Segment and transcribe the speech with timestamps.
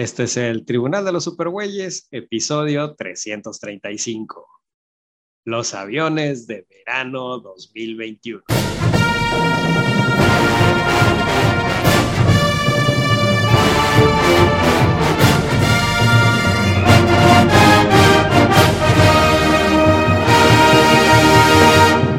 [0.00, 4.48] Este es el Tribunal de los Supergüeyes, episodio 335.
[5.44, 8.40] Los aviones de verano 2021.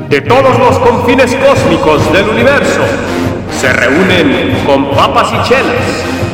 [0.08, 2.82] De todos los confines cósmicos del universo
[3.60, 6.11] se reúnen con papas y chelas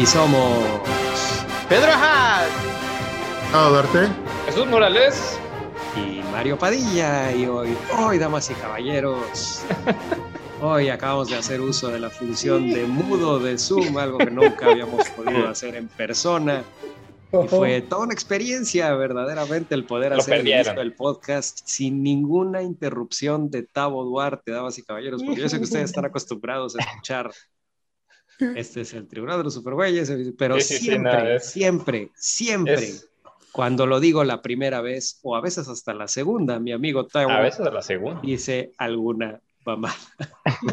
[0.00, 0.64] Y somos
[1.68, 1.92] Pedro
[3.50, 4.08] Chao, Darte.
[4.46, 5.38] Jesús Morales.
[5.94, 7.36] y Mario Padilla.
[7.36, 9.62] Y hoy, hoy, damas y caballeros,
[10.62, 14.70] hoy acabamos de hacer uso de la función de mudo de Zoom, algo que nunca
[14.70, 16.64] habíamos podido hacer en persona.
[17.30, 20.46] Y fue toda una experiencia, verdaderamente, el poder Lo hacer
[20.78, 25.64] el podcast sin ninguna interrupción de Tavo Duarte, damas y caballeros, porque yo sé que
[25.64, 27.30] ustedes están acostumbrados a escuchar.
[28.56, 33.06] Este es el Tribunal de los Supergüeyes, pero Sí, sí, sí, siempre, siempre, siempre, Es-
[33.52, 37.30] cuando lo digo la primera vez, o a veces hasta la segunda, mi amigo Tavo
[37.32, 38.20] A veces la segunda.
[38.22, 39.92] dice alguna mamá.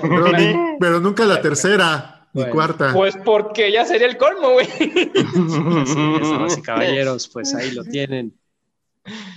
[0.01, 2.93] Pero, ni- pero nunca la tercera ni Bueno, cuarta.
[2.93, 4.67] Pues porque ya sería el colmo, güey.
[6.57, 8.33] Y caballeros, pues ahí lo tienen.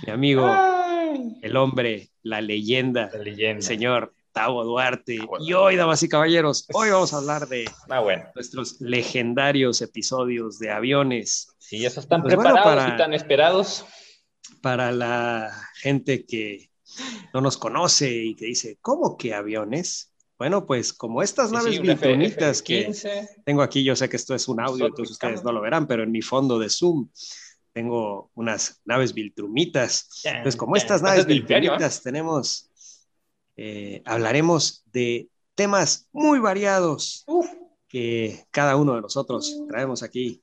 [0.05, 3.57] Mi amigo, Ay, el hombre, la leyenda, La leyenda.
[3.57, 5.19] el señor Tavo Duarte.
[5.25, 5.43] Bueno.
[5.45, 8.23] Y hoy, damas y caballeros, hoy vamos a hablar de Ah, bueno.
[8.35, 11.55] nuestros legendarios episodios de aviones.
[11.59, 13.85] Sí, esos están Pues bueno, preparados para- y tan esperados.
[14.61, 16.69] Para la gente que
[17.33, 20.13] no nos conoce y que dice, ¿cómo que aviones?
[20.37, 23.29] Bueno, pues como estas Sí, naves sí, viltrunitas que F-15.
[23.45, 26.03] tengo aquí, yo sé que esto es un audio, entonces ustedes no lo verán, pero
[26.03, 27.09] en mi fondo de Zoom
[27.73, 30.09] tengo unas naves viltrumitas.
[30.25, 32.70] Entonces, como estas naves viltrumitas tenemos,
[33.63, 37.47] eh, hablaremos de temas muy variados Uf.
[37.87, 40.41] que cada uno de nosotros traemos aquí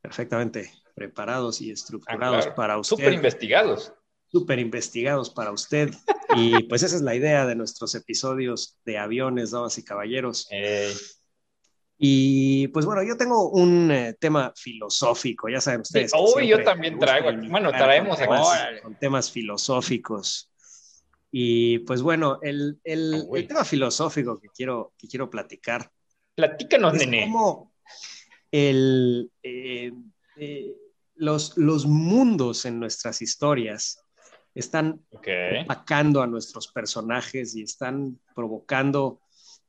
[0.00, 2.54] perfectamente preparados y Ah, estructurados claro.
[2.56, 3.92] para usted Súper investigados.
[4.26, 5.90] súper investigados para usted.
[6.36, 10.48] Y pues esa es la idea de nuestros episodios de aviones, damas y caballeros.
[10.50, 10.92] Ey,
[11.96, 16.12] Y pues bueno, yo tengo un eh, tema filosófico, ya saben ustedes.
[16.14, 17.48] Uy, siempre yo también traigo aquí.
[17.48, 18.80] Bueno, traemos con aquí.
[18.82, 20.50] con temas filosóficos.
[21.30, 25.90] Y pues bueno, el, el- el tema filosófico que quiero, que quiero platicar
[26.34, 27.22] Platícanos, es nene.
[27.22, 27.72] cómo
[28.50, 29.92] el, eh,
[30.36, 30.74] eh,
[31.16, 34.00] los, los mundos en nuestras historias
[34.54, 35.28] están Ok.
[35.64, 39.20] opacando a nuestros personajes y están provocando,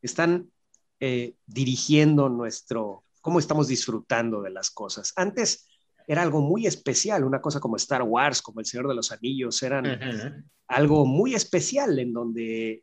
[0.01, 0.51] están
[0.99, 5.13] eh, dirigiendo nuestro, cómo estamos disfrutando de las cosas.
[5.15, 5.68] Antes
[6.09, 9.61] era algo muy especial, una cosa como Star Wars, como El Señor de los Anillos,
[9.61, 10.43] eran Ujú.
[10.67, 12.81] algo muy especial en donde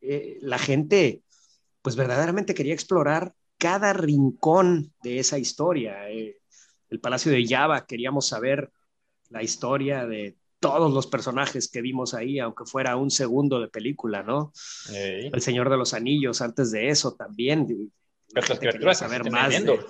[0.00, 1.22] eh, la gente
[1.82, 6.08] pues verdaderamente quería explorar cada rincón de esa historia.
[6.08, 6.38] Eh,
[6.88, 8.70] el Palacio de Java, queríamos saber
[9.30, 14.22] la historia de todos los personajes que vimos ahí, aunque fuera un segundo de película,
[14.22, 14.52] ¿no?
[14.92, 15.30] Ey.
[15.32, 17.90] El Señor de los Anillos, antes de eso también.
[18.28, 19.84] La Las criaturas saber más de viendo.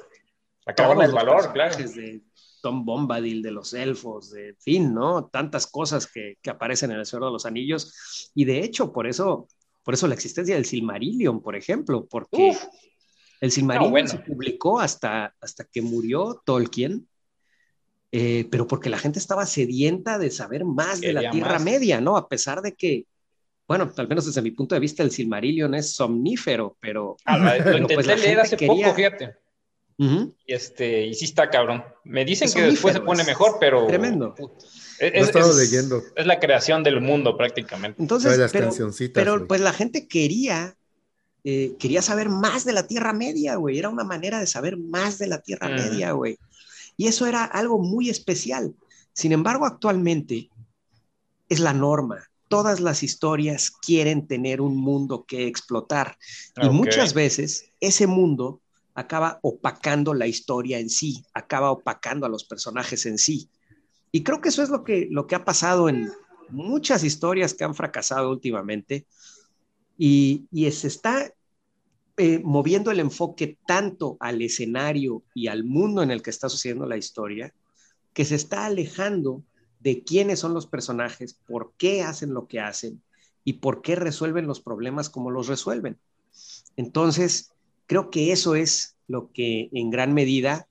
[0.75, 1.77] Todos el valor, claro.
[1.77, 2.22] de
[2.66, 5.27] Tom Bombadil, de los elfos, de en fin, ¿no?
[5.27, 8.31] Tantas cosas que, que aparecen en el Señor de los Anillos.
[8.34, 9.47] Y de hecho, por eso,
[9.84, 12.65] por eso la existencia del Silmarillion, por ejemplo, porque Uf.
[13.41, 14.09] el Silmarillion No, bueno.
[14.09, 17.06] se publicó hasta, hasta que murió Tolkien,
[18.10, 21.65] eh, pero porque la gente estaba sedienta de saber más de la Tierra más.
[21.65, 22.16] Media, ¿no?
[22.16, 23.06] A pesar de que,
[23.69, 27.16] bueno, al menos desde mi punto de vista, el Silmarillion es somnífero, pero...
[27.24, 29.36] Ah, lo pero, intenté pues, la leer hace quería- poco, fíjate.
[29.98, 31.83] Ujú, Y este, y sí está cabrón.
[32.04, 33.87] Me dicen Es que después se pone mejor, pero.
[33.87, 34.34] tremendo.
[34.37, 36.03] Es, Lo he es- estado es- leyendo.
[36.15, 38.01] es la creación del mundo prácticamente.
[38.03, 40.77] Entonces, las pero, cancioncitas, pero pues la gente quería,
[41.45, 43.78] eh, quería saber más de la Tierra Media, güey.
[43.78, 45.75] Era una manera de saber más de la Tierra Mm.
[45.75, 46.39] Media, güey.
[46.98, 48.75] Y eso era algo muy especial.
[49.15, 50.51] Sin embargo, actualmente
[51.48, 52.22] es la norma.
[52.48, 56.16] Todas las historias quieren tener un mundo que explotar.
[56.63, 56.72] Y Ok.
[56.72, 58.60] muchas veces ese mundo
[58.97, 63.48] acaba opacando la historia en sí, acaba opacando a los personajes en sí.
[64.10, 66.10] Y creo que eso es lo que, lo que ha pasado en,
[66.48, 69.07] muchas historias que han fracasado últimamente
[69.98, 71.33] y, y se está
[72.16, 76.87] eh, moviendo el enfoque tanto al escenario y al mundo en el que está sucediendo
[76.87, 77.53] la historia,
[78.13, 79.43] que se está alejando
[79.81, 83.03] de quiénes son los personajes, por qué hacen lo que hacen
[83.45, 85.98] y por qué resuelven los problemas como los resuelven.
[86.77, 87.53] Entonces,
[87.86, 90.68] creo que eso es lo que en gran medida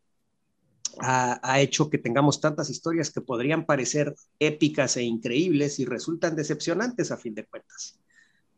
[0.99, 6.35] ha, ha, hecho que tengamos tantas historias que podrían parecer épicas e increíbles y resultan
[6.35, 7.99] decepcionantes a fin de cuentas.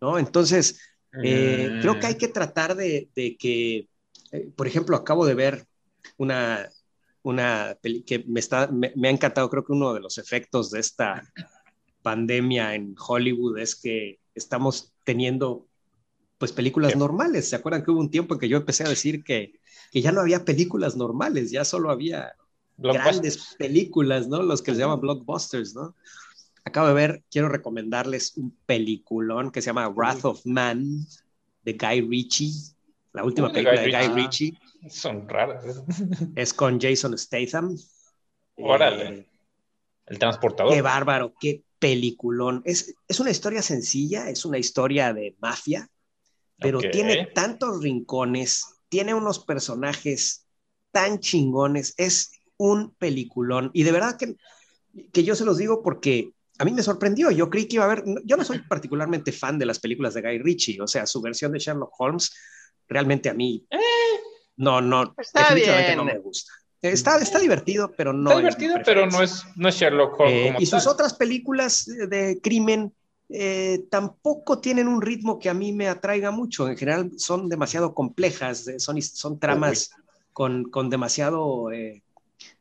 [0.01, 0.19] ¿no?
[0.19, 0.79] Entonces,
[1.23, 3.87] eh, creo que hay que tratar de, de que,
[4.31, 5.65] eh, por ejemplo, acabo de ver
[6.17, 6.69] una,
[7.23, 10.71] una peli que me, está, me, me, ha encantado, creo que uno de los efectos
[10.71, 11.31] de esta
[12.01, 15.66] pandemia en Hollywood es que estamos teniendo
[16.37, 17.49] pues películas normales.
[17.49, 19.59] ¿Se acuerdan que hubo un tiempo en que yo empecé a decir que,
[19.91, 22.33] que ya no había películas normales, ya solo había
[22.77, 24.43] grandes películas, ¿no?
[24.43, 25.95] Los que se llaman blockbusters, ¿no?
[26.67, 31.05] acabo de ver, quiero recomendarles un peliculón que se llama Wrath of Man
[31.63, 32.53] de Guy Ritchie,
[33.13, 34.53] la última película de Guy, de Guy Ritchie.
[34.83, 35.65] Ah, son raras.
[36.35, 37.75] Es con Jason Statham.
[38.57, 39.09] Órale.
[39.09, 39.29] Eh,
[40.05, 40.73] el transportador.
[40.73, 42.61] Qué bárbaro, qué peliculón.
[42.65, 45.89] Es, es una historia sencilla, es una historia de mafia,
[46.59, 46.91] pero okay.
[46.91, 50.47] tiene tantos rincones, tiene unos personajes
[50.91, 53.69] tan chingones, es un peliculón.
[53.73, 54.35] Y de verdad que,
[55.11, 57.31] que yo se los digo porque a mí me sorprendió.
[57.31, 58.03] Yo creí que iba a haber.
[58.23, 60.81] Yo no soy particularmente fan de las películas de Guy Ritchie.
[60.81, 62.33] O sea, su versión de Sherlock Holmes
[62.87, 63.65] realmente a mí.
[63.69, 63.77] Eh,
[64.57, 65.13] no, no.
[65.17, 65.97] Está bien.
[65.97, 66.51] no me gusta.
[66.81, 68.29] Está, está divertido, pero no.
[68.29, 70.51] Está divertido, pero no es, no es Sherlock Holmes.
[70.51, 70.93] Eh, y sus tal.
[70.93, 72.93] otras películas de crimen
[73.29, 76.67] eh, tampoco tienen un ritmo que a mí me atraiga mucho.
[76.67, 79.91] En general son demasiado complejas, son, son tramas
[80.33, 82.03] con, con demasiado eh,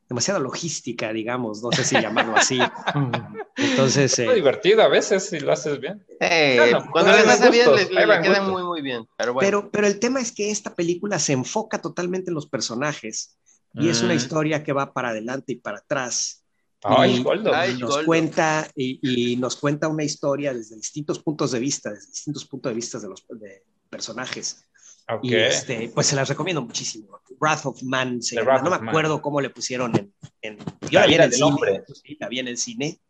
[0.09, 2.59] demasiada logística, digamos, no sé si llamarlo así.
[3.57, 4.19] Entonces.
[4.19, 6.05] Es eh, divertido a veces si lo haces bien.
[6.21, 9.07] Eh, cuando les hace bien, le, le, le queda muy, muy bien.
[9.17, 9.47] Pero, bueno.
[9.47, 13.37] pero, pero, el tema es que esta película se enfoca totalmente en los personajes
[13.75, 13.91] y mm.
[13.91, 16.45] es una historia que va para adelante y para atrás.
[16.87, 17.51] Ay, y, Goldo.
[17.51, 18.07] y nos Goldo.
[18.07, 22.71] cuenta y, y, nos cuenta una historia desde distintos puntos de vista, desde distintos puntos
[22.71, 24.65] de vista de los de personajes.
[25.09, 25.31] Okay.
[25.31, 27.21] Y este, pues se las recomiendo muchísimo.
[27.41, 28.63] Wrath of Man, se llama.
[28.63, 29.23] no me acuerdo Man.
[29.23, 30.13] cómo le pusieron en.
[30.43, 30.59] en
[30.91, 33.01] yo la vi en el cine, sí, la vi en el cine.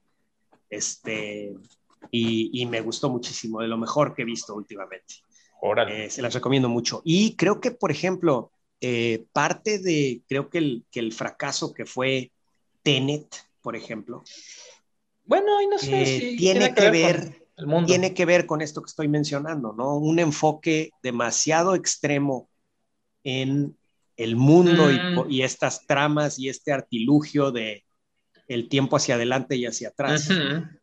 [0.68, 1.54] Este,
[2.10, 5.14] y, y, me gustó muchísimo, de lo mejor que he visto últimamente.
[5.88, 7.02] Eh, se las recomiendo mucho.
[7.04, 11.86] Y creo que, por ejemplo, eh, parte de, creo que el, que el fracaso que
[11.86, 12.32] fue
[12.82, 14.22] Tenet, por ejemplo.
[15.24, 17.46] Bueno, y no sé eh, si tiene, tiene que, que ver
[17.84, 19.96] tiene que ver con esto que estoy mencionando, ¿no?
[19.96, 22.48] Un enfoque demasiado extremo
[23.24, 23.76] en
[24.16, 25.28] el mundo mm.
[25.30, 27.84] y, y, estas tramas y este artilugio de
[28.46, 30.30] el tiempo hacia adelante y hacia atrás.
[30.30, 30.80] Uh -huh.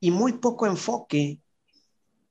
[0.00, 1.38] Y muy poco enfoque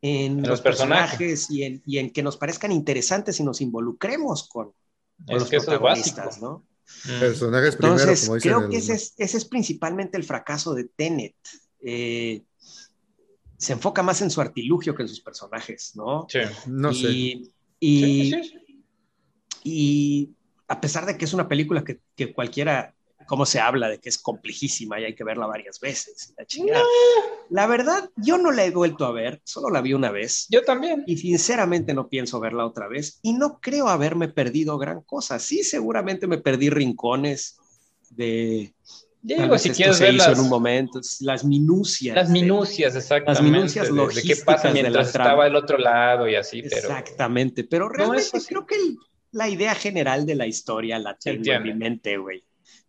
[0.02, 3.44] en, en los, los personajes, personajes y, en, y, en, que nos parezcan interesantes y
[3.44, 4.74] nos involucremos con,
[5.28, 6.66] con los protagonistas, ¿no?
[7.06, 7.20] Mm.
[7.20, 8.70] Personajes Entonces, primero, como creo el...
[8.72, 11.36] que ese es, ese es, principalmente el fracaso de Tenet.
[11.82, 12.44] Eh,
[13.58, 16.26] se enfoca más en su artilugio que en sus personajes, ¿no?
[16.30, 17.10] Sí, no y, sé.
[17.80, 18.84] Y, sí, sí, sí.
[19.64, 20.36] y,
[20.68, 22.95] a pesar de que es una película que, que, cualquiera,
[23.26, 26.82] como se habla de que es complejísima y hay que verla varias veces, la, chingada.
[26.82, 27.46] No.
[27.50, 30.48] la verdad, yo no la he vuelto a ver, solo la vi una vez.
[30.50, 31.04] Yo también.
[31.08, 35.40] Y sinceramente no pienso verla otra vez y no creo haberme perdido gran cosa.
[35.40, 37.58] Sí, seguramente me perdí rincones
[38.10, 38.74] de,
[39.26, 42.16] Digo, si quieres ver las, en un momento, las minucias.
[42.16, 43.42] Las minucias, exactamente.
[43.42, 46.76] Las minucias de, de, qué pasa mientras estaba del otro lado y así, pero...
[46.76, 48.98] Exactamente, pero realmente no, creo que el,
[49.32, 51.72] la idea general de la historia la tengo Entiende.
[51.72, 52.44] en mi mente, güey.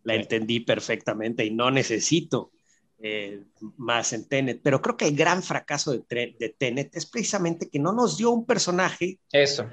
[0.07, 2.53] La entendí perfectamente y no necesito
[2.99, 3.43] eh,
[3.77, 7.79] más en Tenet, pero creo que el gran fracaso de, de, Tenet es precisamente que
[7.79, 9.19] no nos dio un personaje...
[9.33, 9.69] Eso.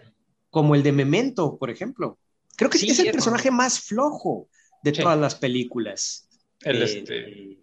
[0.49, 2.17] Como el de Memento, por ejemplo.
[2.57, 4.49] Creo que sí, es el personaje más flojo
[4.83, 5.01] de sí.
[5.01, 6.27] todas las películas.
[6.61, 7.59] El, eh, este,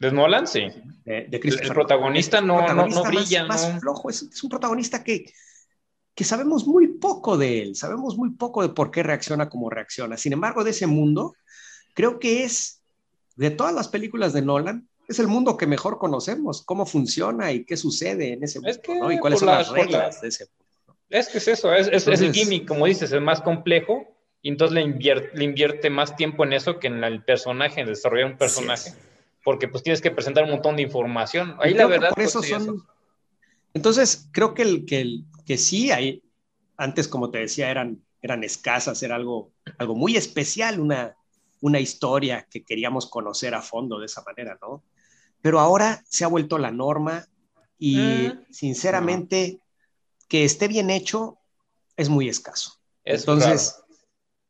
[0.00, 0.66] de Nolan, sí.
[1.04, 3.44] De, de el protagonista no, protagonista no, no brilla.
[3.46, 3.72] Más, no.
[3.72, 5.26] más flojo, es, es, un protagonista que,
[6.14, 10.16] que sabemos muy poco de él, sabemos muy poco de por qué reacciona como reacciona.
[10.16, 11.34] Sin embargo, de ese mundo,
[11.94, 12.82] creo que es,
[13.36, 17.64] de todas las películas de Nolan, es el mundo que mejor conocemos, cómo funciona y
[17.64, 19.10] qué sucede en ese mundo, es que ¿no?
[19.10, 20.64] Y cuáles son la, las reglas la, de ese mundo.
[20.86, 20.96] ¿no?
[21.08, 24.06] Es que es eso, es, es, Entonces, es el gimmick, como dices, es más complejo
[24.42, 27.88] y entonces le invierte, le invierte, más tiempo en eso que en el personaje, en
[27.88, 28.96] desarrollar un personaje, sí,
[29.44, 31.56] porque pues tienes que presentar un montón de información.
[31.60, 32.10] Ahí la verdad.
[32.10, 32.62] Por eso pues, son.
[32.62, 32.86] Eso.
[33.74, 36.22] Entonces, creo que, el, que, el, que sí, hay,
[36.76, 41.16] antes, como te decía, eran, eran escasas, era algo, algo muy especial, una,
[41.60, 44.82] una historia que queríamos conocer a fondo de esa manera, ¿no?
[45.42, 47.26] pero ahora se ha vuelto la norma
[47.78, 48.52] y Mm.
[48.52, 49.60] sinceramente
[50.28, 51.38] que esté bien hecho
[51.96, 52.74] es muy escaso.
[53.04, 53.76] Es Entonces,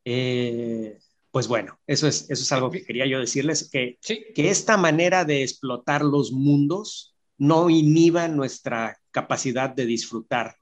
[0.05, 0.99] eh,
[1.31, 4.77] pues bueno, eso es, eso es algo que quería yo decirles, que, Sí, que esta
[4.77, 10.57] manera de explotar los mundos no inhiba nuestra capacidad de disfrutar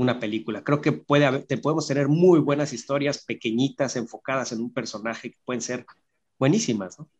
[0.00, 0.64] una película.
[0.64, 5.32] Creo que puede haber- te podemos tener muy buenas historias pequeñitas enfocadas en un personaje
[5.32, 5.86] que pueden ser
[6.38, 7.10] buenísimas, ¿no?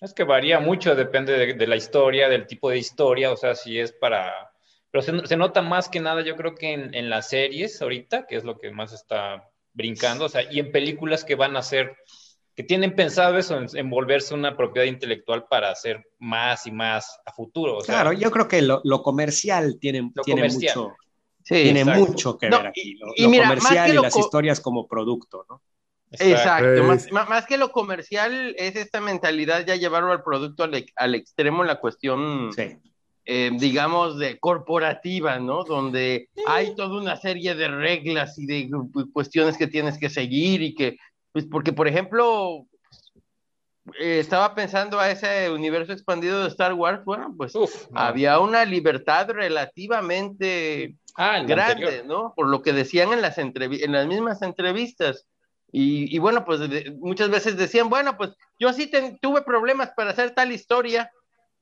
[0.00, 3.54] es que varía mucho, depende de, de la historia, del tipo de historia, o sea,
[3.54, 4.50] si es para...
[4.90, 8.26] Pero se, se nota más que nada, yo creo que en, en las series ahorita,
[8.26, 11.62] que es lo que más está brincando, o sea, y en películas que van a
[11.62, 11.96] ser,
[12.54, 17.20] que tienen pensado eso, en, en volverse una propiedad intelectual para hacer más y más
[17.26, 17.76] a futuro.
[17.78, 20.44] O sea, Claro, yo creo que lo, lo comercial tiene, Lo tiene comercial.
[20.44, 20.98] mucho,
[21.46, 22.06] Sí, tiene exacto.
[22.08, 22.94] mucho que No, ver aquí.
[22.94, 25.62] Lo, y lo mira, más comercial que y lo las co- historias como producto, ¿no?
[26.10, 31.14] Exacto, más, más- que lo comercial es esta mentalidad ya llevarlo al producto al, al
[31.14, 32.76] extremo en la cuestión, Sí.
[33.26, 35.62] eh, digamos, de corporativa, ¿no?
[35.62, 40.62] Donde hay toda una serie de reglas y de cu- cuestiones que tienes que seguir
[40.62, 40.96] y que,
[41.32, 42.66] pues porque por ejemplo,
[44.00, 48.64] eh, estaba pensando a ese universo expandido de Star Wars, bueno, pues Uf, había una
[48.64, 52.04] libertad relativamente Ah, grande, anterior.
[52.06, 52.32] ¿no?
[52.34, 55.26] Por lo que decían en las, en las mismas entrevistas.
[55.72, 59.90] Y, y bueno, pues de- muchas veces decían, bueno, pues yo sí ten- tuve problemas
[59.96, 61.10] para hacer tal historia,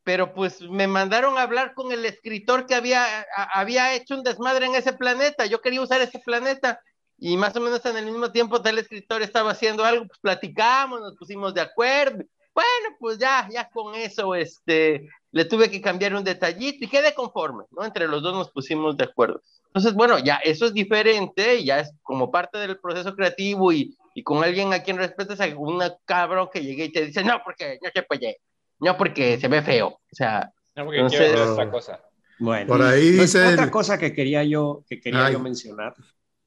[0.02, 4.22] pero pues me mandaron a hablar con el escritor que había, a- había hecho un
[4.22, 6.80] desmadre en ese planeta, yo quería usar ese planeta.
[7.16, 11.00] Y más o menos en el mismo tiempo tal escritor estaba haciendo algo, pues platicamos,
[11.00, 12.24] nos pusimos de acuerdo.
[12.52, 17.12] Bueno, pues ya, ya con eso, este, le tuve que cambiar un detallito y quedé
[17.12, 17.84] conforme, ¿no?
[17.84, 19.42] Entre los dos nos pusimos de acuerdo.
[19.66, 23.96] Entonces, bueno, ya eso es diferente, y ya es como parte del proceso creativo y,
[24.14, 27.40] y con alguien a quien respetas, a un cabrón que llegue y te dice, no,
[27.44, 28.36] porque no se puede,
[28.78, 29.88] no, porque se ve feo.
[29.88, 32.00] O sea, No, porque Entonces- quiero otra cosa.
[32.38, 35.32] Bueno, Por ahí Pues, dice otra cosa que quería yo, que quería Ay.
[35.32, 35.94] yo mencionar,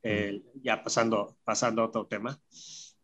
[0.04, 2.40] eh, ya pasando, pasando a otro tema,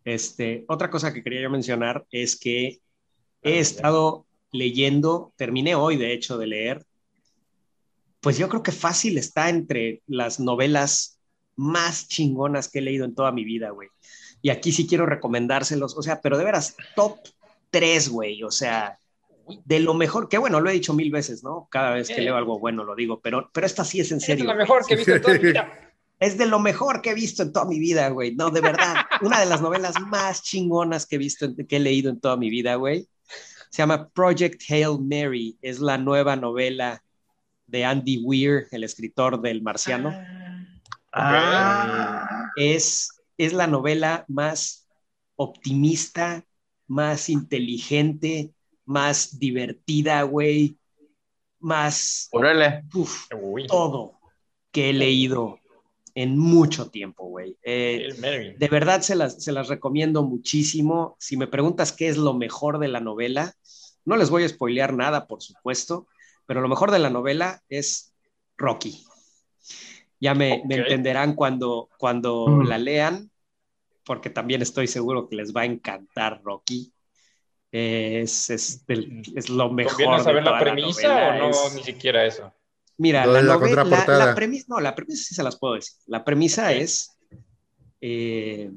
[0.05, 3.59] este, otra cosa que quería yo mencionar es que Ah, he ya.
[3.59, 6.85] estado leyendo, terminé hoy de hecho de leer,
[8.21, 11.19] pues yo creo que fácil está entre las novelas
[11.57, 13.89] más chingonas que he leído en toda mi vida, güey.
[14.41, 17.17] Y aquí sí quiero recomendárselos, o sea, pero de veras, top
[17.69, 18.97] 3, güey, o sea,
[19.65, 21.67] de lo mejor, que bueno, lo he dicho mil veces, ¿no?
[21.69, 24.23] Cada vez que leo algo bueno lo digo, pero, pero esta sí es en Es
[24.23, 24.45] serio.
[24.45, 24.59] lo güey.
[24.59, 25.79] mejor que he visto en toda mi vida.
[26.19, 28.33] Es de lo mejor que he visto en toda mi vida, güey.
[28.33, 28.95] No, de verdad.
[29.21, 32.49] Una de las novelas más chingonas que he visto, que he leído en toda mi
[32.49, 33.09] vida, güey.
[33.73, 35.57] Se llama Project Hail Mary.
[35.59, 37.03] Es la nueva novela
[37.65, 40.15] de Andy Weir, el escritor del Marciano.
[41.11, 44.87] ah, Es, es la novela más
[45.35, 46.45] optimista,
[46.85, 48.53] más inteligente,
[48.85, 50.77] más divertida, güey.
[51.59, 52.83] Más, órale.
[52.93, 54.19] uf, Uy, todo
[54.71, 55.57] que he leído
[56.15, 57.57] en mucho tiempo, güey.
[57.63, 61.15] Eh, de verdad se las, se las recomiendo muchísimo.
[61.19, 63.53] Si me preguntas qué es lo mejor de la novela,
[64.05, 66.07] no les voy a spoilear nada, por supuesto,
[66.45, 68.13] pero lo mejor de la novela es
[68.57, 69.03] Rocky.
[70.19, 72.67] Ya me, entenderán cuando, cuando Mm.
[72.67, 73.31] la lean,
[74.05, 76.93] porque también estoy seguro que les va a encantar Rocky.
[77.71, 79.93] Es, es, del- es lo mejor.
[79.93, 81.49] ¿Conviene de saber la toda premisa novela, o no?
[81.49, 82.53] es- Ni siquiera eso.
[82.97, 85.95] Mira, la, la la- la premisa, no, la premisa sí se las puedo decir.
[86.07, 87.17] La premisa es,
[88.01, 88.71] eh,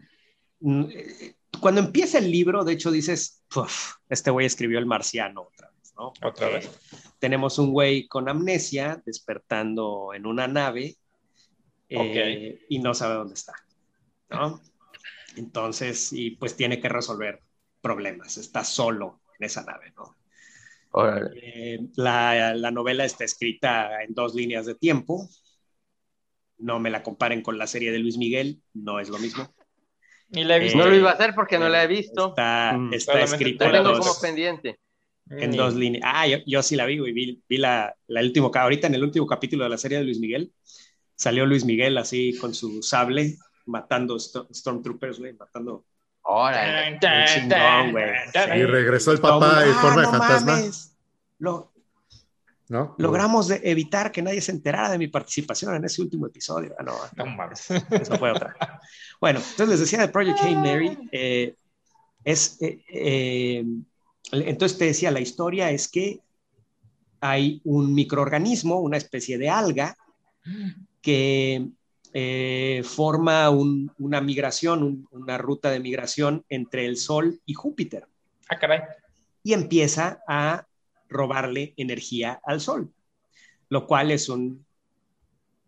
[0.62, 5.70] eh, cuando empieza el libro, de hecho dices, "Puf, este güey escribió El Marciano otra
[5.70, 6.08] vez, ¿no?
[6.08, 6.70] Otra Porque vez.
[7.18, 10.96] Tenemos un güey con amnesia despertando en una nave
[11.88, 13.54] eh, y no sabe dónde está,
[14.30, 14.60] ¿no?
[15.36, 17.42] Entonces, y pues tiene que resolver
[17.80, 20.15] problemas, está solo en esa nave, ¿no?
[21.42, 25.28] Eh, la, la novela está escrita en dos líneas de tiempo.
[26.58, 29.46] No me la comparen con la serie de Luis Miguel, no es lo mismo.
[30.30, 30.78] Ni la he visto.
[30.78, 32.28] No lo iba a hacer porque no la he visto.
[32.30, 32.94] Está, Mm.
[32.94, 34.80] está escrita en como dos, pendiente.
[35.28, 36.02] en Ni- dos líneas.
[36.06, 37.12] Ah, yo, yo sí la vi, güey.
[37.12, 40.18] Vi, vi la, la último, ahorita en el último capítulo de la serie de Luis
[40.20, 40.52] Miguel,
[41.14, 43.36] salió Luis Miguel así con su sable,
[43.66, 45.84] matando sto- Stormtroopers, güey, matando.
[46.28, 46.98] Órale.
[47.26, 48.10] Chingón, güey.
[48.56, 50.52] Y regresó el papá en forma "Ah, de fantasma.
[50.52, 50.96] mames".
[51.38, 51.72] Lo,
[52.68, 52.96] ¿No?
[52.98, 56.74] logramos de evitar que nadie se enterara de mi participación en ese último episodio.
[56.78, 57.70] Ah, no, No mames.
[57.70, 58.56] Esa fue otra.
[59.20, 61.54] Bueno, entonces les decía de Project Hail Mary, eh,
[62.24, 63.64] es, eh, eh,
[64.32, 66.18] entonces te decía, la historia es que
[67.20, 69.96] hay un microorganismo, una especie de alga,
[71.00, 71.68] que
[72.18, 78.06] eh, forma un- una migración, un- una ruta de migración entre el Sol y Júpiter
[78.48, 78.80] Ah, caray.
[79.42, 80.66] y empieza a
[81.10, 82.90] robarle energía al Sol,
[83.68, 84.64] lo cual es un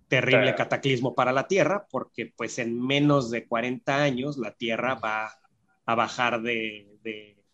[0.08, 5.30] terrible cataclismo para la Tierra, porque pues en menos de 40 años la Tierra va
[5.84, 6.86] a bajar de,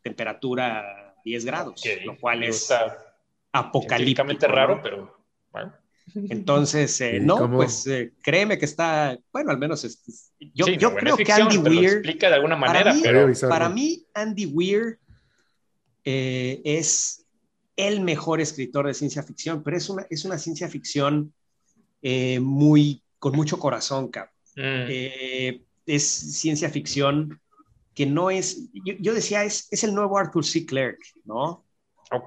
[0.03, 2.71] temperatura a 10 grados, lo cual es
[3.51, 4.47] apocalíptico.
[4.47, 5.19] raro, pero
[5.51, 5.73] bueno.
[6.15, 9.83] Entonces, eh, no, pues eh, créeme que está, bueno, al menos
[10.39, 11.91] yo, yo creo que Andy Weir.
[11.91, 13.49] explica de alguna manera, para mí, pero.
[13.49, 14.99] Para mí, Andy Weir
[16.05, 17.25] eh, es
[17.77, 21.33] el mejor escritor de ciencia ficción, pero es una, es una ciencia ficción
[22.41, 24.33] muy, con mucho corazón, cabrón.
[24.57, 25.65] Mm.
[25.87, 27.41] es ciencia ficción
[27.95, 30.67] que no es, yo, decía, es, es el nuevo Arthur C.
[30.67, 31.65] Clarke, ¿no?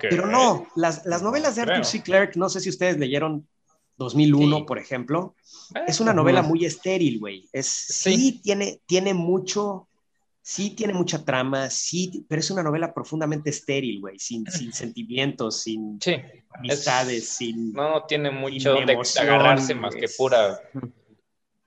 [0.01, 2.01] Pero no, las, las novelas de Arthur C.
[2.01, 3.47] Clarke, no sé si ustedes leyeron
[3.97, 5.35] 2001, por ejemplo.
[5.75, 7.49] Eh, es una novela muy estéril, güey.
[7.51, 8.39] Es, sí.
[8.43, 9.89] tiene, tiene mucho,
[10.41, 15.61] sí tiene mucha trama, sí, pero es una novela profundamente estéril, güey, sin, sin sentimientos,
[15.61, 15.99] sin
[16.51, 17.73] amistades, sin...
[17.73, 20.59] No, tiene mucho de agarrarse más que pura...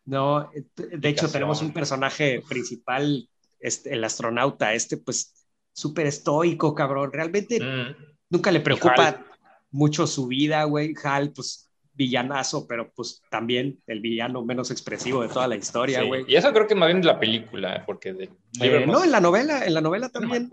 [0.07, 3.29] No, de hecho tenemos un personaje principal,
[3.61, 5.41] este, el astronauta, este pues
[5.73, 7.13] súper estoico, cabrón.
[7.13, 7.95] Realmente mm.
[8.31, 9.25] nunca le preocupa
[9.71, 10.95] mucho su vida, güey.
[11.05, 11.70] Hal, pues
[12.01, 16.25] villanazo, pero pues también el villano menos expresivo de toda la historia, güey.
[16.27, 19.21] Y eso creo que más bien de la película, porque de eh, no, en la
[19.21, 20.51] novela, en la novela también.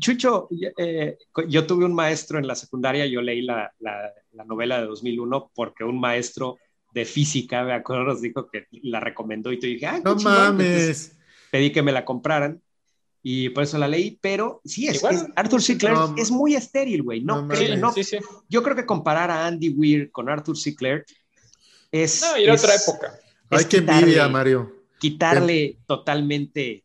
[0.00, 1.16] Chucho, eh,
[1.46, 4.12] yo tuve un maestro en la secundaria, yo leí la, la,
[4.44, 6.58] novela de 2001 porque un maestro
[6.92, 11.16] de física, me acuerdo, nos dijo que la recomendó y tú dije, ah, no mames.
[11.52, 12.60] pedí que me la compraran
[13.28, 15.02] y por eso la leí, pero sí, es,
[15.34, 15.76] Arthur C.
[15.76, 17.24] Clarke es muy estéril, güey.
[17.24, 17.48] No,
[18.48, 20.76] Yo creo que comparar a Andy Weir con Arthur C.
[20.76, 21.12] Clarke
[21.90, 22.20] es...
[22.20, 23.18] No, era otra época.
[23.50, 24.72] Hay que envidia, Mario.
[25.00, 26.84] Quitarle totalmente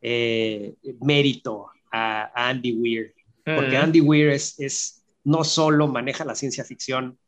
[0.00, 3.12] eh, mérito a, Andy Weir,
[3.44, 3.82] porque mm.
[3.82, 7.18] Andy Weir es, es, no solo maneja la ciencia ficción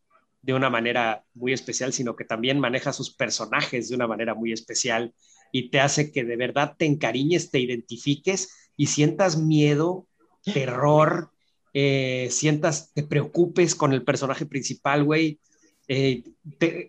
[0.43, 4.53] de una manera muy especial, sino que también maneja sus personajes de una manera muy
[4.53, 5.13] especial
[5.55, 10.09] y te hace que de verdad te encariñes, te identifiques y sientas miedo,
[10.53, 11.31] terror,
[11.73, 15.39] eh, sientas, te preocupes con el personaje principal, güey.
[15.87, 16.25] Eh,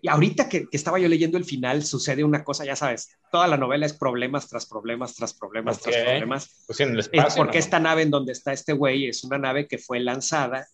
[0.08, 3.86] ahorita que, estaba yo leyendo el final, sucede una cosa, ya sabes, toda la novela
[3.86, 6.64] es problemas tras problemas, tras problemas, tras problemas.
[6.66, 9.68] Pues en el espacio, porque esta nave en donde está este güey es una nave
[9.68, 10.66] que fue lanzada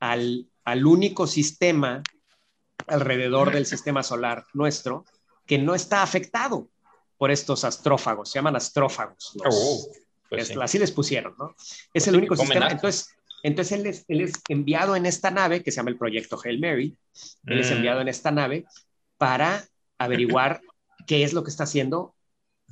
[0.00, 2.02] al, al único sistema
[2.88, 5.04] alrededor del sistema solar nuestro
[5.46, 6.68] que no está afectado
[7.18, 9.36] por estos astrófagos, se llaman astrófagos.
[9.44, 9.88] Oh,
[10.30, 11.54] pues así les pusieron, ¿no?
[11.58, 12.68] Es pues el único sistema.
[12.68, 13.10] Entonces,
[13.42, 16.60] entonces él es, él es, enviado en esta nave, que se llama el proyecto Hail
[16.60, 16.96] Mary,
[17.46, 17.74] él es mm.
[17.74, 18.64] enviado en esta nave
[19.16, 19.64] para
[19.98, 20.60] averiguar
[21.06, 22.14] qué es lo que está haciendo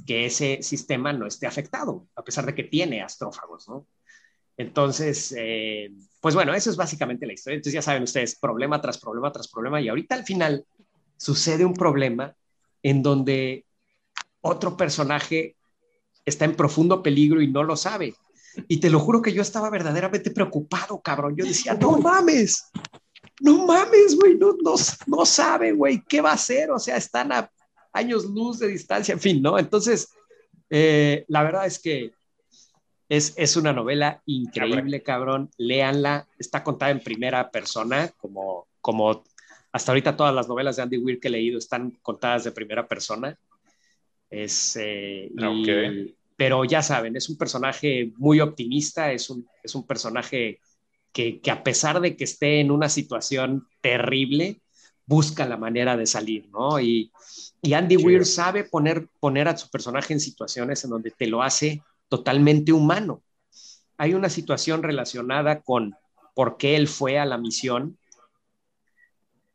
[0.06, 3.86] que ese sistema no esté afectado, a pesar de que tiene astrófagos, ¿no?
[4.58, 7.56] Entonces, eh, pues bueno, eso es básicamente la historia.
[7.56, 10.66] Entonces ya saben ustedes, problema tras problema tras problema, y ahorita al final
[11.16, 12.34] sucede un problema
[12.82, 13.65] en donde
[14.46, 15.56] otro personaje
[16.24, 18.14] está en profundo peligro y no lo sabe.
[18.68, 21.36] Y te lo juro que yo estaba verdaderamente preocupado, cabrón.
[21.36, 22.70] Yo decía, no mames,
[23.40, 24.74] no mames, güey, no, no,
[25.06, 26.70] no sabe, güey, ¿qué va a hacer?
[26.70, 27.50] O sea, están a
[27.92, 29.58] años luz de distancia, en fin, ¿no?
[29.58, 30.08] Entonces,
[30.70, 32.12] eh, la verdad es que
[33.08, 35.50] es, es, una novela increíble, cabrón.
[35.58, 39.22] Léanla, está contada en primera persona, como, como
[39.72, 42.88] hasta ahorita todas las novelas de Andy Weir que he leído están contadas de primera
[42.88, 43.38] persona.
[44.30, 45.30] Es, eh,
[46.36, 50.60] Pero ya saben, es un personaje muy optimista, es un, es un personaje
[51.12, 54.60] que, que, a pesar de que esté en una situación terrible,
[55.06, 56.80] busca la manera de salir, ¿no?
[56.80, 57.10] Y,
[57.62, 61.42] y Andy Weir sabe poner, poner a su personaje en situaciones en donde te lo
[61.42, 63.22] hace totalmente humano.
[63.96, 65.94] Hay una situación relacionada con
[66.34, 67.96] por qué él fue a la misión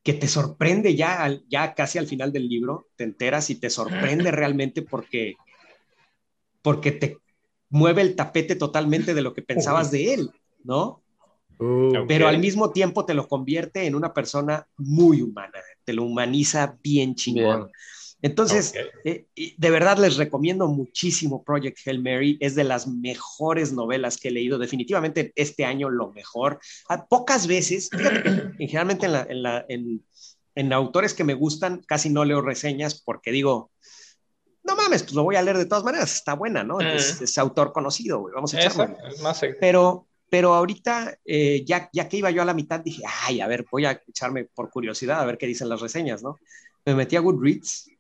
[0.03, 4.31] que te sorprende ya, ya casi al final del libro, te enteras y te sorprende
[4.31, 5.35] realmente porque,
[6.61, 7.17] porque te
[7.69, 10.31] mueve el tapete totalmente de lo que pensabas de él,
[10.63, 11.01] ¿no?
[12.07, 16.77] Pero al mismo tiempo te lo convierte en una persona muy humana, te lo humaniza
[16.81, 17.69] bien chingón.
[18.21, 19.25] Entonces, eh,
[19.57, 22.37] de verdad les recomiendo muchísimo Project Hail Mary.
[22.39, 24.59] Es de las mejores novelas que he leído.
[24.59, 26.59] Definitivamente este año lo mejor.
[26.87, 28.31] Ah, pocas veces, fíjate que
[28.67, 29.07] generalmente
[30.55, 33.71] en, autores que me gustan casi no leo reseñas porque digo,
[34.63, 36.13] no mames, pues lo voy a leer de todas maneras.
[36.13, 36.79] Está buena, ¿no?
[36.79, 38.33] Es, autor conocido, güey.
[38.35, 38.95] Vamos a echarlo.
[39.59, 43.47] Pero, pero ahorita, eh, ya, ya que iba yo a la mitad, dije, ay, a
[43.47, 46.37] ver, voy a echarme por curiosidad a ver qué dicen las reseñas, ¿no?
[46.85, 47.91] Me metí a Goodreads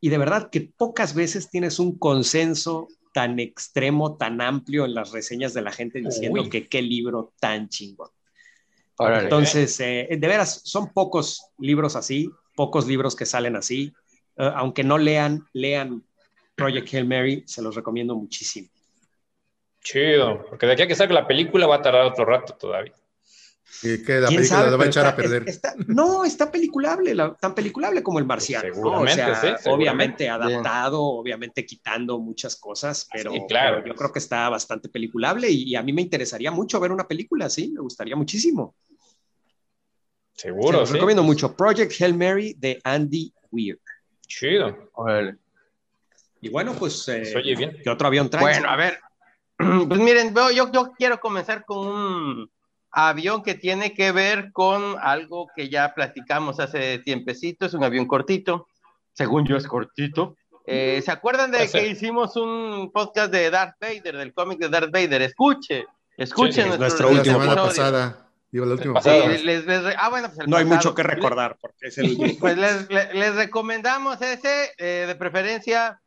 [0.00, 5.12] y de verdad que pocas veces tienes un consenso tan extremo, tan amplio en las
[5.12, 8.08] reseñas de la gente diciendo que qué libro tan chingón.
[8.98, 13.92] Entonces, eh, de veras, son pocos libros así, pocos libros que salen así.
[14.36, 16.04] Eh, aunque no lean, lean
[16.54, 18.68] Project Hail Mary, se los recomiendo muchísimo.
[19.82, 22.92] Chido, porque de aquí a que salga la película va a tardar otro rato todavía.
[23.82, 25.46] Y que la película la va a echar a perder.
[25.86, 28.74] no, está peliculable, tan peliculable como el marciano.
[28.74, 33.84] Seguramente, obviamente adaptado, obviamente quitando muchas cosas, pero, claro.
[33.86, 37.46] yo creo que está bastante peliculable y, a mí me interesaría mucho ver una película
[37.46, 38.74] así, me gustaría muchísimo.
[40.34, 40.94] Seguro, sí.
[40.94, 41.54] recomiendo mucho.
[41.54, 43.78] Project Hail Mary de Andy Weir.
[44.26, 44.90] Chido.
[46.40, 47.08] Y bueno, pues.
[47.08, 47.76] Eh, oye bien.
[47.82, 48.42] ¿Qué otro avión trae?
[48.42, 48.98] Bueno, a ver.
[49.88, 52.50] Pues miren, yo, yo quiero comenzar con un
[52.92, 58.06] avión que tiene que ver con algo que ya platicamos hace tiempecito, es un avión
[58.06, 58.66] cortito,
[59.12, 60.36] según yo es cortito.
[60.66, 64.92] Eh, ¿Se acuerdan de que hicimos un podcast de Darth Vader, del cómic de Darth
[64.92, 65.22] Vader?
[65.22, 68.26] Escuche, escuchen nuestro, último semana pasada.
[68.52, 69.24] Digo, la última pasada.
[69.98, 72.16] ah, bueno, pues no hay mucho que recordar porque es el...
[72.40, 76.00] Pues les, les, recomendamos ese, eh, de preferencia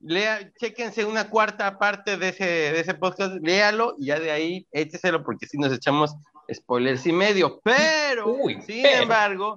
[0.00, 4.66] lea, chequense una cuarta parte de ese, de ese podcast, léalo y ya de ahí
[4.72, 6.14] écheselo porque si nos echamos
[6.52, 7.60] spoilers y medio.
[7.62, 8.36] Pero,
[8.66, 9.56] sin embargo,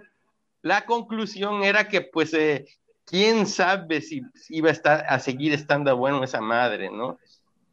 [0.62, 2.66] la conclusión era que pues eh,
[3.06, 7.18] quién sabe si, iba a, estar, a seguir estando bueno esa madre, ¿no?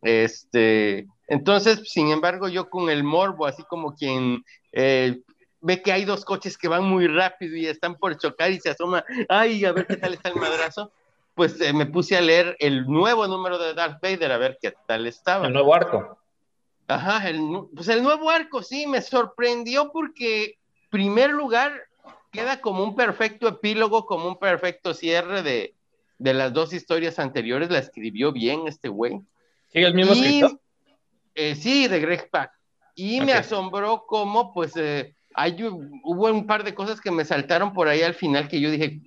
[0.03, 5.21] Este, entonces, sin embargo, yo con el morbo, así como quien eh,
[5.61, 8.71] ve que hay dos coches que van muy rápido y están por chocar y se
[8.71, 10.91] asoma, ay, a ver qué tal está el madrazo
[11.35, 14.75] pues eh, me puse a leer el nuevo número de Darth Vader a ver qué
[14.87, 15.47] tal estaba.
[15.47, 16.19] El nuevo arco.
[16.87, 17.41] Ajá, el,
[17.75, 20.59] pues el nuevo arco, sí, me sorprendió porque,
[20.91, 21.73] primer lugar,
[22.33, 25.75] queda como un perfecto epílogo, como un perfecto cierre de,
[26.19, 27.71] las dos historias anteriores.
[27.71, 29.21] La escribió bien este güey.
[29.69, 30.61] ¿Sigue el mismo escritor?
[31.35, 32.51] Eh, sí, de Greg Pak.
[32.97, 37.73] Y me asombró cómo, pues, eh, hay, hubo un par de cosas que me saltaron
[37.73, 39.01] por ahí al final que yo dije,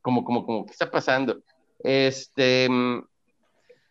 [0.00, 1.42] como, como, como, ¿qué está pasando?
[1.80, 2.68] Este,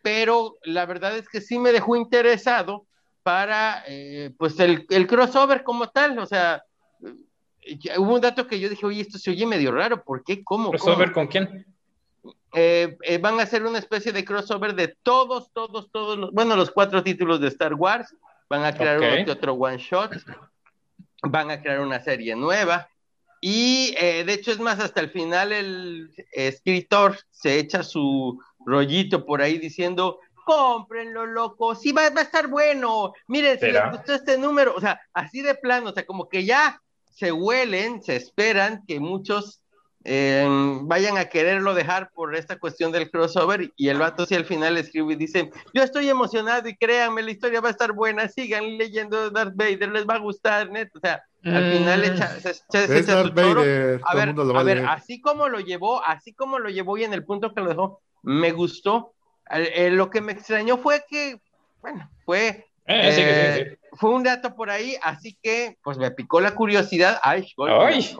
[0.01, 2.85] pero la verdad es que sí me dejó interesado
[3.23, 6.63] para, eh, pues, el, crossover como tal, o sea,
[7.97, 10.43] hubo un dato que yo dije, oye, esto se oye medio raro, ¿por qué?
[10.43, 10.71] ¿Cómo?
[10.71, 11.65] ¿Crossover con quién?
[12.53, 16.55] Eh, eh, van a hacer una especie de crossover de todos, todos, todos, los, bueno,
[16.55, 18.15] los cuatro títulos de Star Wars,
[18.49, 20.13] van a crear uno que otro one shot,
[21.23, 22.89] van a crear una serie nueva,
[23.45, 29.25] y eh, de hecho es más, hasta el final el escritor se echa su rollito
[29.25, 34.37] por ahí diciendo, cómprenlo, loco, sí va, a estar bueno, miren, si les gustó este
[34.37, 38.85] número, o sea, así de plano, o sea, como que ya se huelen, se esperan
[38.87, 39.63] que muchos
[40.05, 44.43] Em, vayan a quererlo dejar por esta cuestión del crossover y el vato si al
[44.43, 48.27] final escribe y dice, yo estoy emocionado y créanme, la historia va a estar buena,
[48.27, 52.03] sigan leyendo Darth Vader, les va a gustar, net, o sea, al final mm.
[52.03, 52.49] echa, se,
[52.99, 53.61] echa su choro.
[53.61, 57.25] a ver, a ver, así como lo llevó, así como lo llevó y en el
[57.25, 59.13] punto que lo dejó, me gustó.
[59.49, 61.39] Eh, lo que me extrañó fue que,
[61.81, 66.55] bueno, fue eh, eh, fue un dato por ahí, así que pues me picó la
[66.55, 67.19] curiosidad.
[67.23, 68.15] Ay, Ay.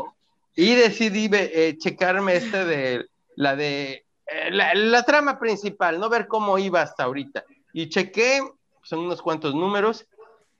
[0.55, 3.05] Y decidí eh, checarme este de
[3.36, 7.43] la de eh, la, trama principal, no ver cómo iba hasta ahorita.
[7.73, 8.41] Y chequé,
[8.83, 10.05] son unos cuantos números,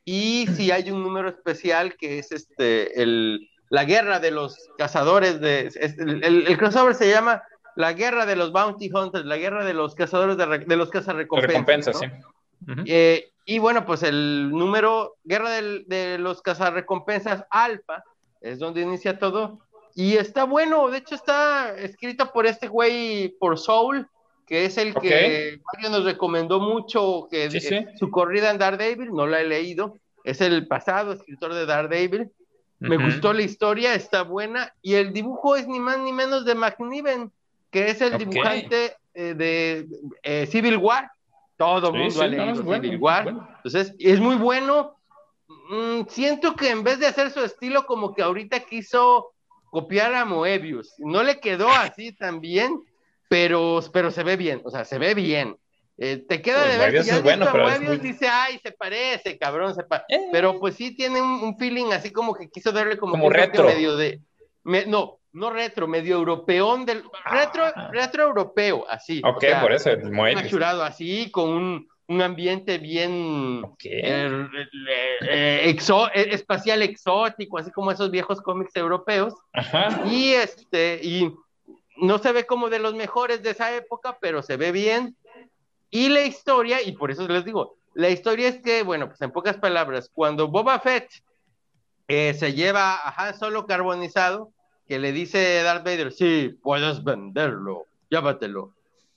[0.06, 5.39] y si hay un número especial que es este el, la guerra de los cazadores
[5.39, 7.44] de el, crossover se llama
[7.76, 11.98] la guerra de los bounty hunters, la guerra de los cazadores de, de los cazarrecompensas.
[12.00, 12.06] sí.
[12.86, 18.04] Eh, y bueno, pues el número guerra de los cazarrecompensas alfa
[18.39, 19.60] es donde inicia todo
[19.96, 24.08] y está bueno, de hecho está escrito por este güey, por Soul,
[24.45, 27.49] que es el que Mario nos recomendó mucho, que
[27.97, 32.29] su corrida en Daredevil, no la he leído, es el pasado escritor de Daredevil.
[32.79, 36.53] Me gustó la historia, está buena, y el dibujo es ni más ni menos de
[36.53, 37.32] McNiven,
[37.71, 39.88] que es el dibujante eh, de
[40.21, 41.10] eh, Civil War.
[41.56, 43.27] Todo el mundo ha leído Civil War.
[43.58, 44.97] Entonces, es muy bueno.
[45.69, 49.32] Mm, siento que en vez de hacer su estilo, como que ahorita quiso
[49.69, 50.93] copiar a Moebius.
[50.99, 52.84] No le quedó así tan bien,
[53.34, 55.58] pero, pero se ve bien, o sea, se ve bien.
[55.98, 59.82] Eh, te queda de ver que ya bueno, Moebius dice, ay, se parece, cabrón, se
[59.82, 60.28] eh.
[60.32, 63.63] pero pues sí tiene un, feeling así como que quiso darle como, como retro.
[63.63, 64.22] medio de,
[64.63, 67.89] no, no retro, medio europeón del, retro, ah.
[67.91, 69.19] retro europeo, así.
[69.26, 70.54] Ok, por eso, Moebius.
[70.84, 74.48] así, con un, un ambiente bien eh,
[75.28, 79.34] eh, eh, espacial exótico, así como esos viejos cómics europeos.
[80.06, 81.34] Y este, y
[81.97, 85.15] no se ve como de los mejores de esa época, pero se ve bien.
[85.89, 89.32] Y la historia, y por eso les digo, la historia es que, bueno, pues en
[89.32, 91.10] pocas palabras, cuando Boba Fett
[92.08, 94.51] eh, se lleva a Han Solo carbonizado,
[94.88, 98.73] que le dice Darth Vader, sí, puedes venderlo, llévatelo.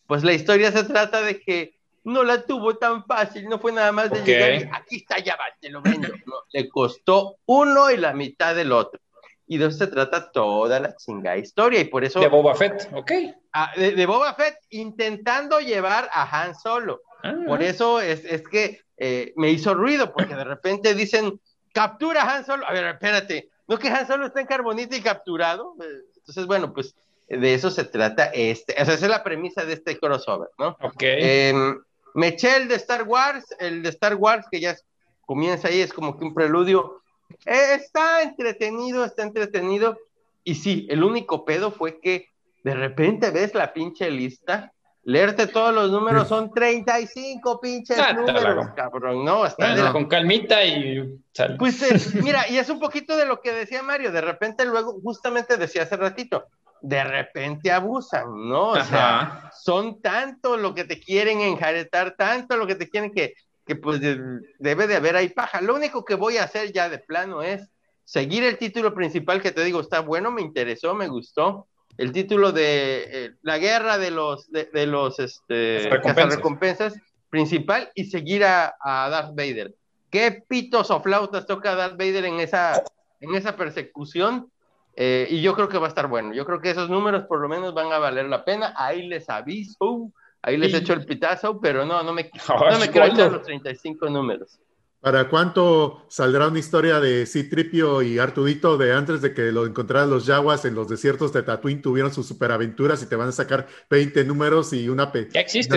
[0.06, 3.90] Pues la historia se trata de que no la tuvo tan fácil, no fue nada
[3.90, 6.08] más de llegar y aquí está, ya va, te lo vendo.
[6.52, 9.00] le costó uno y la mitad del otro.
[9.46, 11.80] Y de eso se trata toda la chingada historia.
[11.80, 12.20] Y por eso.
[12.20, 13.12] De Boba Fett, ok.
[13.52, 17.02] Ah, de, Boba Fett intentando llevar a Han Solo.
[17.22, 17.34] Ah.
[17.46, 21.40] por eso es, es que eh, me hizo ruido, porque de repente dicen,
[21.72, 22.66] captura a Han Solo.
[22.66, 25.74] A ver, espérate, ¿no que Han Solo está en carbonita y capturado?
[26.16, 26.94] Entonces, bueno, pues
[27.28, 28.80] de eso se trata este.
[28.80, 30.76] esa es la premisa de este crossover, ¿no?
[30.80, 31.02] Ok.
[31.02, 31.80] Em,
[32.14, 34.76] me eché el de Star Wars, el de Star Wars que ya
[35.22, 37.02] comienza ahí, es como que un preludio.
[37.44, 39.98] Eh, está entretenido, está entretenido.
[40.44, 42.30] Y sí, el único pedo fue que
[42.62, 44.72] de repente ves la pinche lista,
[45.04, 49.46] leerte todos los números, son 35 pinches ah, números, cabrón, ¿no?
[49.46, 51.20] Está con calmita y...
[51.58, 55.00] Pues eh, mira, y es un poquito de lo que decía Mario, de repente luego,
[55.00, 56.46] justamente decía hace ratito,
[56.80, 58.70] de repente abusan, ¿no?
[58.70, 63.34] O sea, son tanto lo que te quieren enjaretar, tanto lo que te quieren que,
[63.66, 65.60] que pues debe de haber ahí paja.
[65.60, 67.68] Lo único que voy a hacer ya de plano es
[68.04, 71.66] seguir el título principal que te digo, está bueno, me interesó, me gustó.
[71.98, 76.94] El título de eh, La guerra de los, de, los este, recompensas.
[77.30, 79.74] principal y seguir a, a Darth Vader.
[80.10, 82.82] ¿Qué pitos o flautas toca Darth Vader en esa,
[83.20, 84.50] en esa persecución?
[84.94, 86.32] Eh, y yo creo que va a estar bueno.
[86.32, 88.72] Yo creo que esos números por lo menos van a valer la pena.
[88.76, 90.12] Ahí les aviso,
[90.46, 92.30] ahí les echo el pitazo, pero no, no me,
[92.70, 94.58] no me quiero echar los 35 números.
[95.00, 100.10] ¿Para cuánto saldrá una historia de Citripio y Artudito de antes de que lo encontraran
[100.10, 103.66] los Yaguas en los desiertos de Tatooine tuvieron sus superaventuras y te van a sacar
[103.90, 105.12] 20 números y una...
[105.12, 105.76] Pe ya existe,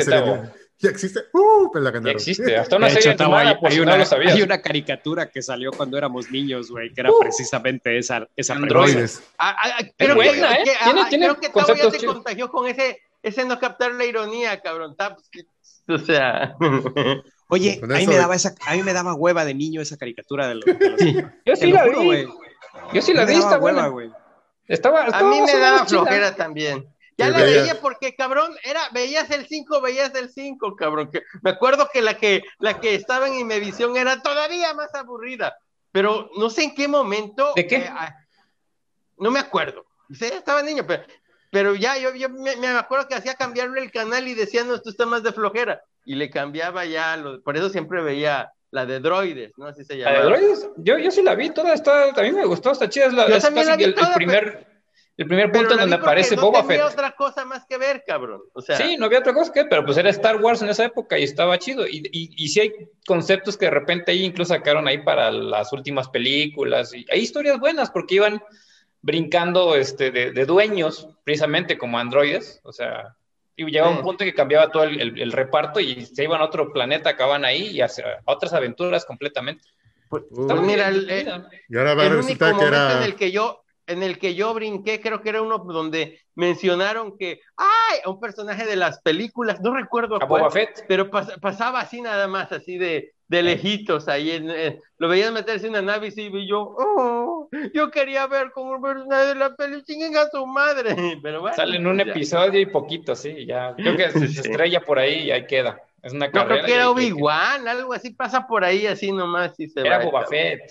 [0.82, 1.20] ya existe.
[1.34, 2.56] Uh, pues la Ya existe.
[2.56, 6.72] Hasta una serie hecho, hay, hay, una, hay, una, caricatura que salió cuando éramos niños,
[6.72, 9.22] güey, que era uh, precisamente esa, esa Androides.
[9.38, 10.64] Ah, ah, ah pero buena, ¿eh?
[10.64, 14.60] ¿Tiene, tiene creo que Tavo ya te contagió con ese, ese no captar la ironía,
[14.62, 14.96] cabrón.
[15.88, 16.56] O sea.
[17.52, 20.48] Oye, a mí, me daba esa, a mí me daba hueva de niño esa caricatura
[20.48, 20.66] de los.
[21.46, 22.28] Yo sí la vi.
[22.94, 23.88] Yo sí la vi, está buena.
[23.88, 24.12] güey.
[24.68, 26.88] Estaba, a mí me daba flojera también.
[27.18, 31.10] Ya la veía porque, cabrón, era, veías el 5, veías el 5, cabrón.
[31.12, 35.58] Que, me acuerdo que la que la que estaba en Imevisión era todavía más aburrida,
[35.92, 37.52] pero no sé en qué momento.
[37.56, 37.78] ¿De qué?
[37.78, 37.92] Eh,
[39.18, 39.86] no me acuerdo.
[40.12, 41.04] Sí, estaba niño, pero,
[41.52, 44.76] pero ya yo, yo me, me, acuerdo que hacía cambiarle el canal y decía, no,
[44.76, 45.82] esto está más de flojera.
[46.06, 49.68] Y le cambiaba ya, lo, por eso siempre veía la de droides, ¿no?
[49.68, 50.12] Así se llama.
[50.12, 50.70] ¿La de droides?
[50.78, 53.44] Yo, yo sí la vi, toda está, también me gustó, está chida, es, la, es
[53.44, 54.70] casi el, primer...
[55.18, 56.78] El primer punto en donde aparece Boba Fett.
[56.78, 58.40] No había otra cosa más que ver, cabrón.
[58.54, 60.70] O sea, sí, no había otra cosa que ver, pero pues era Star Wars en
[60.70, 61.86] esa época y estaba chido.
[61.86, 62.74] Y, y, y sí hay
[63.06, 66.94] conceptos que de repente ahí incluso sacaron ahí para las últimas películas.
[66.94, 68.42] Y hay historias buenas porque iban
[69.02, 72.60] brincando este, de, de dueños, precisamente como androides.
[72.64, 73.16] O sea,
[73.56, 76.72] y llegaba un punto que cambiaba todo el, el, reparto y se iban a otro
[76.72, 77.90] planeta, acaban ahí y a,
[78.26, 79.68] otras aventuras completamente.
[80.08, 82.98] Pues, pues mira, el, y ahora va el único momento era...
[82.98, 87.18] en el que yo en el que yo brinqué, creo que era uno donde mencionaron
[87.18, 88.00] que, ¡ay!
[88.06, 90.52] A un personaje de las películas, no recuerdo a cuál,
[90.88, 95.74] pero pasaba así nada más, así de, de lejitos, ahí en, lo veías meterse en
[95.74, 97.50] una nave y yo, ¡oh!
[97.74, 101.56] Yo quería ver como un personaje de la película, a su madre, pero bueno.
[101.56, 105.32] Sale en un episodio y poquito, sí, ya, creo que se, estrella por ahí y
[105.32, 105.82] ahí queda.
[106.02, 106.56] Es una carrera.
[106.56, 109.60] creo que era Obi-Wan, algo así pasa por ahí, así nomás.
[109.60, 110.62] Y se era Boba Fett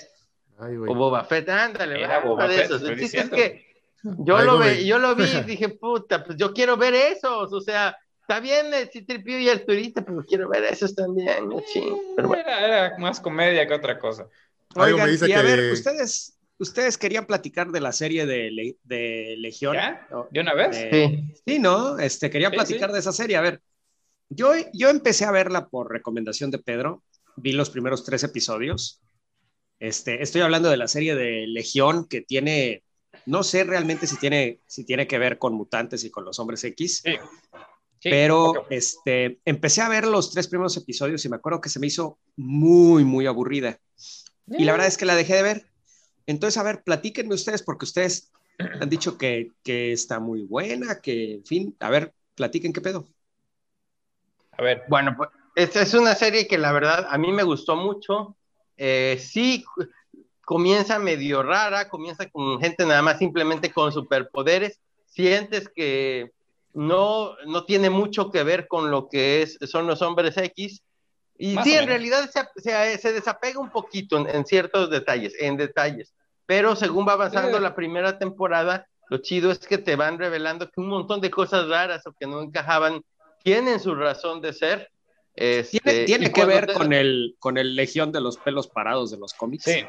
[0.61, 2.83] o Boba Fett, ándale, Era Boba de esos.
[2.83, 3.67] es que
[4.03, 7.61] yo lo, vi, yo lo vi y dije, puta, pues yo quiero ver esos, o
[7.61, 7.97] sea,
[8.29, 11.49] está bien el Citripio y el turista, pero quiero ver esos también,
[12.15, 14.29] Pero era, más comedia que otra cosa.
[14.75, 19.77] Oigan, y a ver, ustedes, ustedes querían platicar de la serie de, de Legión.
[20.31, 20.77] ¿De una vez?
[20.77, 21.33] sí.
[21.47, 21.99] sí, ¿no?
[21.99, 23.39] Este, quería platicar de esa serie.
[23.39, 23.63] A ver,
[24.29, 27.03] yo, yo empecé a verla por recomendación de Pedro,
[27.37, 29.01] vi los primeros tres episodios
[29.81, 32.83] este, estoy hablando de la serie de Legión que tiene,
[33.27, 36.65] no sé realmente si tiene, si tiene que ver con mutantes y con los hombres
[36.65, 37.03] X,
[38.03, 41.87] pero este, empecé a ver los tres primeros episodios y me acuerdo que se me
[41.87, 43.79] hizo muy, muy aburrida.
[44.47, 45.67] Y la verdad es que la dejé de ver.
[46.27, 51.35] Entonces, a ver, platíquenme ustedes porque ustedes han dicho que, que está muy buena, que,
[51.35, 53.09] en fin, a ver, platiquen qué pedo.
[54.53, 54.83] A ver.
[54.89, 58.37] Bueno, pues esta es una serie que la verdad a mí me gustó mucho.
[58.77, 59.65] Eh, sí
[60.49, 66.33] comienza medio rara, comienza con gente nada más simplemente con superpoderes, sientes que
[66.79, 70.85] no, no tiene mucho que ver con lo que es, son los hombres X,
[71.37, 76.15] y sí, en realidad se, se, desapega un poquito en, ciertos detalles, en detalles.
[76.47, 80.81] pero según va avanzando la primera temporada, lo chido es que te van revelando que
[80.81, 83.03] un montón de cosas raras o que no encajaban
[83.43, 84.89] tienen su razón de ser.
[85.35, 89.35] Este, tiene, que ver con, el, con el Legión de los pelos parados de los
[89.35, 89.65] cómics.
[89.65, 89.85] Sí,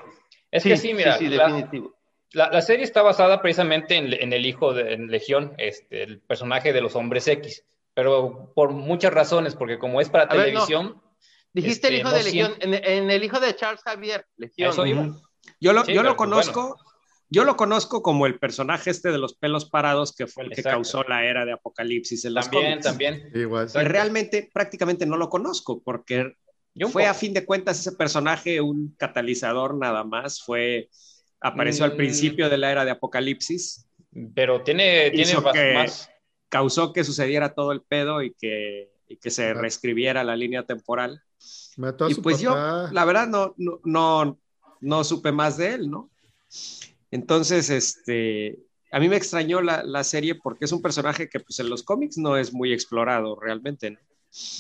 [0.51, 1.98] es que sí, mira, definitivo.
[2.31, 6.95] La, serie está basada precisamente en, el hijo de Legión, este, el personaje de los
[6.95, 7.65] hombres X,
[7.95, 11.01] pero por muchas razones, porque como es para televisión.
[11.53, 15.19] Dijiste el este, hijo de Legión, en, el hijo de Charles Javier, Legión.
[15.59, 16.77] Yo lo, yo lo pues, conozco.
[17.31, 20.63] Yo lo conozco como el personaje este de los pelos parados que fue el que
[20.63, 23.69] causó la era de Apocalipsis en los también, También, Igual.
[23.71, 26.33] Realmente prácticamente no lo conozco porque
[26.91, 30.89] fue a fin de cuentas ese personaje un catalizador nada más, fue
[31.41, 31.97] apareció al mm.
[31.97, 33.85] principio de la era de Apocalipsis.
[34.33, 35.33] Pero tiene, tiene
[35.73, 36.09] más,
[36.49, 41.21] Causó que sucediera todo el pedo y que, y que se reescribiera la línea temporal.
[42.07, 42.55] y pues yo,
[42.91, 44.39] la verdad, no, no, no,
[44.81, 46.09] no supe más de él, ¿no?
[47.11, 48.57] Entonces, este,
[48.91, 51.83] a mí me extrañó la, la, serie porque es un personaje que pues en los
[51.83, 53.99] cómics no es muy explorado realmente, ¿no?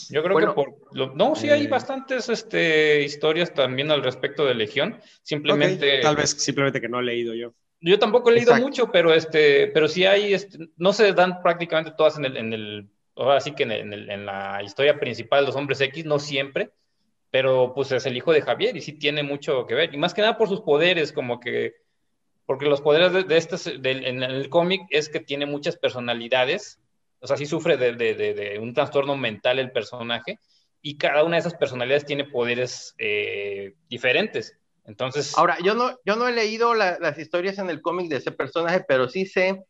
[0.09, 1.15] Yo creo que por...
[1.15, 5.99] no, sí hay eh, bastantes este, historias también al respecto de Legión, simplemente...
[6.01, 7.53] Tal vez simplemente que no he leído yo.
[7.81, 11.93] Yo tampoco he leído mucho, pero, este, pero sí hay, este, no se dan prácticamente
[11.95, 15.47] todas en el, en el ahora sí que en, el, en, la historia principal de
[15.47, 16.71] los hombres X, no siempre,
[17.31, 20.13] pero pues es el hijo de Javier y sí tiene mucho que ver, y más
[20.13, 21.75] que nada por sus poderes, como que
[22.45, 23.23] porque los poderes de,
[23.79, 26.79] de en el cómic es que tiene muchas personalidades,
[27.21, 30.39] o sea, sí sufre de, de, un trastorno mental el personaje,
[30.81, 34.57] y cada una de esas personalidades tiene poderes eh, diferentes.
[34.85, 35.37] Entonces.
[35.37, 38.83] Ahora, yo no, yo no he leído las historias en el cómic de ese personaje,
[38.87, 39.63] pero sí sé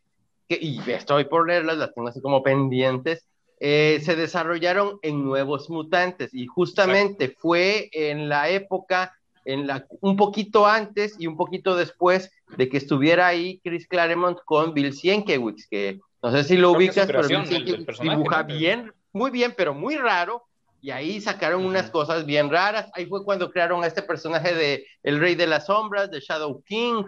[0.47, 3.25] que, y estoy por leerlas, las tengo así como pendientes,
[3.59, 9.13] eh, se desarrollaron en nuevos mutantes, y justamente fue en la época
[9.45, 14.37] en la, un poquito antes y un poquito después de que estuviera ahí Chris Claremont
[14.45, 19.31] con Bill Sienkiewicz, que no sé si lo ubicas, pero Bill Sienkiewicz dibuja bien, muy
[19.31, 20.43] bien, pero muy raro,
[20.81, 22.89] y ahí sacaron unas cosas bien raras.
[22.93, 26.63] Ahí fue cuando crearon a este personaje de El Rey de las Sombras, de Shadow
[26.63, 27.03] King.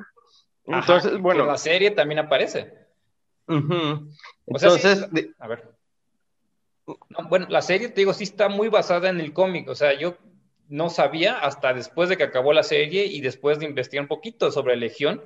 [0.66, 1.46] Entonces, bueno.
[1.46, 2.74] la serie también aparece.
[3.48, 5.08] Entonces,
[5.40, 5.70] a ver.
[7.30, 9.70] bueno, la serie, te digo, sí está muy basada en el cómic.
[9.70, 10.18] O sea, yo
[10.68, 14.52] no sabía hasta después de que acabó la serie y después de investigar un poquito
[14.52, 15.24] sobre Legión.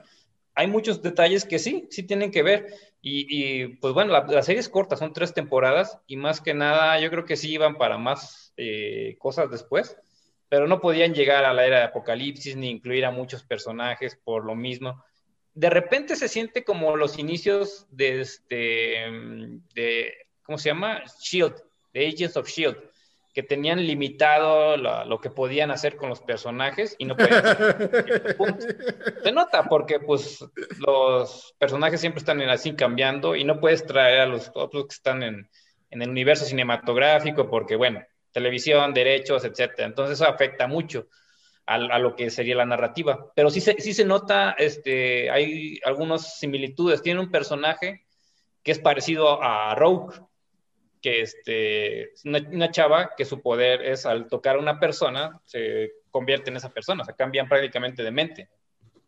[0.55, 2.73] Hay muchos detalles que sí, sí tienen que ver.
[3.01, 7.11] Y, pues bueno, la, serie es corta, son tres temporadas y más que nada yo
[7.11, 9.95] creo que sí iban para más eh, cosas después,
[10.49, 14.43] pero no podían llegar a la era de Apocalipsis ni incluir a muchos personajes por
[14.43, 15.03] lo mismo.
[15.53, 18.55] De repente se siente como los inicios de este,
[19.75, 21.03] de, ¿cómo se llama?
[21.21, 21.53] Shield,
[21.93, 22.77] de Agents of Shield
[23.35, 27.43] que tenían limitado lo, que podían hacer con los personajes y no podían
[29.23, 30.39] Se nota porque pues
[30.79, 35.21] los personajes siempre están así cambiando y no puedes traer a los otros que están
[35.21, 35.49] en,
[35.89, 39.85] el universo cinematográfico porque bueno, televisión, derechos, etcétera.
[39.85, 41.07] Entonces eso afecta mucho
[41.65, 43.33] a, lo que sería la narrativa.
[43.35, 47.01] Pero sí se, sí se nota, este, hay algunas similitudes.
[47.01, 48.05] Tiene un personaje
[48.63, 50.15] que es parecido a Rogue,
[51.05, 56.49] que este, una, chava que su poder es al tocar a una persona, se convierte
[56.49, 58.49] en esa persona, o sea, cambian prácticamente de mente.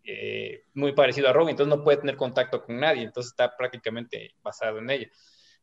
[0.04, 4.36] Eh, muy parecido a Robin, entonces no puede tener contacto con nadie, entonces está prácticamente
[4.44, 5.08] basado en ella.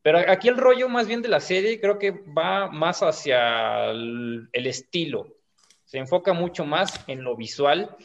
[0.03, 4.49] Pero aquí el rollo más bien de la serie creo que va más hacia el
[4.53, 5.37] estilo,
[5.85, 7.97] se enfoca mucho más en lo visual,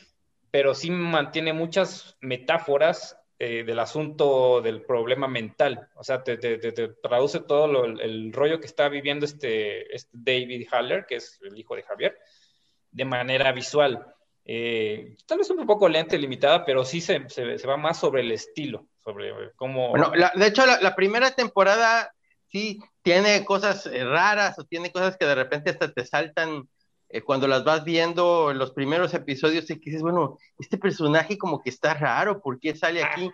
[0.51, 5.87] pero sí mantiene muchas metáforas eh, del asunto del problema mental.
[5.95, 6.37] O sea, te,
[7.01, 11.73] traduce todo el, rollo que está viviendo este, este, David Haller, que es el hijo
[11.73, 12.19] de Javier,
[12.91, 14.05] de manera visual.
[14.43, 17.19] Eh, tal vez un poco lenta y limitada, pero sí se,
[17.65, 19.91] va más sobre el estilo, sobre cómo...
[19.91, 22.13] Bueno, de hecho, la, primera temporada
[22.47, 26.67] sí tiene cosas eh, raras o tiene cosas que de repente hasta te saltan
[27.09, 31.61] eh, cuando las vas viendo en los primeros episodios, que dices, bueno, este personaje como
[31.61, 33.31] que está raro, ¿por qué sale aquí?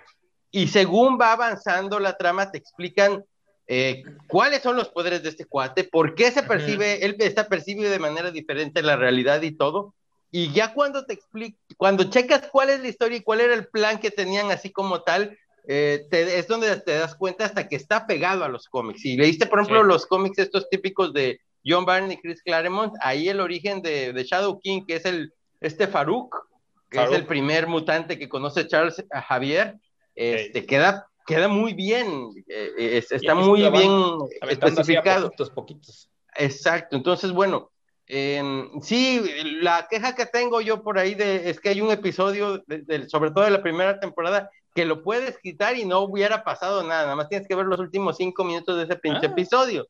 [0.49, 3.25] Y según va avanzando la trama, te explican
[3.67, 7.91] eh, cuáles son los poderes de este cuate, por qué se percibe, él está percibido
[7.91, 9.93] de manera diferente en la realidad y todo.
[10.31, 13.67] Y ya cuando te explica, cuando checas cuál es la historia y cuál era el
[13.67, 15.37] plan que tenían así como tal,
[15.67, 19.03] eh, es donde te das cuenta hasta que está pegado a los cómics.
[19.03, 23.29] Y leíste, por ejemplo, los cómics estos típicos de John Byrne y Chris Claremont, ahí
[23.29, 26.35] el origen de, Shadow King, que es el, este Farouk,
[26.89, 29.75] que es el primer mutante que conoce Charles Javier,
[30.13, 33.91] este, queda, queda muy bien, eh, está muy bien
[34.49, 35.25] especificado.
[35.27, 36.09] Poquitos, poquitos.
[36.37, 37.71] Exacto, entonces bueno,
[38.07, 39.23] Em, sí,
[39.61, 42.63] la queja que tengo yo por ahí de, es que hay un episodio,
[43.07, 47.03] sobre todo de la primera temporada, que lo puedes quitar y no hubiera pasado nada,
[47.03, 49.29] nada más tienes que ver los últimos cinco minutos de ese pinche ah.
[49.31, 49.87] episodio.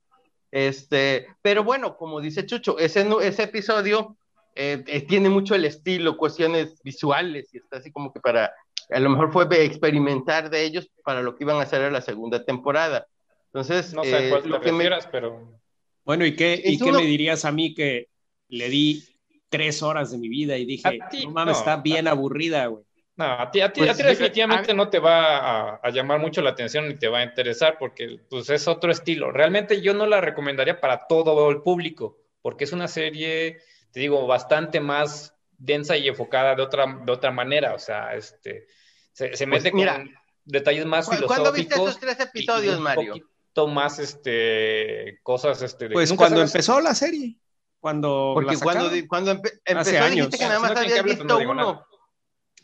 [0.52, 4.16] Este, pero bueno, como dice Chucho, ese, ese episodio
[4.56, 8.54] eh, eh, tiene mucho el estilo, cuestiones visuales, y está así como que para,
[8.90, 12.02] a lo mejor fue experimentar de ellos para lo que iban a hacer en la
[12.02, 13.06] segunda temporada.
[13.48, 14.90] Entonces, no sé eh, lo que me...
[15.12, 15.60] pero...
[16.06, 18.08] Bueno, ¿y qué, ¿y qué me dirías a mí que
[18.48, 19.04] le di
[19.50, 22.85] tres horas de mi vida y dije, no mames, está bien aburrida, güey?
[23.18, 26.90] No, a ti, a ti, pues, definitivamente no te va a, llamar mucho la atención
[26.90, 29.32] ni te va a interesar porque pues es otro estilo.
[29.32, 33.60] Realmente yo no la recomendaría para todo el público porque es una serie,
[33.92, 37.74] te digo, bastante más densa y enfocada de otra, de otra manera.
[37.74, 38.68] O sea, este,
[39.14, 40.14] se, se pues, mete con
[40.44, 41.38] detalles más filosóficos.
[41.38, 43.14] ¿Cuándo viste esos tres episodios, Mario?
[43.14, 45.62] Un poquito más este, cosas.
[45.62, 47.38] Este, pues cuando empezó la serie.
[47.80, 50.12] Cuando Porque cuando, cuando empezó años.
[50.12, 51.86] dijiste que nada más habías visto uno.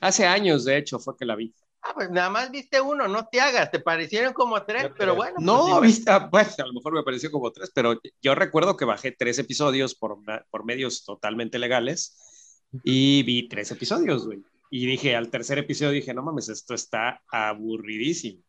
[0.02, 1.54] Hace años, de hecho, fue que la vi.
[1.84, 5.36] Ah, pues nada más viste uno, no te hagas, te parecieron como tres, pero bueno.
[5.39, 8.86] No, pues, viste, pues a lo mejor me pareció como tres, pero yo recuerdo que
[8.86, 10.18] bajé tres episodios por,
[10.49, 14.43] por medios totalmente legales y vi tres episodios, güey.
[14.70, 18.43] Y dije, al tercer episodio dije, no mames, esto está aburridísimo.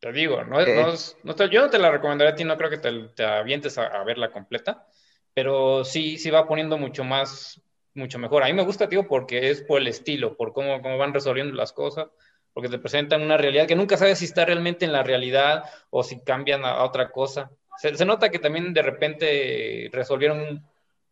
[0.00, 2.78] Te digo, no, no, no yo no te la recomendaría a ti, no creo que
[2.78, 4.86] te, te avientes a, a verla completa,
[5.34, 7.60] pero sí, sí va poniendo mucho más,
[7.98, 8.42] mucho mejor.
[8.42, 11.54] A mí me gusta, tío, porque es por el estilo, por cómo, cómo van resolviendo
[11.54, 12.08] las cosas,
[12.54, 16.02] porque te presentan una realidad que nunca sabes si está realmente en la realidad o
[16.02, 17.50] si cambian a, otra cosa.
[17.76, 20.66] Se, nota que también de repente resolvieron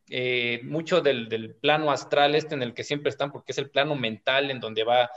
[0.09, 3.70] eh, mucho del, del, plano astral este en el que siempre están, porque es el
[3.70, 5.11] plano mental en donde va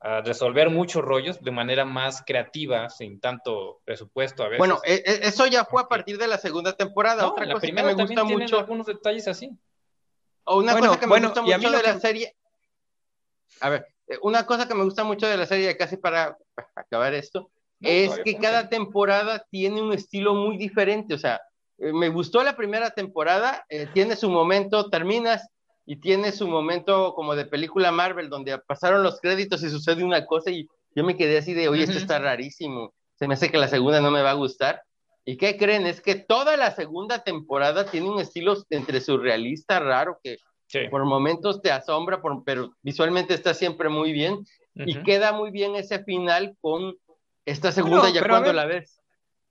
[0.00, 4.58] a resolver muchos rollos de manera más creativa, sin tanto presupuesto a veces.
[4.58, 7.26] Bueno, e, e, eso ya fue a partir de la segunda temporada.
[7.26, 8.58] Otra cosa que me gusta mucho.
[8.58, 9.50] algunos detalles así.
[10.48, 12.34] O una cosa que me gusta mucho de la serie.
[13.60, 16.36] A ver, eh, una cosa que me gusta mucho de la serie, casi para
[16.74, 21.14] acabar esto, es que cada temporada tiene un estilo muy diferente.
[21.14, 21.40] O sea,
[21.78, 25.48] eh, me gustó la primera temporada, eh, tiene su momento, terminas
[25.84, 30.24] y tiene su momento como de película Marvel, donde pasaron los créditos y sucede una
[30.24, 32.94] cosa y yo me quedé así de, oye, esto está rarísimo.
[33.18, 34.82] Se me hace que la segunda no me va a gustar.
[35.28, 35.86] ¿Y qué creen?
[35.86, 40.38] Es que toda la segunda temporada tiene un estilo entre surrealista, raro, que
[40.90, 44.46] por momentos te asombra, pero visualmente está siempre muy bien.
[44.74, 46.96] Y queda muy bien ese final con
[47.44, 49.02] esta segunda ya cuando la ves.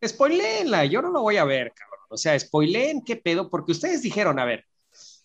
[0.04, 2.08] Spoileenla, yo no lo voy a ver, cabrón.
[2.10, 4.66] O sea, spoileen qué pedo, porque ustedes dijeron, a ver,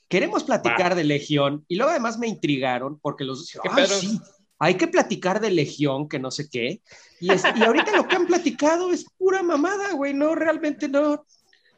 [0.06, 4.20] queremos platicar de Legión, y luego además me intrigaron porque los dijeron, ah, sí,
[4.62, 6.82] hay que platicar de Legión, que no sé qué.
[7.18, 11.26] Y, y ahorita lo que han platicado es pura mamada, güey, no, realmente no.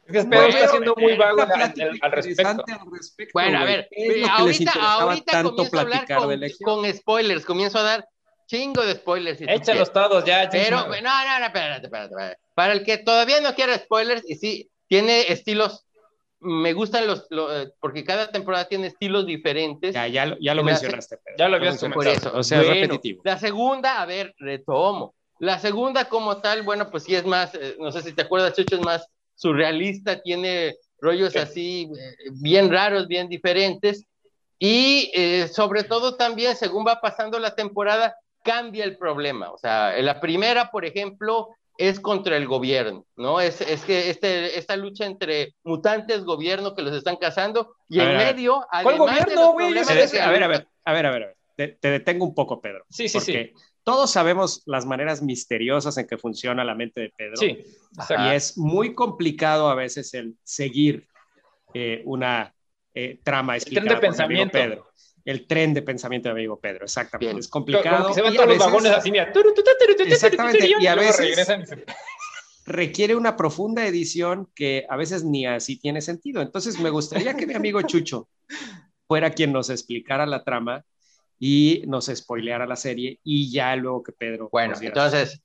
[0.05, 2.63] Es que Pedro está siendo muy vago al, respecto.
[3.33, 3.89] Bueno, a ver,
[4.29, 8.07] ahorita, ahorita tanto platicar con, de con spoilers, comienzo a dar
[8.45, 9.39] chingo de spoilers.
[9.39, 10.47] Si Échalos todos ya.
[10.51, 12.37] Pero, no, no, no, espérate, espérate, espérate.
[12.53, 15.84] Para el que todavía no quiera spoilers, y sí, tiene estilos
[16.45, 17.27] me gustan los,
[17.79, 19.93] porque cada temporada tiene estilos diferentes.
[19.93, 21.37] Ya, ya lo, ya lo mencionaste, Pedro.
[21.37, 23.21] Ya lo habías Por eso, o sea, repetitivo.
[23.25, 25.15] La segunda, a ver, retomo.
[25.39, 28.53] La segunda como tal, bueno, pues sí es más, eh, no sé si te acuerdas,
[28.53, 34.05] Chucho, es más surrealista, tiene rollos así eh, bien raros, bien diferentes.
[34.59, 39.51] Y eh, sobre todo también, según va pasando la temporada, cambia el problema.
[39.51, 43.41] O sea, en la primera, por ejemplo, es contra el gobierno, ¿no?
[43.41, 48.17] Es, es que este, esta lucha entre mutantes, gobierno que los están cazando, y en
[48.17, 49.77] medio, ¿Cuál gobierno, güey?
[49.77, 51.35] A ver, a ver, a ver, a ver, a ver.
[51.55, 52.85] Te, detengo un poco, Pedro.
[52.89, 53.53] Sí, sí, porque
[53.83, 57.37] Todos sabemos las maneras misteriosas en que funciona la mente de Pedro.
[57.37, 57.65] Sí.
[58.09, 61.07] Y es muy complicado a veces el seguir
[61.73, 62.53] eh, una
[62.93, 64.51] eh, trama explicada el tren de pensamiento.
[64.51, 64.91] Pedro
[65.25, 67.39] el tren de pensamiento de amigo Pedro, exactamente.
[67.39, 68.13] Es complicado.
[68.13, 69.33] se van todos los vagones así, mira.
[70.05, 71.47] Exactamente, y a veces
[72.65, 76.41] requiere una profunda edición que a veces ni así tiene sentido.
[76.41, 78.29] Entonces me gustaría que mi amigo Chucho
[79.07, 80.85] fuera quien nos explicara la trama
[81.39, 84.49] y nos spoileara la serie y ya luego que Pedro.
[84.51, 85.41] Bueno, entonces,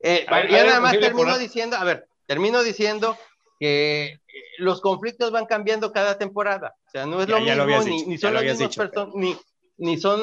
[0.00, 3.16] eh, yo nada más termino diciendo, a ver, termino diciendo
[3.58, 4.20] que eh,
[4.58, 6.74] los conflictos van cambiando cada temporada.
[6.86, 7.64] O sea, no es lo mismo,
[8.06, 9.36] ni, son los mismos ni,
[9.78, 10.20] ni, son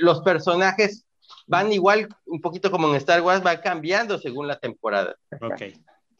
[0.00, 1.06] los personajes
[1.46, 5.16] van igual, un poquito como en Star Wars, van cambiando según la temporada.
[5.40, 5.62] Ok.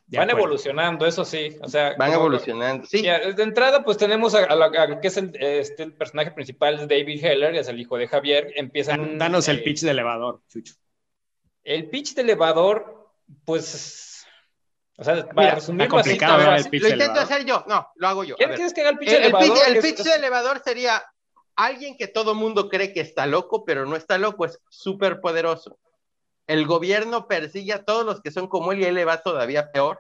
[0.09, 1.57] van evolucionando, eso sí.
[1.61, 3.03] O sea, van evolucionando, sí.
[3.03, 7.69] de entrada, pues tenemos a, que es el, este, el personaje principal, David Heller, es
[7.69, 8.53] el hijo de Javier.
[8.57, 9.19] Empiezan.
[9.19, 10.75] Danos el eh, pitch de elevador, Chucho.
[11.65, 13.11] El pitch de elevador,
[13.45, 14.16] pues
[14.99, 16.19] O sea, para resumirlo así,
[16.79, 17.65] lo intento hacer yo.
[17.69, 18.37] No, lo hago yo.
[18.37, 19.59] ¿Quién quieres que haga el pitch el, elevador?
[19.67, 21.05] El, pitch, de elevador sería
[21.55, 25.79] alguien que todo mundo cree que está loco, pero no está loco, es súper poderoso.
[26.47, 29.71] El gobierno persigue a todos los que son como él y él le va todavía
[29.71, 29.99] peor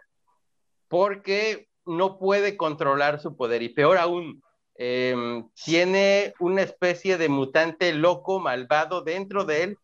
[0.88, 3.62] porque no puede controlar su poder.
[3.62, 4.42] Y peor aún,
[4.76, 9.78] em, tiene una especie de mutante loco, malvado dentro de él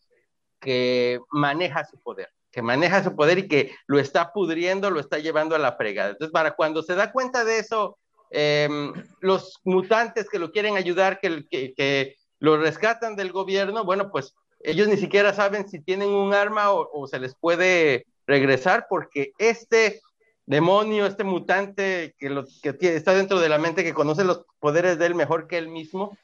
[0.59, 5.19] que maneja su poder que maneja su poder y que lo está pudriendo, lo está
[5.19, 6.11] llevando a la fregada.
[6.11, 7.99] Entonces, para cuando se da cuenta de eso,
[8.31, 14.35] em, los mutantes que lo quieren ayudar, que, que, lo rescatan del gobierno, bueno, pues
[14.61, 20.01] ellos ni siquiera saben si tienen un arma o, se les puede regresar, porque este
[20.45, 25.07] demonio, este mutante que, que está dentro de la mente, que conoce los poderes de
[25.07, 26.19] él mejor que él mismo,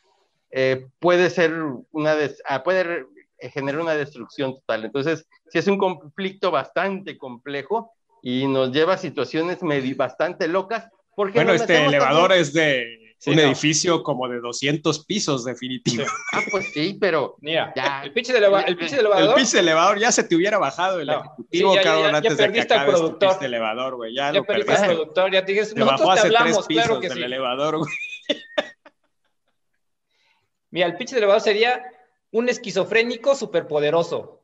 [0.50, 1.54] eh, puede ser
[1.92, 3.06] una vez, ah, puede
[3.52, 4.84] genera una destrucción total.
[4.84, 9.58] Entonces, sí es un conflicto bastante complejo y nos lleva a situaciones
[9.96, 10.88] bastante locas.
[11.14, 16.04] Porque bueno, este elevador es de un edificio como de 200 pisos, definitivo.
[16.32, 17.36] Ah, pues sí, pero.
[17.40, 18.02] Mira, ya.
[18.04, 18.68] el pinche de elevador.
[18.68, 19.28] El pinche de elevador.
[19.28, 22.60] El pinche elevador ya se te hubiera bajado el ejecutivo, sí, cabrón, antes de que
[22.60, 23.44] acabes productor.
[23.44, 24.14] elevador, güey.
[24.14, 24.74] Ya, ya lo perdiste.
[24.74, 27.78] el productor, ya te dije, te bajó hace hablamos, tres pisos claro que del elevador,
[27.78, 27.90] güey.
[30.70, 31.82] Mira, el pinche de elevador sería
[32.30, 34.38] un esquizofrénico superpoderoso.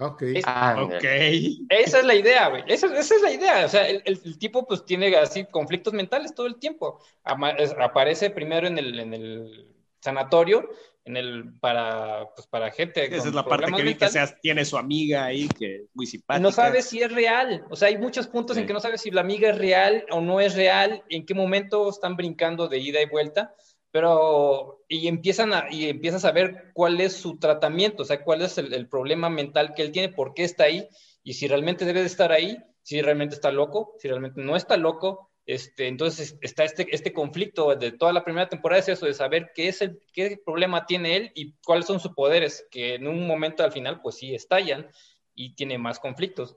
[0.00, 0.22] Ok.
[0.22, 2.62] Esa es la idea, güey.
[2.68, 3.66] Esa, es la idea.
[3.66, 7.00] O sea, el, tipo pues tiene así conflictos mentales todo el tiempo.
[7.24, 10.68] aparece primero en el, en el sanatorio,
[11.04, 13.06] en el para, pues, para gente.
[13.06, 14.06] Esa es la parte que vi que
[14.40, 16.40] tiene su amiga ahí, que es muy simpática.
[16.40, 17.64] No sabe si es real.
[17.68, 20.20] O sea, hay muchos puntos en que no sabe si la amiga es real o
[20.20, 23.52] no es real, en qué momento están brincando de ida y vuelta
[23.90, 28.42] pero y empiezan a, y empiezas a ver cuál es su tratamiento, o sea, cuál
[28.42, 30.88] es el, problema mental que él tiene, por qué está ahí,
[31.22, 34.76] y si realmente debe de estar ahí, si realmente está loco, si realmente no está
[34.76, 39.14] loco, este, entonces está este, este conflicto de toda la primera temporada es eso, de
[39.14, 43.06] saber qué es el, qué problema tiene él y cuáles son sus poderes, que en
[43.06, 44.90] un momento al final pues sí estallan
[45.34, 46.56] y tiene más conflictos.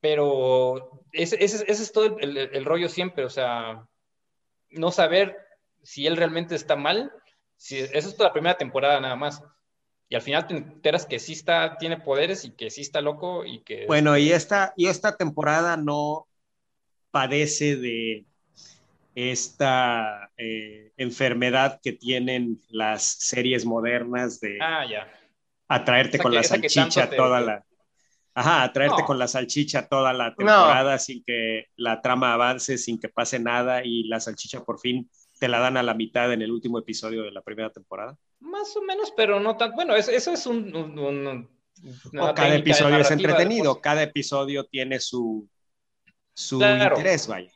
[0.00, 3.86] Pero ese, ese, es todo el, el rollo siempre, o sea,
[4.70, 5.36] no saber
[5.82, 7.12] si él realmente está mal,
[7.56, 9.42] si, eso es toda la primera temporada nada más.
[10.08, 13.46] Y al final te enteras que sí está, tiene poderes y que sí está loco
[13.46, 13.86] y que...
[13.86, 16.26] Bueno, y esta, y esta temporada no
[17.10, 18.26] padece de
[19.14, 25.08] esta eh, enfermedad que tienen las series modernas de ah, ya.
[25.68, 27.64] atraerte con la salchicha toda la...
[28.34, 33.10] Ajá, atraerte con la salchicha toda la temporada sin que la trama avance, sin que
[33.10, 35.10] pase nada y la salchicha por fin
[35.42, 38.16] te la dan a la mitad en el último episodio de la primera temporada.
[38.38, 39.74] Más o menos, pero no tan.
[39.74, 41.50] Bueno, eso, es un.
[42.36, 45.48] cada episodio es entretenido, cada episodio tiene su,
[46.32, 47.50] su interés, vaya.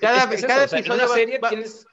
[0.00, 0.86] Cada, episodio.
[0.86, 1.86] En una, serie tienes,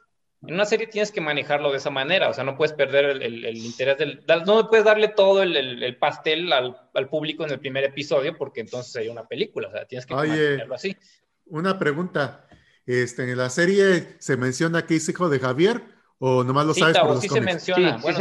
[0.47, 3.57] en una serie tienes que manejarlo de esa manera, o sea, no puedes perder el,
[3.57, 4.23] interés del.
[4.45, 8.93] No puedes darle todo el, pastel al, al, público en el primer episodio, porque entonces
[8.93, 10.95] sería una película, o sea, tienes que manejarlo así.
[11.47, 12.47] Una pregunta.
[12.85, 15.83] Este, en la serie se menciona que es hijo de Javier
[16.19, 17.97] o nomás lo sabes por los sí se menciona.
[18.01, 18.17] bueno,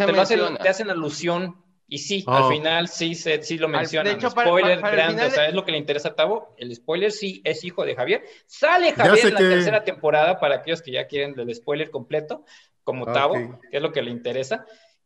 [0.59, 1.57] te, hacen, alusión
[1.89, 2.49] y sí, al oh.
[2.49, 4.13] final sí, se, sí lo mencionan.
[4.13, 6.55] De hecho, spoiler grande, o sea, es lo que le interesa a Tavo.
[6.57, 8.25] El spoiler sí es hijo de Javier.
[8.47, 12.45] Sale Javier en la tercera temporada para aquellos que ya quieren el spoiler completo,
[12.83, 14.65] como Tavo, que es lo que le interesa.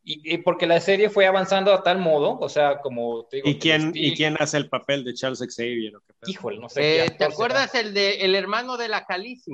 [0.09, 3.49] Y, porque la serie fue avanzando a tal modo, o sea, como te digo.
[3.49, 5.95] ¿Y quién, ¿y quién hace el papel de Charles Xavier?
[6.29, 7.07] Híjole, no sé.
[7.07, 9.51] Eh, ¿Te acuerdas el de el hermano de la Calici?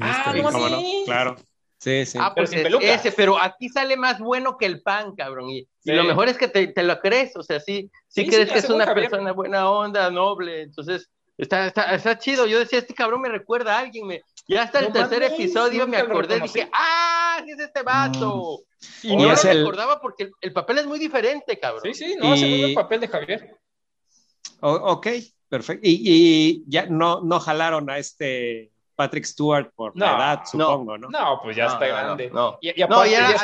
[0.00, 1.02] Ah, no, sí.
[1.04, 1.36] Claro.
[1.78, 2.18] Sí, sí.
[2.20, 5.50] Ah, pues ese, pero aquí sale más bueno que el pan, cabrón.
[5.50, 8.58] Y, lo mejor es que te, te, lo crees, o sea, sí, sí, crees que
[8.58, 10.62] es una persona buena onda, noble.
[10.62, 12.46] Entonces, está, está, está chido.
[12.46, 14.08] Yo decía, este cabrón me recuerda a alguien.
[14.08, 17.40] Me, ya hasta el tercer episodio me acordé, dije, ¡ah!
[17.44, 18.60] ¡Sí es este vato!
[19.02, 19.06] Mm.
[19.06, 21.82] Y no lo recordaba porque el, papel es muy diferente, cabrón.
[21.82, 22.62] Sí, sí, no, y...
[22.62, 23.56] el papel de Javier.
[24.60, 25.06] ok,
[25.48, 25.82] perfecto.
[25.84, 31.08] Y, ya no, no jalaron a este Patrick Stewart por la edad, supongo, ¿no?
[31.10, 32.32] No, pues ya está grande.
[32.60, 33.34] Y, y aparte, ya,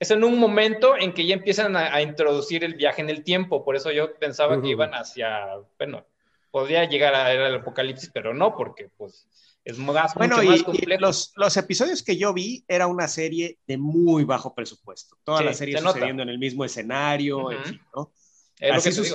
[0.00, 3.64] es, en un momento en que ya empiezan a, introducir el viaje en el tiempo.
[3.64, 6.04] Por eso yo pensaba que iban hacia, bueno,
[6.50, 9.26] podría llegar a el apocalipsis, pero no, porque pues
[9.68, 10.64] es más, bueno, y,
[10.98, 15.18] los, los, episodios que yo vi era una serie de muy bajo presupuesto.
[15.24, 17.50] Toda la serie sucediendo en el mismo escenario,
[17.94, 18.10] ¿no?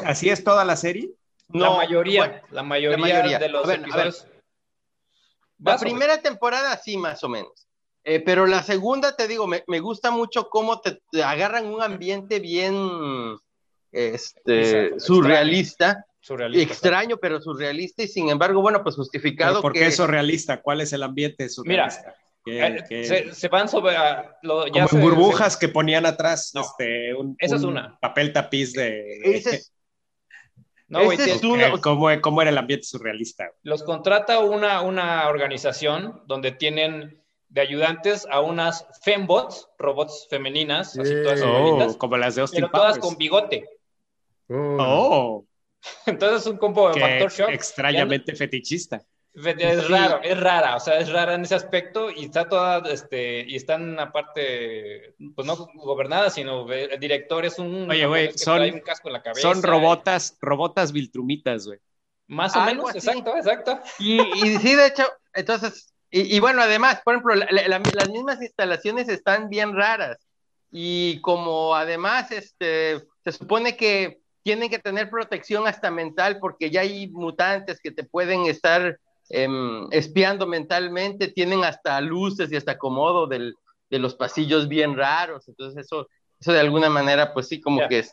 [0.06, 1.10] así, es toda la serie?
[1.47, 4.28] la, mayoría, la, mayoría, de los episodios.
[5.58, 7.68] La primera temporada sí, más o menos.
[8.04, 12.39] Eh, pero la segunda, te digo, me, me gusta mucho cómo te, agarran un ambiente
[12.39, 13.39] bien
[13.91, 19.61] este, surrealista surrealista, extraño, pero surrealista y sin embargo, bueno, pues justificado.
[19.61, 20.61] ¿Por qué es surrealista?
[20.61, 22.15] ¿Cuál es el ambiente surrealista?
[22.45, 23.95] Mira, eh, Se, van sobre
[24.41, 27.97] lo, ya como burbujas que ponían atrás este, un, esa es una.
[27.99, 29.19] papel tapiz de...
[29.24, 29.74] Ese es,
[30.88, 31.41] no, es
[31.82, 33.49] ¿Cómo, ¿Cómo, era el ambiente surrealista?
[33.63, 41.13] Los contrata una, una organización donde tienen de ayudantes a unas fembots, robots femeninas, así
[41.24, 43.65] todas oh, como las de Austin pero todas con bigote.
[44.49, 44.78] Oh.
[44.80, 45.45] oh.
[46.05, 47.49] Entonces es un combo de factor shock.
[47.49, 49.01] Extrañamente fetichista.
[49.36, 53.43] Es raro, es rara, o sea, es rara en ese aspecto y está toda, este,
[53.47, 57.89] y están aparte, pues no gobernadas, sino el director es un...
[57.89, 61.79] Oye, güey, son, un casco en la cabeza, son robotas, robotas viltrumitas, güey.
[62.27, 63.79] Más o menos, exacto, exacto.
[63.97, 65.03] Y, y sí, de hecho,
[65.34, 70.19] entonces y, bueno, además, por ejemplo, las mismas instalaciones están bien raras.
[70.69, 76.81] Y como además este, se supone que tienen que tener protección hasta mental porque ya
[76.81, 83.25] hay mutantes que te pueden estar em, espiando mentalmente, tienen hasta luces y hasta acomodo
[83.27, 83.55] del,
[83.89, 85.47] de los pasillos bien raros.
[85.47, 88.03] Entonces eso, eso de alguna manera, pues sí, como que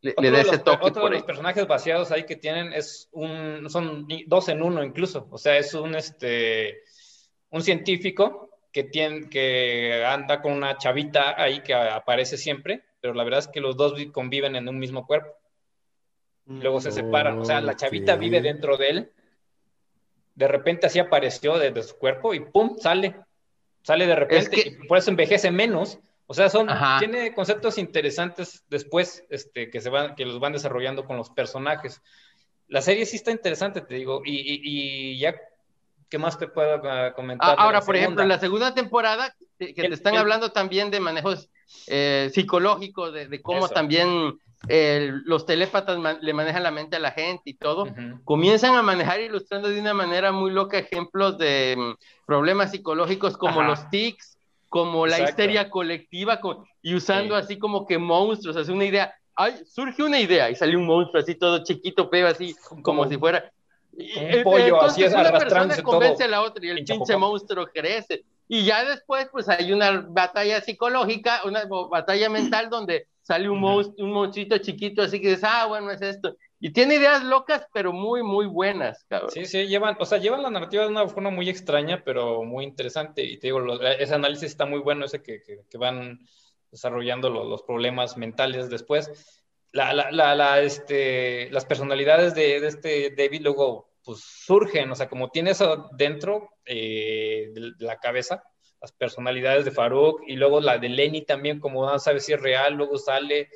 [0.00, 0.86] le, da ese toque.
[0.86, 5.28] Otro de los personajes vaciados ahí que tienen es un, son dos en uno incluso.
[5.30, 6.82] O sea, es un, este
[7.50, 13.24] un científico que, tiene, que anda con una chavita ahí que aparece siempre, pero la
[13.24, 15.37] verdad es que los dos conviven en un mismo cuerpo.
[16.48, 19.12] Luego se separan, o sea, la chavita vive dentro de él.
[20.34, 22.76] De repente así apareció desde su cuerpo y ¡pum!
[22.78, 23.16] sale.
[23.82, 25.98] Sale de repente y por eso envejece menos.
[26.26, 26.68] O sea, son,
[26.98, 32.02] tiene conceptos interesantes después este, que, se van, que los van desarrollando con los personajes.
[32.66, 35.34] La serie sí está interesante, te digo, y, y ya
[36.08, 37.54] ¿Qué más te puedo ah, comentar?
[37.58, 41.50] Ahora, por ejemplo, en la segunda temporada, que te están hablando también de manejos
[41.86, 47.50] eh, psicológicos, de, cómo también eh, los telépatas le manejan la mente a la gente
[47.50, 47.86] y todo,
[48.24, 53.62] comienzan a manejar ilustrando de una manera muy loca ejemplos de mm, problemas psicológicos como
[53.62, 54.36] los tics,
[54.68, 56.40] como la histeria colectiva,
[56.82, 59.14] y usando así como que monstruos, así una idea.
[59.34, 63.16] Ay, surge una idea y sale un monstruo así todo chiquito, feo, así como si
[63.16, 63.52] fuera
[63.92, 65.92] un pollo así es arrastrándose todo.
[65.92, 68.24] convence a la otra y el pinche monstruo crece.
[68.48, 74.06] Y ya después, pues hay una batalla psicológica, una batalla mental donde sale un, monstruo,
[74.06, 76.34] un monstruito chiquito, así que dices, ah, bueno, es esto.
[76.58, 79.30] Y tiene ideas locas, pero muy, muy buenas, cabrón.
[79.30, 82.64] Sí, sí, llevan, o sea, llevan la narrativa de una forma muy extraña, pero muy
[82.64, 83.22] interesante.
[83.22, 86.26] Y te digo, ese análisis está muy bueno, ese que, que, van
[86.70, 89.44] desarrollando los, los problemas mentales después.
[89.72, 95.06] La, la, la, este, las personalidades de, de, este David luego pues surgen, o sea,
[95.06, 98.42] como tiene eso dentro eh, de la cabeza,
[98.80, 102.40] las personalidades de Farouk y luego la de Lenny también, como no sabe si es
[102.40, 103.50] real, luego sale,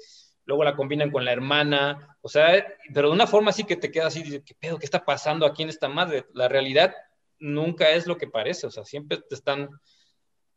[0.45, 3.91] luego la combinan con la hermana, o sea, pero de una forma así que te
[3.91, 4.79] queda así, ¿qué pedo?
[4.79, 6.27] ¿Qué está pasando aquí en esta madre?
[6.35, 6.95] La realidad
[7.39, 9.71] nunca es lo que parece, o sea, siempre te están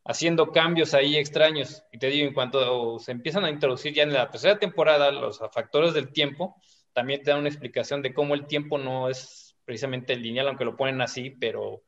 [0.04, 1.84] haciendo cambios ahí extraños.
[1.90, 5.38] Y te digo, en cuanto se empiezan a introducir ya en la tercera temporada los
[5.54, 6.54] factores del tiempo,
[6.92, 10.64] también te dan una explicación de cómo el tiempo no es precisamente el lineal, aunque
[10.64, 11.82] lo ponen así, pero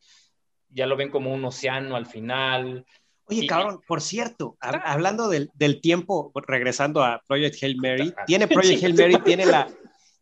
[0.69, 2.85] ya lo ven como un océano al final.
[3.25, 8.95] Oye, cabrón, por cierto, hablando del, tiempo, regresando a Project Hail Mary, tiene Project Hail
[8.99, 9.69] Mary, tiene la,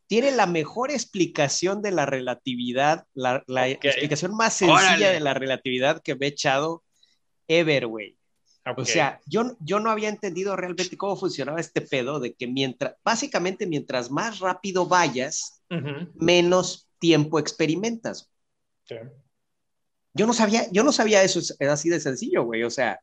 [0.07, 6.14] tiene la mejor explicación de la relatividad, la, explicación más sencilla de la relatividad que
[6.14, 6.84] me he echado
[7.48, 8.16] ever, güey.
[8.76, 12.96] O sea, yo, yo no había entendido realmente cómo funcionaba este pedo de que mientras,
[13.04, 15.62] básicamente mientras más rápido vayas,
[16.16, 18.30] menos tiempo experimentas.
[20.14, 22.62] Yo no sabía, yo no sabía eso, es así de sencillo, güey.
[22.62, 23.01] O sea,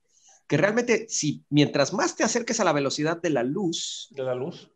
[0.48, 4.36] que realmente si mientras más te acerques a la velocidad de la luz, de la
[4.36, 4.72] luz,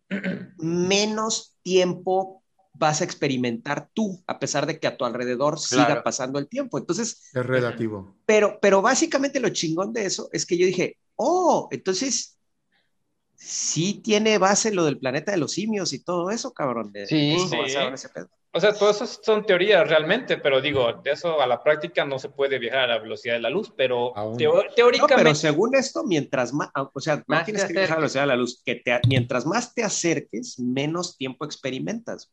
[0.58, 2.44] menos tiempo
[2.74, 6.78] vas a experimentar tú, a pesar de que a tu alrededor siga pasando el tiempo.
[6.78, 8.16] Entonces, es relativo.
[8.26, 12.38] Pero, pero básicamente lo chingón de eso es que yo dije, oh, entonces
[13.36, 16.92] sí tiene base lo del planeta de los simios y todo eso, cabrón.
[16.92, 17.58] De, sí, sí.
[18.52, 22.18] O sea, todo eso son teorías realmente, pero digo, de eso a la práctica no
[22.18, 25.16] se puede viajar a la velocidad de la luz, pero teóricamente...
[25.16, 28.28] pero según esto, mientras más, o sea, no tienes que viajar a la velocidad de
[28.28, 32.32] la luz, que mientras más te acerques, menos tiempo experimentas.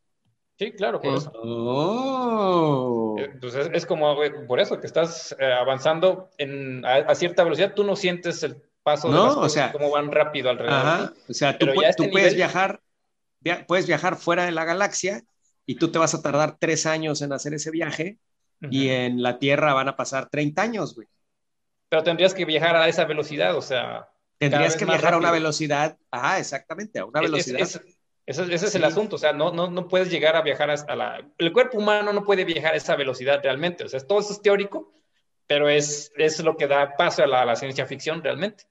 [0.57, 1.33] Sí, claro, por eso.
[1.35, 3.17] Oh.
[3.19, 7.97] Entonces es como por eso que estás eh, avanzando en, a, cierta velocidad, tú no
[7.97, 11.13] sientes el paso de las cosas, o sea, como van rápido alrededor.
[11.29, 12.81] O sea, tú, este puedes viajar,
[13.67, 15.25] puedes viajar fuera de la galaxia
[15.67, 18.19] y tú te vas a tardar tres años en hacer ese viaje
[18.71, 21.07] y en la Tierra van a pasar 30 años, güey.
[21.89, 24.09] Pero tendrías que viajar a esa velocidad, o sea...
[24.39, 27.61] Tendrías que viajar a una velocidad, ajá, exactamente, a una velocidad.
[28.27, 31.31] Ese, es el asunto, o sea, no, no, no puedes llegar a viajar a la...
[31.39, 34.41] El cuerpo humano no puede viajar a esa velocidad realmente, o sea, todo eso es
[34.41, 34.93] teórico,
[35.47, 38.65] pero es, es lo que da paso a la, ciencia ficción realmente.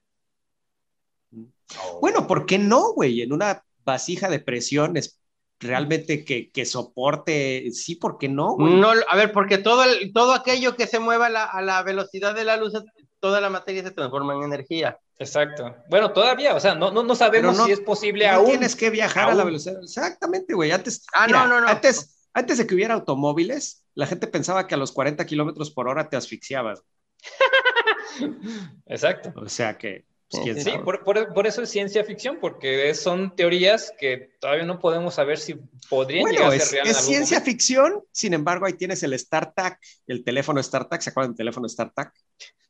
[2.01, 3.21] Bueno, ¿por qué no, güey?
[3.21, 5.19] En una vasija de presión es
[5.63, 8.55] realmente que, que, soporte, sí, ¿por qué no?
[8.57, 9.83] No, a ver, porque todo,
[10.13, 12.73] todo aquello que se mueva a la, a la, velocidad de la luz,
[13.19, 14.99] toda la materia se transforma en energía.
[15.17, 15.75] Exacto.
[15.89, 18.49] Bueno, todavía, o sea, no, no, no sabemos si es posible no aún.
[18.49, 19.81] Tienes que viajar a la velocidad.
[19.81, 20.71] Exactamente, güey.
[20.71, 21.67] Antes, ah, no, no, no.
[21.67, 25.87] Antes, antes de que hubiera automóviles, la gente pensaba que a los 40 kilómetros por
[25.87, 26.83] hora te asfixiabas.
[28.85, 29.33] Exacto.
[29.35, 30.05] O sea que.
[30.41, 35.13] Pues, sí, por, por, eso es ciencia ficción, porque son teorías que todavía no podemos
[35.13, 35.55] saber si
[35.89, 36.97] podrían llegar a ser reales.
[36.97, 41.37] Es ciencia ficción, sin embargo, ahí tienes el StarTAC, el teléfono StarTAC, ¿se acuerdan del
[41.37, 42.13] teléfono StarTAC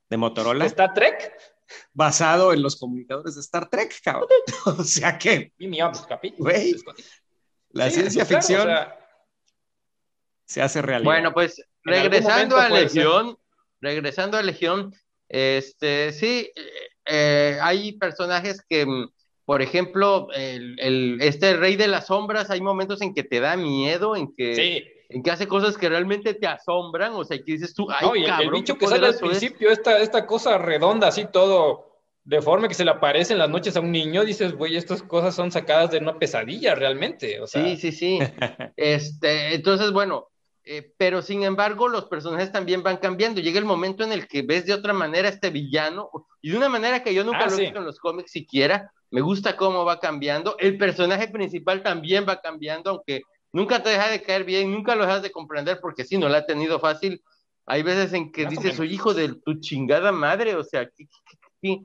[0.10, 0.66] de Motorola?
[0.66, 1.34] ¿Star Trek?
[1.94, 4.28] Basado en los comunicadores de Star Trek, cabrón.
[4.66, 5.54] o sea que.
[6.38, 6.76] Güey,
[7.70, 8.70] la ciencia ficción
[10.46, 11.10] se hace realidad.
[11.10, 13.38] Bueno, pues regresando a Legión,
[13.82, 14.94] regresando a Legión,
[15.30, 16.62] este, sí, eh,
[17.06, 19.10] hay personajes que, mm,
[19.46, 24.16] por ejemplo, el, este rey de las sombras, hay momentos en que te da miedo,
[24.16, 27.88] en que, en que hace cosas que realmente te asombran, o sea, que dices tú,
[27.92, 31.94] ay, cabrón, el bicho que sale al principio, esta, esta cosa redonda, así todo
[32.26, 35.36] deforme que se le aparece en las noches a un niño, dices, güey, estas cosas
[35.36, 37.42] son sacadas de una pesadilla realmente.
[37.42, 38.20] O Sí, sí, sí.
[38.78, 40.30] este, entonces, bueno,
[40.66, 43.42] eh, pero sin embargo, los personajes también van cambiando.
[43.42, 46.10] Llega el momento en el que ves de otra manera este villano,
[46.42, 48.92] y de una manera que yo nunca ah, lo he visto en los cómics siquiera.
[49.12, 50.56] Me gusta cómo va cambiando.
[50.60, 55.06] El personaje principal también va cambiando, aunque nunca te deja de caer bien, nunca lo
[55.06, 57.22] dejas de comprender, porque si no lo ha tenido fácil.
[57.66, 61.06] Hay veces en que dices, soy hijo de tu chingada madre, o sea, ¿qué,
[61.62, 61.80] qué,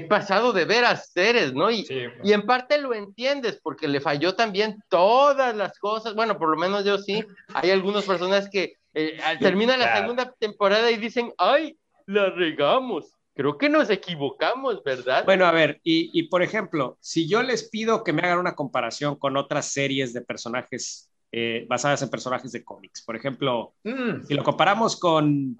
[0.00, 1.70] pasado de veras eres, ¿no?
[1.70, 1.86] Y,
[2.24, 6.56] y en parte lo entiendes, porque le falló también todas las cosas, bueno, por lo
[6.56, 7.24] menos yo sí,
[7.54, 11.76] hay algunas personas que eh, terminan la segunda temporada y dicen, ay,
[12.06, 13.12] la regamos.
[13.34, 15.24] Creo que nos equivocamos, ¿verdad?
[15.24, 18.54] Bueno, a ver, y, y, por ejemplo, si yo les pido que me hagan una
[18.54, 24.24] comparación con otras series de personajes eh, basadas en personajes de cómics, por ejemplo, mm.
[24.26, 25.58] si lo comparamos con,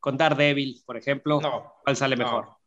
[0.00, 1.40] con Daredevil, por ejemplo,
[1.84, 2.46] ¿cuál sale mejor?
[2.46, 2.61] No.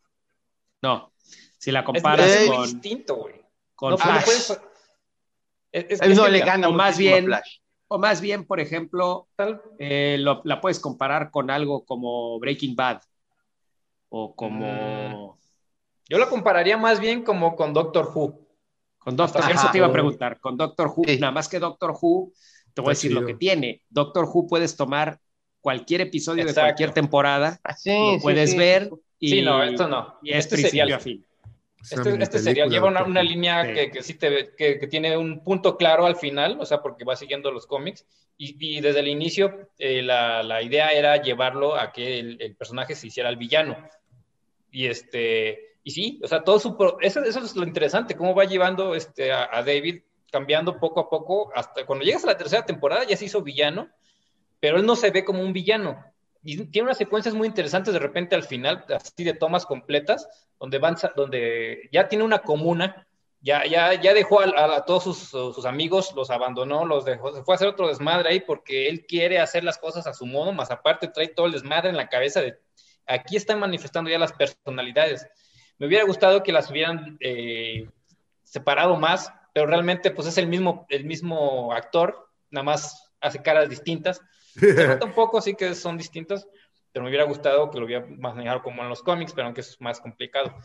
[1.57, 2.63] Si la comparas es, con.
[2.63, 3.35] distinto, güey.
[3.73, 4.51] Con Flash.
[5.71, 7.29] Es, no le gana o más bien.
[7.87, 9.27] O más bien, por ejemplo,
[9.77, 13.01] eh, la puedes comparar con algo como Breaking Bad
[14.09, 15.33] o como...
[15.33, 15.39] Mm.
[16.07, 18.39] Yo lo compararía más bien como con Doctor Who.
[18.97, 20.39] Con Doctor Who, eso te iba a preguntar.
[20.39, 22.31] Con Doctor Who, nada más que Doctor Who,
[22.73, 23.81] te voy a decir lo que tiene.
[23.89, 25.19] Doctor Who puedes tomar
[25.61, 28.89] cualquier episodio de cualquier temporada, ah, lo puedes ver
[29.25, 30.19] y, sí, no, esto no.
[30.21, 31.25] y es este principio a fin.
[31.91, 35.77] Este, este serial lleva una, línea Que, que, sí te, que, que, tiene un punto
[35.77, 38.05] claro al final, o sea, porque va siguiendo los cómics,
[38.37, 42.55] y, y desde el inicio eh, la, la, idea era llevarlo a que el, el,
[42.55, 43.77] personaje se hiciera el villano.
[44.71, 48.45] Y este, y sí, o sea, todo su, eso, eso es lo interesante, cómo va
[48.45, 50.01] llevando este, a, a, David
[50.31, 53.89] cambiando poco a poco, hasta cuando llegas a la tercera temporada ya se hizo villano,
[54.59, 56.03] pero él no se ve como un villano.
[56.45, 60.27] Y tiene unas secuencias muy interesantes de repente al final, así de tomas completas,
[60.59, 63.07] donde, van, donde ya tiene una comuna,
[63.41, 67.53] ya, ya, ya dejó a, todos sus, sus, amigos, los abandonó, los dejó, se fue
[67.53, 70.69] a hacer otro desmadre ahí porque él quiere hacer las cosas a su modo, más
[70.69, 72.59] aparte trae todo el desmadre en la cabeza de
[73.07, 75.27] aquí están manifestando ya las personalidades.
[75.77, 77.89] Me hubiera gustado que las hubieran eh,
[78.43, 83.69] separado más, pero realmente pues es el mismo, el mismo actor, nada más hace caras
[83.69, 84.21] distintas.
[84.55, 86.47] Se nota un poco, sí que son distintos,
[86.91, 89.79] pero me hubiera gustado que lo hubiera manejado como en los cómics, pero aunque es
[89.81, 90.55] más complicado.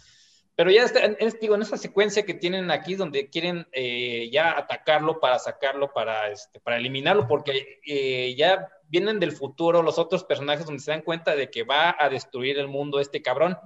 [0.54, 4.58] Pero ya está, es, digo, en esa secuencia que tienen aquí, donde quieren eh, ya
[4.58, 10.24] atacarlo para sacarlo, para, este, para eliminarlo, porque eh, ya vienen del futuro los otros
[10.24, 13.56] personajes donde se dan cuenta de que va a destruir el mundo este cabrón.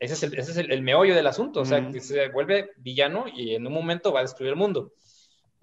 [0.00, 2.70] Ese es el, ese es el, el meollo del asunto, o sea, que se vuelve
[2.78, 4.92] villano y en un momento va a destruir el mundo.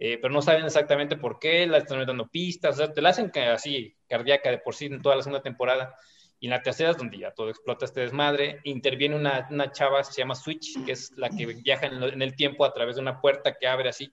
[0.03, 3.09] Eh, pero no saben exactamente por qué, la están dando pistas, o sea, te la
[3.09, 5.95] hacen así cardíaca de por sí en toda la segunda temporada.
[6.39, 8.61] Y en la tercera es donde ya todo explota este desmadre.
[8.63, 12.35] Interviene una, una chava, se llama Switch, que es la que viaja en, en, el
[12.35, 14.11] tiempo a través de una puerta que abre así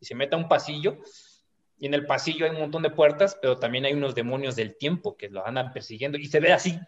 [0.00, 0.96] y se mete a un pasillo
[1.80, 4.76] y en el pasillo hay un montón de puertas, pero también hay unos demonios del
[4.76, 6.78] tiempo que lo andan persiguiendo y se ve así,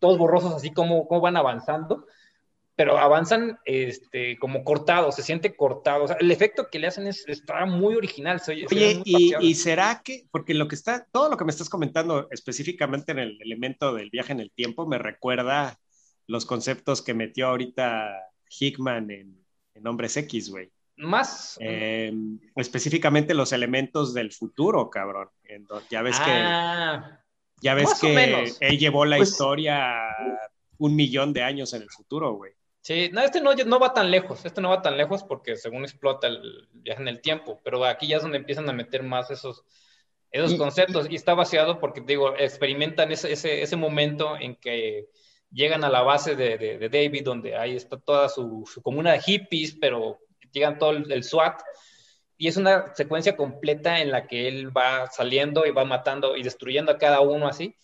[0.00, 2.06] todos borrosos, así como, como van avanzando,
[2.82, 6.02] pero avanzan este, como cortados, se siente cortado.
[6.02, 8.40] O sea, el efecto que le hacen es, está muy original.
[8.40, 11.52] Se oye, Oye y, y, será que, porque lo que está, todo lo que me
[11.52, 15.78] estás comentando específicamente en el elemento del viaje en el tiempo me recuerda
[16.26, 18.18] los conceptos que metió ahorita
[18.50, 20.72] Hickman en, en Hombres X, güey.
[20.96, 21.58] Más.
[21.60, 22.12] Eh,
[22.56, 25.28] específicamente los elementos del futuro, cabrón.
[25.88, 27.64] Ya ves ah, que.
[27.64, 30.08] Ya ves que él llevó la pues historia
[30.78, 32.54] un millón de años en el futuro, güey.
[32.82, 35.84] Sí, no, este no, no va tan lejos, este no va tan lejos porque según
[35.84, 39.30] explota el viaje en el tiempo, pero aquí ya es donde empiezan a meter más
[39.30, 39.64] esos,
[40.32, 45.08] esos conceptos y está vaciado porque, digo, experimentan ese, ese, ese momento en que
[45.52, 49.76] llegan a la base de, de, David, donde ahí está toda su, comuna de hippies,
[49.80, 50.18] pero
[50.50, 51.60] llegan todo el, SWAT,
[52.36, 56.42] y es una secuencia completa en la que él va saliendo y va matando y
[56.42, 57.76] destruyendo a cada uno así,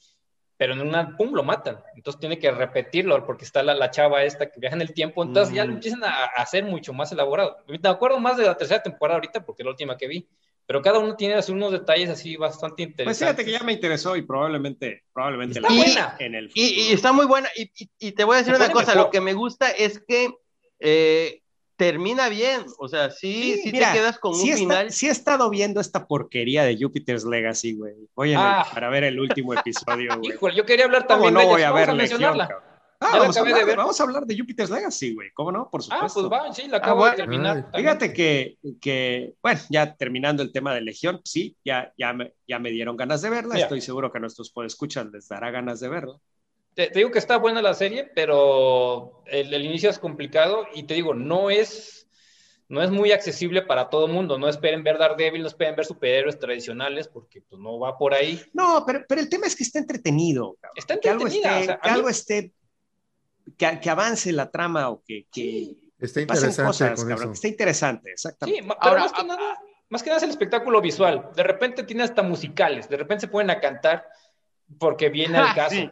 [0.59, 1.79] pero en una, pum, lo matan.
[1.95, 5.23] Entonces tiene que repetirlo porque está la, la chava esta que viaja en el tiempo,
[5.23, 7.59] entonces ya lo empiezan a, hacer mucho más elaborado.
[7.69, 10.29] Me acuerdo más de la tercera temporada ahorita porque es la última que vi,
[10.67, 13.05] pero cada uno tiene así unos detalles así bastante interesantes.
[13.05, 16.17] Pues fíjate que ya me interesó y probablemente, probablemente está buena.
[16.19, 17.49] En el y, está muy buena.
[17.55, 20.35] Y, y, te voy a decir una cosa, lo que me gusta es que
[20.81, 21.41] eh,
[21.79, 22.67] termina bien.
[22.79, 24.91] O sea, sí, sí, te quedas con un final.
[24.91, 27.95] sí he estado viendo esta porquería de Jupiter's Legacy, güey.
[28.15, 28.67] Voy a ah.
[28.75, 30.35] para ver el último episodio, güey.
[30.35, 32.49] Híjole, yo quería hablar también no voy a ver mencionarla.
[33.01, 35.31] Ah, vamos, a hablar, de vamos, a hablar, de Jupiter's Legacy, güey.
[35.33, 35.71] ¿Cómo no?
[35.71, 36.27] Por supuesto.
[36.27, 37.71] Ah, pues va, sí, la acabo de terminar.
[37.73, 42.59] Fíjate que, que, bueno, ya terminando el tema de Legión, sí, ya, ya, me, ya
[42.59, 43.57] me dieron ganas de verla.
[43.57, 46.19] Estoy seguro que a nuestros podescuchas les dará ganas de verla.
[46.79, 51.13] Te, digo que está buena la serie, pero el, inicio es complicado y te digo,
[51.13, 52.07] no es,
[52.69, 54.39] no es muy accesible para todo el mundo.
[54.39, 58.41] No esperen ver Daredevil, no esperen ver superhéroes tradicionales porque pues, no va por ahí.
[58.53, 60.57] No, pero, pero el tema es que está entretenido.
[60.77, 61.81] Está entretenida.
[61.81, 62.53] Que algo esté
[63.57, 68.63] que, avance la trama o que, que está interesante cosas, cabrón, está interesante, exactamente.
[68.63, 69.59] Sí, Ahora, más, que nada,
[69.89, 71.29] más que nada es el espectáculo visual.
[71.35, 74.07] De repente tiene hasta musicales, de repente se ponen a cantar
[74.79, 75.91] porque viene al caso.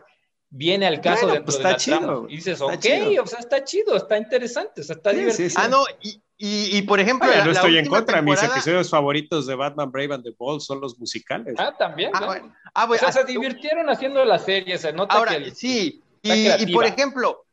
[0.49, 2.27] Viene al caso dentro pues de la chido, trama.
[2.29, 2.87] Y dices, ok,
[3.23, 5.51] o sea, está chido, está interesante, o sea, está divertido.
[5.57, 7.29] ah, no, y, y, y, por ejemplo.
[7.45, 8.23] no estoy en contra.
[8.23, 11.55] Mis episodios favoritos de Batman Brave and the Bold son los musicales.
[11.59, 12.11] Ah, también.
[12.15, 12.55] Ah, bueno.
[12.75, 14.79] ah, bueno, o sea, se divirtieron haciendo la serie.
[14.79, 16.03] Se nota Ahora, que sí.
[16.23, 17.47] Y, y, por ejemplo,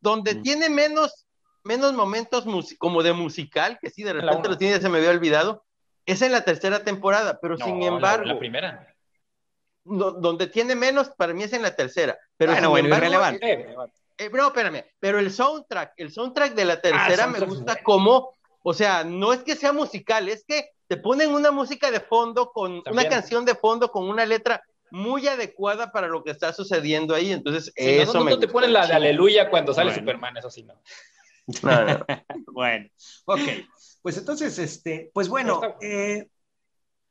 [0.00, 0.42] donde mm.
[0.42, 1.26] tiene menos,
[1.64, 2.44] menos momentos
[2.78, 5.64] como de musical, que sí, de repente lo tiene, se me había olvidado,
[6.06, 8.24] es en la tercera temporada, pero sin embargo.
[8.24, 8.94] La, primera.
[9.84, 12.18] donde tiene menos, para mí es en la tercera.
[12.38, 13.52] Pero bueno, bueno, irrelevante.
[13.52, 13.76] Eh,
[14.16, 18.32] eh, no, espérame, pero el soundtrack, el soundtrack de la tercera ah, me gusta como,
[18.62, 22.50] o sea, no es que sea musical, es que te ponen una música de fondo
[22.52, 27.14] con una canción de fondo con una letra muy adecuada para lo que está sucediendo
[27.14, 27.32] ahí.
[27.32, 30.74] Entonces, eso no, te ponen la de aleluya cuando sale Superman, eso sí, no.
[32.52, 32.88] bueno,
[33.24, 33.40] ok.
[34.02, 36.28] Pues entonces, este, pues bueno, eh,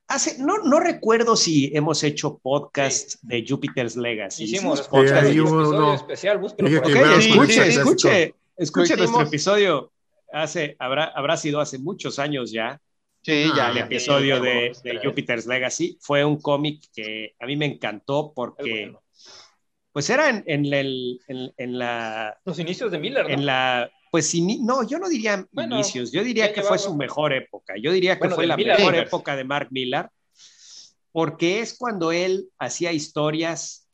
[0.08, 4.46] hace, no, no recuerdo si hemos hecho podcast de Jupiter's Legacy.
[4.46, 9.92] Hicimos, podcast de uno, especial, escuche, escuche, escuche nuestro episodio.
[10.32, 12.82] Hace, habrá, habrá sido hace muchos años ya,
[13.28, 13.72] Sí, ya.
[13.72, 15.98] El episodio de, Jupiter's Legacy.
[16.00, 18.94] Fue un cómic que a mí me encantó porque,
[19.92, 22.40] pues era en, el, en, la...
[22.46, 23.30] Los inicios de Miller, ¿no?
[23.30, 27.76] En la, pues no, yo no diría inicios, yo diría que fue su mejor época,
[27.82, 30.12] yo diría que fue la mejor época de Mark Millar,
[31.12, 33.88] porque es cuando él hacía historias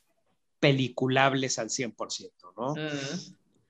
[0.60, 2.74] peliculables al 100%, ¿no?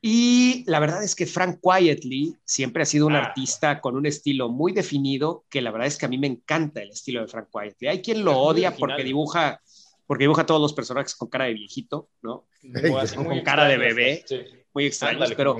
[0.06, 3.24] Y la verdad es que Frank Quietly siempre ha sido un ah.
[3.24, 6.82] artista con un estilo muy definido, que la verdad es que a mí me encanta
[6.82, 7.88] el estilo de Frank Quietly.
[7.88, 9.62] Hay quien lo odia porque dibuja,
[10.06, 12.44] porque dibuja todos los personajes con cara de viejito, ¿no?
[13.16, 14.24] con cara de bebé.
[14.74, 15.56] Muy extraño, pero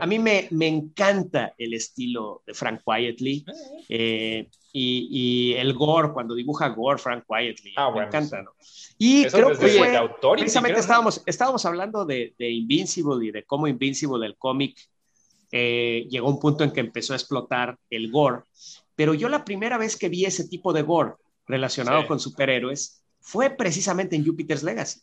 [0.00, 3.46] a mí me, me, encanta el estilo de Frank Quietly
[3.88, 8.50] eh, y, y, el gore, cuando dibuja gore Frank Quietly, ah, me encanta, ¿no?
[8.98, 14.26] Y creo que fue, precisamente estábamos, estábamos hablando de, de, Invincible y de cómo Invincible,
[14.26, 14.76] el cómic,
[15.52, 18.42] eh, llegó a un punto en que empezó a explotar el gore.
[18.96, 21.14] Pero yo la primera vez que vi ese tipo de gore
[21.46, 25.00] relacionado con superhéroes fue precisamente en Jupiter's Legacy.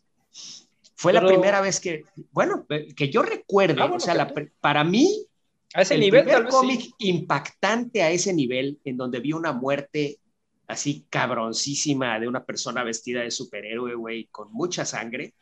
[0.95, 2.65] Fue la primera vez que, bueno,
[2.95, 4.31] que yo recuerdo, ah, o sea,
[4.61, 5.25] para mí,
[5.73, 10.19] a ese el nivel, primer cómic impactante a ese nivel, en donde vi una muerte
[10.67, 15.33] así cabroncísima de una persona vestida de superhéroe, güey, con mucha sangre,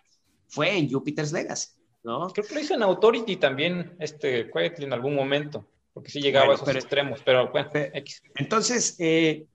[0.47, 1.69] fue en Jupiter's Legacy,
[2.03, 2.29] ¿no?
[2.29, 6.53] Creo que lo hizo en Authority también, este, Quietly en algún momento, porque sí llegaba
[6.53, 8.23] a esos extremos, pero bueno, X.
[8.35, 9.45] Entonces, eh,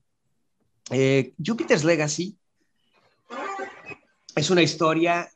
[0.90, 2.36] eh, Jupiter's Legacy
[4.36, 5.28] es una historia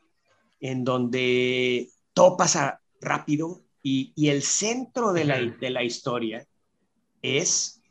[0.61, 6.45] en donde todo pasa rápido y, el centro de la, de la historia
[7.21, 7.81] es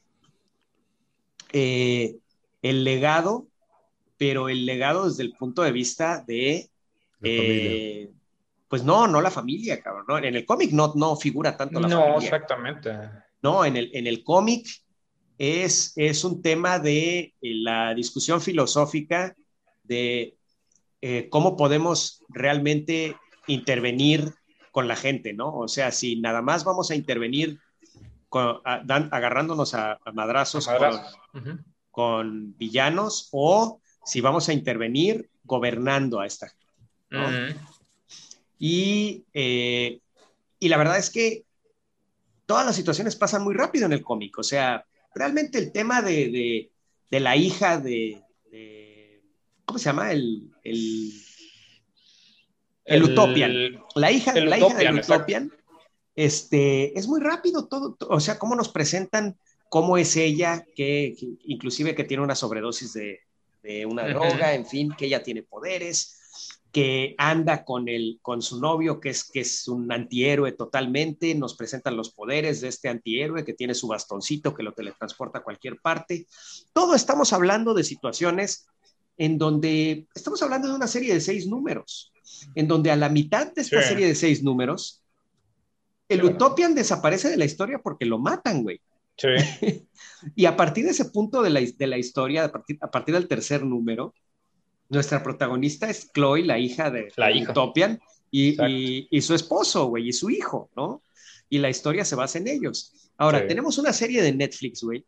[1.53, 2.17] eh,
[2.63, 3.49] el legado,
[4.17, 6.71] pero el legado desde el punto de vista de...
[7.23, 8.11] Eh,
[8.69, 10.25] pues no, no la familia, cabrón.
[10.25, 12.13] En el cómic no, no figura tanto la familia.
[12.13, 12.91] No, exactamente.
[13.43, 14.69] No, en el, en el cómic
[15.37, 19.35] es, es un tema de eh, la discusión filosófica
[19.83, 20.37] de
[21.03, 24.35] eh, cómo podemos realmente intervenir
[24.71, 25.55] con la gente, ¿no?
[25.57, 27.59] O sea, si nada más vamos a intervenir
[28.31, 30.69] agarrándonos a, madrazos,
[31.91, 37.57] con, villanos o si vamos a intervenir gobernando a esta gente.
[38.59, 40.01] y, eh,
[40.61, 41.45] y la verdad es que
[42.47, 44.39] todas las situaciones pasan muy rápido en el cómic.
[44.39, 44.85] O sea,
[45.15, 46.71] realmente el tema de,
[47.11, 48.23] la hija de,
[49.65, 50.11] ¿Cómo se llama?
[50.11, 50.51] El.
[50.71, 51.13] El,
[52.85, 53.53] el, Utopian.
[53.95, 55.53] La hija, la hija del Utopian.
[56.17, 59.39] Este, es muy rápido todo, o sea, cómo nos presentan
[59.71, 61.15] cómo es ella, que,
[61.45, 63.21] inclusive que tiene una sobredosis de,
[63.87, 66.19] una droga, en fin, que ella tiene poderes,
[66.73, 71.55] que anda con, el, con su novio, que es, que es un antihéroe totalmente, nos
[71.55, 75.79] presentan los poderes de este antihéroe que tiene su bastoncito que lo teletransporta a cualquier
[75.81, 76.27] parte.
[76.73, 78.67] Todo estamos hablando de situaciones
[79.21, 82.11] en donde estamos hablando de una serie de seis números,
[82.55, 85.03] en donde a la mitad de esta serie de seis números,
[86.09, 88.81] el Utopian desaparece de la historia porque lo matan, güey.
[89.19, 89.29] Sí.
[90.35, 93.15] y a partir de ese punto de la, de la historia, a partir, a partir
[93.15, 94.15] del tercer número,
[94.89, 98.01] nuestra protagonista es Chloe, la hija de, la Utopian,
[98.31, 101.03] y, y, su esposo, güey, y su hijo, ¿no?
[101.51, 103.11] Y la historia se basa en ellos.
[103.19, 105.05] Ahora, tenemos una serie de Netflix, güey,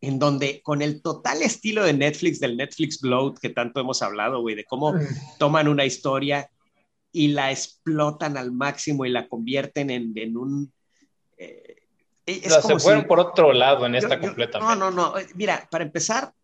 [0.00, 4.40] en donde con el total estilo de Netflix, del Netflix Bloat que tanto hemos hablado,
[4.40, 4.94] güey, de cómo
[5.38, 6.50] toman una historia
[7.12, 10.72] y la explotan al máximo y la convierten en, en un...
[11.38, 11.76] Eh,
[12.26, 14.58] se fueron por otro lado en esta completa.
[14.58, 15.14] No, no, no.
[15.34, 16.34] Mira, para empezar,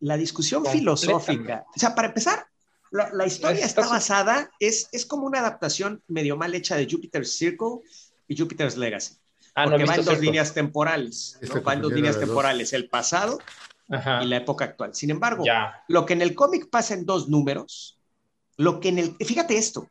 [0.00, 2.46] la discusión filosófica, o sea, para empezar,
[2.90, 7.80] la, historia está basada, es, es como una adaptación medio mal hecha de Jupiter's Circle
[8.26, 9.14] y Jupiter's Legacy.
[9.54, 11.62] Ah, porque no, va en dos líneas temporales, ¿no?
[11.62, 13.38] va en dos líneas temporales, el pasado
[13.88, 14.94] y la época actual.
[14.94, 15.44] Sin embargo,
[15.88, 17.98] lo que en el cómic pasa en dos números,
[18.56, 19.88] lo que en el, fíjate esto,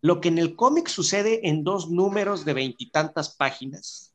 [0.00, 4.12] lo que en el cómic sucede en dos números de veintitantas páginas,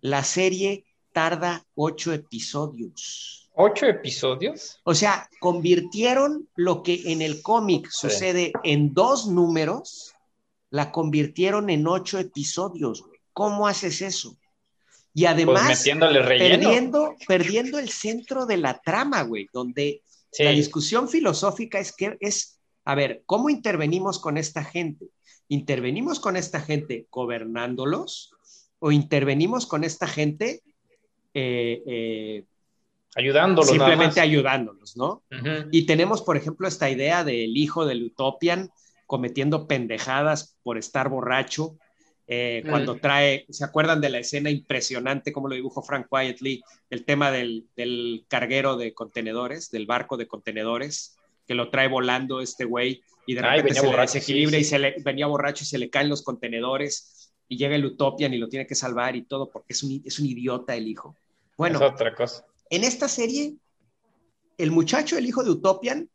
[0.00, 3.50] la serie tarda ocho episodios.
[3.54, 4.80] ¿Ocho episodios?
[4.84, 10.14] O sea, convirtieron lo que en el cómic sucede en dos números,
[10.70, 13.04] la convirtieron en ocho episodios.
[13.40, 14.36] ¿Cómo haces eso?
[15.14, 15.82] Y pues además,
[16.28, 20.02] perdiendo, perdiendo el centro de la trama, güey, donde
[20.38, 25.06] la discusión filosófica es que es, a ver, ¿cómo intervenimos con esta gente?
[25.48, 28.34] ¿Intervenimos con esta gente gobernándolos
[28.78, 30.62] o intervenimos con esta gente
[31.32, 32.44] eh, eh,
[33.16, 33.70] Ayudándolos.
[33.70, 35.22] Simplemente ayudándolos, ¿no?
[35.72, 38.70] Y tenemos, por ejemplo, esta idea del hijo del Utopian
[39.06, 41.78] cometiendo pendejadas por estar borracho.
[42.32, 47.04] Eh, cuando trae, ¿se acuerdan de la escena impresionante, como lo dibujó Frank Quietly, el
[47.04, 51.18] tema del, del carguero de contenedores, del barco de contenedores,
[51.48, 54.94] que lo trae volando este güey y de repente se le desequilibra y se le
[55.04, 58.64] venía borracho y se le caen los contenedores y llega el Utopian y lo tiene
[58.64, 61.16] que salvar y todo porque es un, es un idiota el hijo.
[61.56, 62.46] Bueno, es otra cosa.
[62.70, 63.54] en esta serie,
[64.56, 66.08] el muchacho, el hijo de Utopian,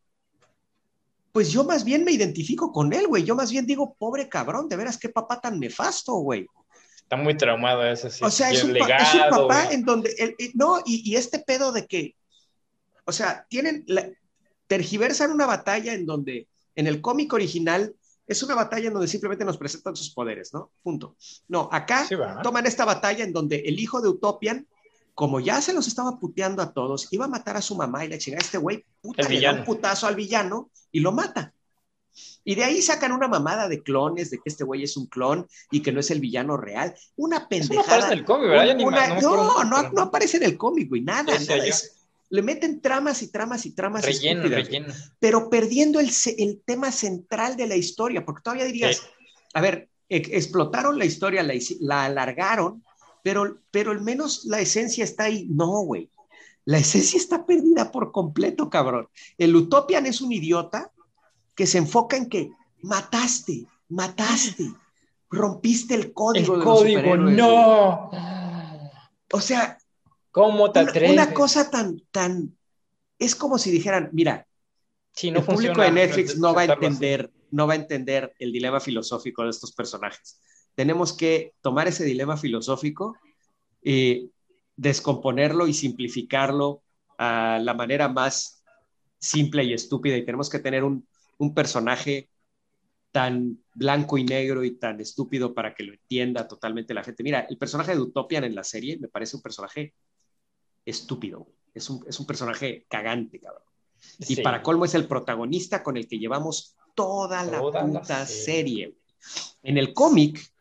[1.35, 3.25] pues yo más bien me identifico con él, güey.
[3.25, 6.47] Yo más bien digo, pobre cabrón, de veras, qué papá tan nefasto, güey.
[6.95, 8.23] Está muy traumado ese, sí.
[8.23, 10.15] O sea, es un, papá en donde,
[10.53, 12.15] no, y, este pedo de que,
[13.03, 13.85] o sea, tienen,
[14.67, 17.93] tergiversan una batalla en donde, en el cómic original,
[18.25, 20.71] es una batalla en donde simplemente nos presentan sus poderes, ¿no?
[20.81, 21.17] Punto.
[21.49, 22.07] No, acá
[22.43, 24.65] toman esta batalla en donde el hijo de Utopian
[25.15, 28.09] como ya se los estaba puteando a todos, iba a matar a su mamá y
[28.09, 31.53] le chinga a este güey, puta, le da un putazo al villano y lo mata.
[32.43, 35.47] Y de ahí sacan una mamada de clones, de que este güey es un clon
[35.71, 36.93] y que no es el villano real.
[37.15, 37.81] Una pendejada.
[37.81, 39.21] no aparece en el cómic, ¿verdad?
[39.21, 41.33] no, no, aparece en el cómic, güey, nada.
[42.29, 44.05] le meten tramas y tramas y tramas.
[44.05, 44.93] Relleno, relleno.
[45.19, 49.01] Pero perdiendo el, el, tema central de la historia, porque todavía dirías,
[49.53, 52.84] a ver, explotaron la historia, la, la alargaron,
[53.25, 55.47] pero, pero al menos la esencia está ahí.
[55.49, 56.11] No, güey.
[56.63, 59.09] La esencia está perdida por completo, cabrón.
[59.39, 60.91] El Utopian es un idiota
[61.55, 62.51] que se enfoca en que
[62.83, 64.71] mataste, mataste,
[65.31, 66.53] rompiste el código.
[66.53, 68.11] El código, no.
[69.31, 69.79] O sea,
[70.29, 71.13] ¿cómo te atreves?
[71.13, 72.55] Una, cosa tan, tan,
[73.17, 74.45] es como si dijeran, mira,
[75.19, 79.41] el público de Netflix no va a entender, no va a entender el dilema filosófico
[79.41, 80.39] de estos personajes
[80.75, 83.17] tenemos que tomar ese dilema filosófico
[83.81, 84.31] y
[84.75, 86.83] descomponerlo y simplificarlo
[87.17, 88.63] a la manera más
[89.17, 91.07] simple y estúpida y tenemos que tener un,
[91.53, 92.29] personaje
[93.11, 97.23] tan blanco y negro y tan estúpido para que lo entienda totalmente la gente.
[97.23, 99.93] Mira, el personaje de Utopian en la serie me parece un personaje
[100.85, 101.47] estúpido.
[101.73, 103.63] Es un, es un personaje cagante, cabrón.
[104.19, 108.97] Y para colmo es el protagonista con el que llevamos toda la puta serie.
[109.63, 110.54] En el cómic,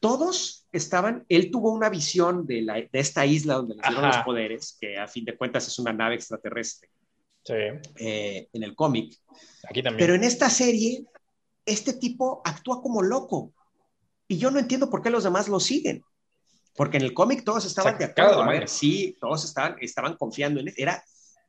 [0.00, 4.16] todos estaban, él tuvo una visión de, la, de esta isla donde le dieron los
[4.18, 6.88] poderes, que a fin de cuentas es una nave extraterrestre.
[7.44, 7.54] Sí.
[7.96, 9.16] Eh, en el cómic.
[9.68, 9.98] Aquí también.
[9.98, 11.04] Pero en esta serie,
[11.64, 13.52] este tipo actúa como loco.
[14.28, 16.02] Y yo no entiendo por qué los demás lo siguen.
[16.74, 18.42] Porque en el cómic todos estaban de acuerdo.
[18.42, 20.74] A ver, sí, todos estaban, estaban confiando en él.
[20.76, 21.04] Era,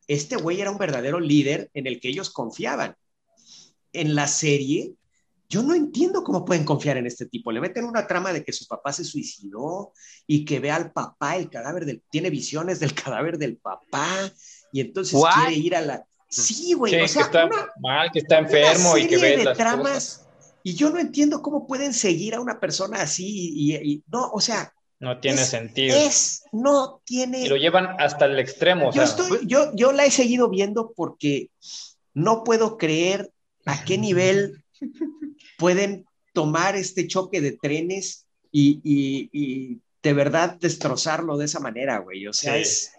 [0.06, 2.96] este güey era un verdadero líder en el que ellos confiaban.
[3.92, 4.94] En la serie,
[5.54, 7.52] yo no entiendo cómo pueden confiar en este tipo.
[7.52, 9.92] Le meten una trama de que su papá se suicidó
[10.26, 14.32] y que ve al papá, el cadáver del, tiene visiones del cadáver del papá
[14.72, 16.04] y entonces quiere ir a la.
[16.28, 17.48] Sí, güey, o sea, que está
[17.78, 20.26] mal, que está enfermo y que ve de las tramas.
[20.64, 24.72] Y yo no entiendo cómo pueden seguir a una persona así y, no, o sea,
[24.98, 25.96] no tiene sentido.
[25.96, 27.44] Es, no tiene.
[27.44, 28.90] Y lo llevan hasta el extremo.
[28.90, 31.50] Yo, estoy, yo, yo la he seguido viendo porque
[32.12, 33.30] no puedo creer
[33.66, 34.63] a qué nivel
[35.58, 42.26] pueden tomar este choque de trenes y, de verdad destrozarlo de esa manera, güey.
[42.26, 42.92] O sea, es,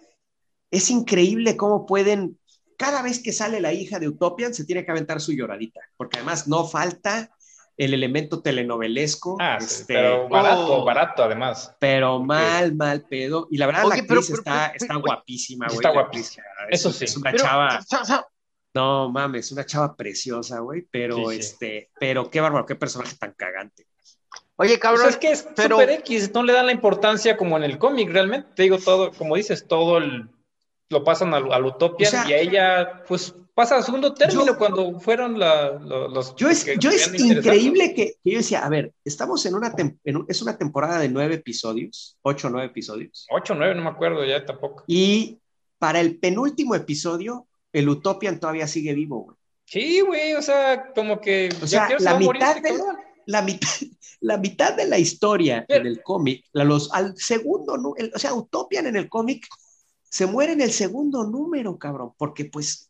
[0.71, 2.39] es increíble cómo pueden,
[2.77, 6.17] cada vez que sale la hija de Utopian, se tiene que aventar su lloradita, porque
[6.17, 7.31] además no falta
[7.77, 9.37] el elemento telenovelesco.
[9.39, 10.85] Ah, este, pero barato, oh.
[10.85, 11.75] barato además.
[11.79, 13.47] Pero mal, mal pedo.
[13.51, 15.77] Y la verdad, la actriz está, está guapísima, güey.
[15.77, 16.45] Está guapísima.
[16.69, 17.05] Eso sí.
[17.05, 17.79] Es una chava.
[18.75, 20.85] No mames, una chava preciosa, güey.
[20.91, 23.87] Pero este, pero qué bárbaro, qué personaje tan cagante.
[24.57, 25.03] Oye, cabrón.
[25.03, 25.77] Pues es que es pero...
[25.77, 28.49] Super X, no le dan la importancia como en el cómic, realmente.
[28.55, 30.29] Te digo todo, como dices, todo el
[30.89, 36.35] lo pasan al, Utopia y a ella, pues pasa a segundo término cuando fueron los.
[36.35, 39.73] Yo es, yo es increíble que, yo decía, a ver, estamos en una,
[40.27, 43.25] es una temporada de nueve episodios, ocho o nueve episodios.
[43.31, 44.83] Ocho o nueve, no me acuerdo ya tampoco.
[44.87, 45.39] Y
[45.79, 49.37] para el penúltimo episodio, el Utopian todavía sigue vivo, güey.
[49.65, 51.49] Sí, güey, o sea, como que.
[51.61, 52.79] O sea, la mitad, de,
[53.25, 53.69] la, mitad,
[54.21, 58.95] la mitad de la historia en el cómic, los, al segundo, o sea, Utopian en
[58.95, 59.47] el cómic
[60.03, 62.89] se muere en el segundo número, cabrón, porque pues...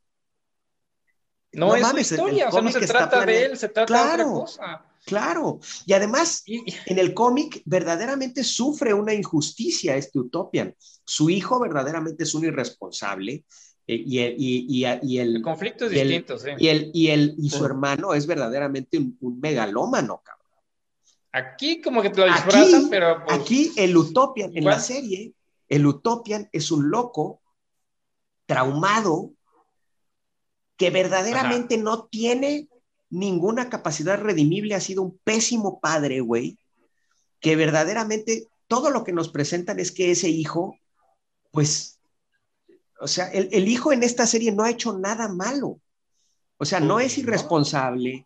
[1.53, 4.85] No, es historia, o sea, no se trata de él, se trata de otra cosa.
[5.05, 10.75] Claro, y además en el cómic verdaderamente sufre una injusticia este Utopian.
[11.05, 13.45] Su hijo verdaderamente es un irresponsable,
[13.87, 16.49] y, el, y, el, conflicto es distinto, sí.
[16.57, 20.45] Y, el, y, el, y su hermano es verdaderamente un, megalómano, cabrón.
[21.31, 23.23] Aquí como que te lo disfrazan, pero...
[23.23, 25.33] Pues, aquí el Utopian, en la serie,
[25.67, 27.41] el Utopian es un loco
[28.47, 29.33] traumado
[30.77, 32.67] que verdaderamente no tiene
[33.09, 36.57] ninguna capacidad redimible, ha sido un pésimo padre, güey,
[37.39, 40.79] que verdaderamente todo lo que nos presentan es que ese hijo,
[41.51, 41.94] pues,
[42.99, 45.79] o sea, el, hijo en esta serie no ha hecho nada malo.
[46.57, 48.25] O sea, no es irresponsable,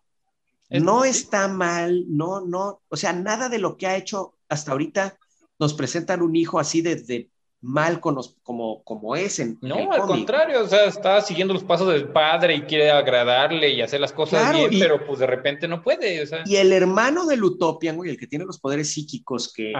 [0.68, 5.18] no está mal, no, no, o sea, nada de lo que ha hecho hasta ahorita
[5.58, 7.28] nos presentan un hijo así de,
[7.60, 12.08] mal como, como es en No, al contrario, o sea, está siguiendo los pasos del
[12.08, 16.24] padre y quiere agradarle y hacer las cosas bien, pero pues de repente no puede.
[16.46, 19.72] Y el hermano del Utopian, güey, el que tiene los poderes psíquicos que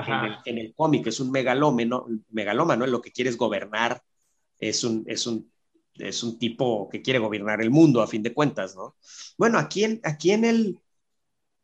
[0.44, 4.02] en el, cómic es un megalómano, megalómano, lo que quiere es gobernar,
[4.60, 5.50] es un, es un
[5.98, 8.96] es un tipo que quiere gobernar el mundo a fin de cuentas, ¿no?
[9.36, 10.78] Bueno, aquí en, aquí en el,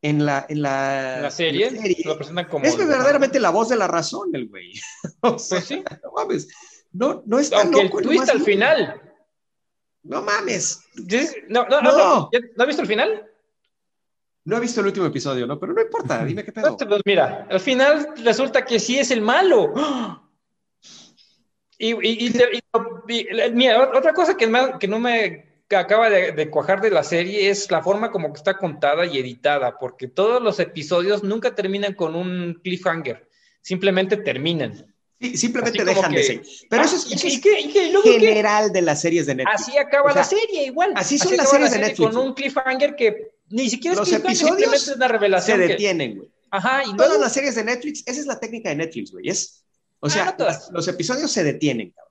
[0.03, 1.71] en la, en la, serie,
[2.05, 4.73] lo presentan como es verdaderamente la voz de la razón, el güey.
[5.21, 5.83] pues sí.
[6.03, 6.49] No mames.
[6.93, 9.01] No, no es tan Aunque el twist al final.
[10.03, 10.81] No mames.
[11.49, 11.93] No, no, no.
[11.93, 13.27] ¿No, ¿No has visto el final?
[14.45, 15.59] No he visto el último episodio, ¿no?
[15.59, 16.77] Pero no importa, dime qué pedo.
[16.77, 19.75] Pues mira, al final resulta que sí es el malo.
[21.79, 24.51] Y, y, y, mira, otra cosa que,
[24.81, 28.57] que no me acaba de, cuajar de la serie es la forma como que está
[28.57, 33.29] contada y editada, porque todos los episodios nunca terminan con un cliffhanger,
[33.63, 34.95] simplemente terminan.
[35.19, 36.43] Sí, simplemente dejan de ser.
[36.69, 37.43] Pero eso es,
[38.05, 39.63] general de las series de Netflix.
[39.63, 40.93] Así acaba la serie, igual.
[40.95, 42.11] Así son las series de Netflix.
[42.11, 45.59] Con un cliffhanger que ni siquiera es los episodios es una revelación.
[45.59, 46.31] Se detienen, güey.
[46.51, 46.83] Ajá.
[46.87, 49.29] Y Todas las series de Netflix, esa es la técnica de Netflix, güey.
[49.29, 49.65] Es,
[50.01, 52.07] o sea, ah, los episodios se detienen, cabrón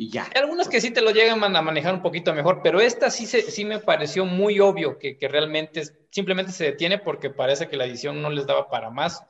[0.00, 0.30] y ya.
[0.34, 3.26] Hay algunos que sí te lo llegan a manejar un poquito mejor, pero esta sí,
[3.26, 7.76] se, sí me pareció muy obvio que, que realmente simplemente se detiene porque parece que
[7.76, 9.22] la edición no les daba para más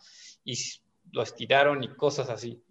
[0.45, 0.57] y
[1.11, 2.63] lo estiraron y cosas así.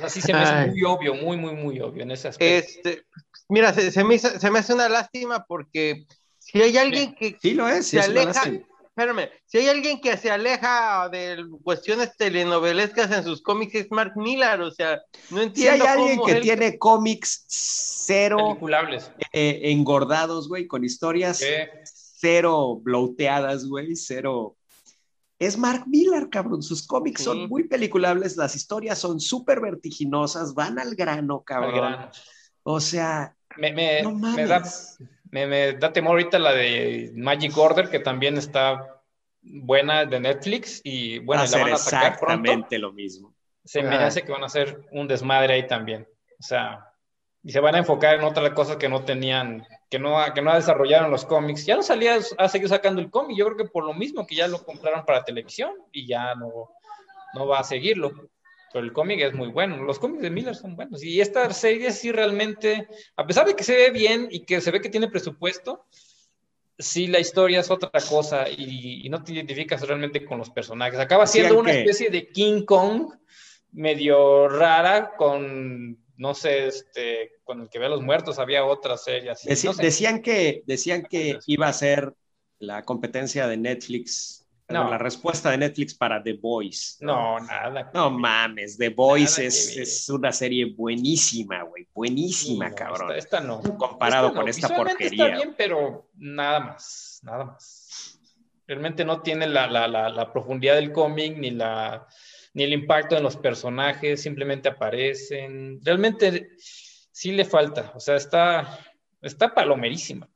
[0.00, 2.68] Así se me hace muy obvio, muy, muy, muy obvio en ese aspecto.
[2.68, 3.04] Este,
[3.48, 6.06] mira, se, se, me se, me hace una lástima porque
[6.38, 8.44] si hay alguien que sí, lo es, se, aleja,
[8.96, 14.12] espérame, si hay alguien que se aleja de cuestiones telenovelescas en sus cómics es Mark
[14.14, 15.84] Millar, o sea, no entiendo.
[15.84, 18.56] Si hay alguien que tiene cómics cero
[19.32, 21.42] eh, engordados, güey, con historias
[21.84, 24.56] cero bloateadas, güey, cero.
[25.40, 26.62] Es Mark Millar, cabrón.
[26.62, 32.10] Sus cómics son muy peliculables, las historias son súper vertiginosas, van al grano, cabrón.
[32.62, 34.62] O sea, me, me, me, da,
[35.42, 39.02] me, da temor ahorita la de Magic Order, que también está
[39.42, 43.34] buena de Netflix y bueno, la van a sacar exactamente lo mismo.
[43.64, 46.06] Se me hace que van a hacer un desmadre ahí también.
[46.38, 46.92] O sea,
[47.42, 50.54] y se van a enfocar en otras cosas que no tenían, que no, que no
[50.54, 51.66] desarrollaron los cómics.
[51.66, 54.36] Ya no salía a seguir sacando el cómic, yo creo que por lo mismo que
[54.36, 56.70] ya lo compraron para televisión y ya no,
[57.34, 58.12] no va a seguirlo.
[58.74, 61.04] Pero el cómic es muy bueno, los cómics de Miller son buenos.
[61.04, 64.72] Y esta serie sí realmente, a pesar de que se ve bien y que se
[64.72, 65.86] ve que tiene presupuesto,
[66.76, 70.98] sí la historia es otra cosa y, no te identificas realmente con los personajes.
[70.98, 73.12] Acaba siendo una especie de King Kong
[73.70, 78.96] medio rara con no sé, este, con el que ve a los muertos había otra
[78.96, 79.48] serie así.
[79.48, 82.12] Decían que, decían que iba a ser
[82.58, 84.90] la competencia de Netflix, no.
[84.90, 87.04] la respuesta de Netflix para The Voice.
[87.04, 87.90] No, nada.
[87.94, 93.12] No mames, The Voice es, una serie buenísima, güey, buenísima, cabrón.
[93.16, 93.62] Esta, no.
[93.62, 95.26] Comparado con esta porquería.
[95.26, 98.18] Está bien, pero nada más, nada más.
[98.66, 102.06] Realmente no tiene la, la, la profundidad del cómic ni la
[102.54, 105.80] ni el impacto en los personajes, simplemente aparecen.
[105.82, 108.78] Realmente sí le falta, o sea, está,
[109.20, 110.28] está palomerísima.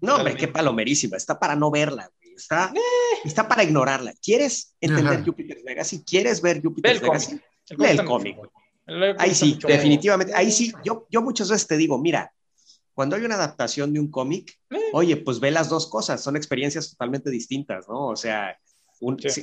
[0.00, 3.18] no, hombre, qué palomerísima, está para no verla, Está, eh.
[3.24, 4.14] está para ignorarla.
[4.22, 6.02] ¿Quieres entender Jupiter's Legacy?
[6.04, 7.40] ¿Quieres ver Jupiter's Legacy?
[7.78, 8.38] Lee el cómic.
[9.18, 10.34] Ahí sí, definitivamente.
[10.34, 12.32] Ahí sí, yo, yo muchas veces te digo, mira,
[12.94, 14.78] cuando hay una adaptación de un cómic, eh.
[14.92, 18.08] oye, pues ve las dos cosas, son experiencias totalmente distintas, ¿no?
[18.08, 18.58] O sea,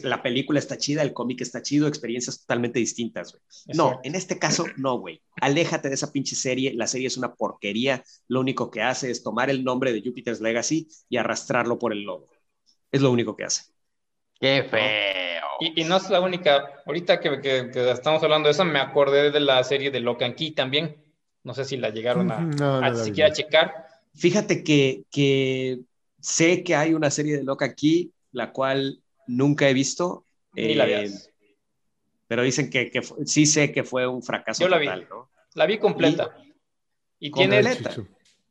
[0.03, 3.44] la película está chida, el cómic está chido, experiencias totalmente distintas, güey.
[3.76, 5.22] No, en este caso, no, güey.
[5.41, 6.74] Aléjate de esa pinche serie.
[6.76, 8.03] La serie es una porquería.
[8.28, 12.03] Lo único que hace es tomar el nombre de Jupiter's Legacy y arrastrarlo por el
[12.03, 12.30] logo.
[12.91, 13.64] Es lo único que hace.
[14.40, 15.40] ¡Qué feo!
[15.60, 16.82] Y, no es la única.
[16.86, 21.03] Ahorita que, estamos hablando de eso, me acordé de la serie de Locan Key también.
[21.44, 23.88] No sé si la llegaron a, siquiera checar.
[24.16, 25.80] Fíjate que, que
[26.20, 30.26] sé que hay una serie de Locan Key, la cual nunca he visto.
[30.56, 31.10] Eh,
[32.28, 32.91] pero dicen que,
[33.26, 34.88] sí sé que fue un fracaso Yo la vi.
[35.56, 36.36] La vi completa.
[37.20, 37.61] Y, tiene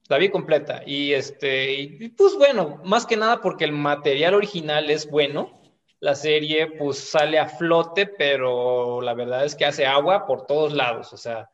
[0.08, 0.82] La vi completa.
[0.86, 5.60] Y este, pues bueno, más que nada porque el material original es bueno.
[6.00, 10.72] La serie pues sale a flote, pero la verdad es que hace agua por todos
[10.72, 11.12] lados.
[11.12, 11.50] O sea,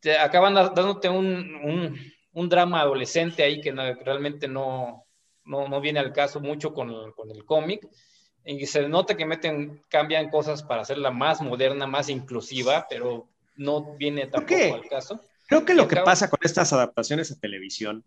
[0.00, 1.98] te acaban dándote un,
[2.32, 5.06] drama adolescente ahí que realmente no,
[5.44, 7.88] no, viene al caso mucho con, con el cómic
[8.46, 13.96] y se nota que meten, cambian cosas para hacerla más moderna, más inclusiva, pero no
[13.96, 15.20] viene tampoco al caso.
[15.46, 18.04] Creo que lo que pasa con estas adaptaciones a televisión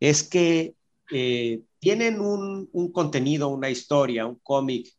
[0.00, 0.74] es que
[1.10, 4.92] eh, tienen un, un, contenido, una historia, un cómic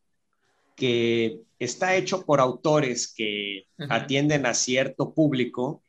[0.76, 5.84] que está hecho por autores que atienden a cierto público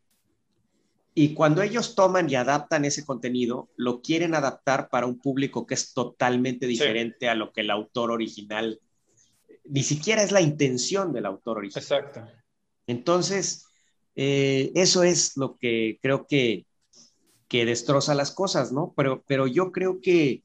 [1.14, 5.74] y cuando ellos toman y adaptan ese contenido, lo quieren adaptar para un público que
[5.74, 8.80] es totalmente diferente a lo que el autor original,
[9.64, 11.82] ni siquiera es la intención del autor original.
[11.82, 12.28] Exacto.
[12.86, 13.66] Entonces,
[14.16, 16.66] eh, eso es lo que creo que,
[17.48, 18.92] que destroza las cosas, ¿no?
[18.96, 20.42] Pero, pero yo creo que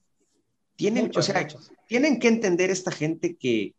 [0.75, 1.47] tienen, o sea,
[1.87, 3.75] tienen que entender esta gente que,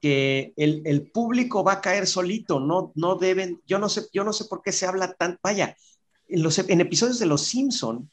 [0.00, 4.22] que el, el, público va a caer solito, no, no deben, yo no sé, yo
[4.22, 5.76] no sé por qué se habla tan, vaya,
[6.28, 8.10] en, los, en episodios de Los Simpson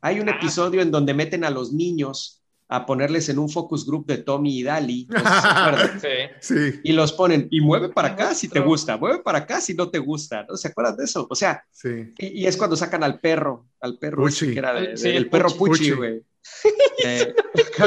[0.00, 0.32] hay un ah.
[0.32, 2.41] episodio en donde meten a los niños
[2.74, 5.06] a ponerles en un focus group de Tommy y Dali,
[6.40, 6.80] sí.
[6.82, 9.90] y los ponen, y mueve para acá si te gusta, mueve para acá si no
[9.90, 10.56] te gusta, ¿no?
[10.56, 11.26] ¿Se acuerdan de eso?
[11.28, 12.14] O sea, sí.
[12.16, 16.22] y, es cuando sacan al perro, al perro que era el perro Puchi, güey.
[17.04, 17.34] Eh,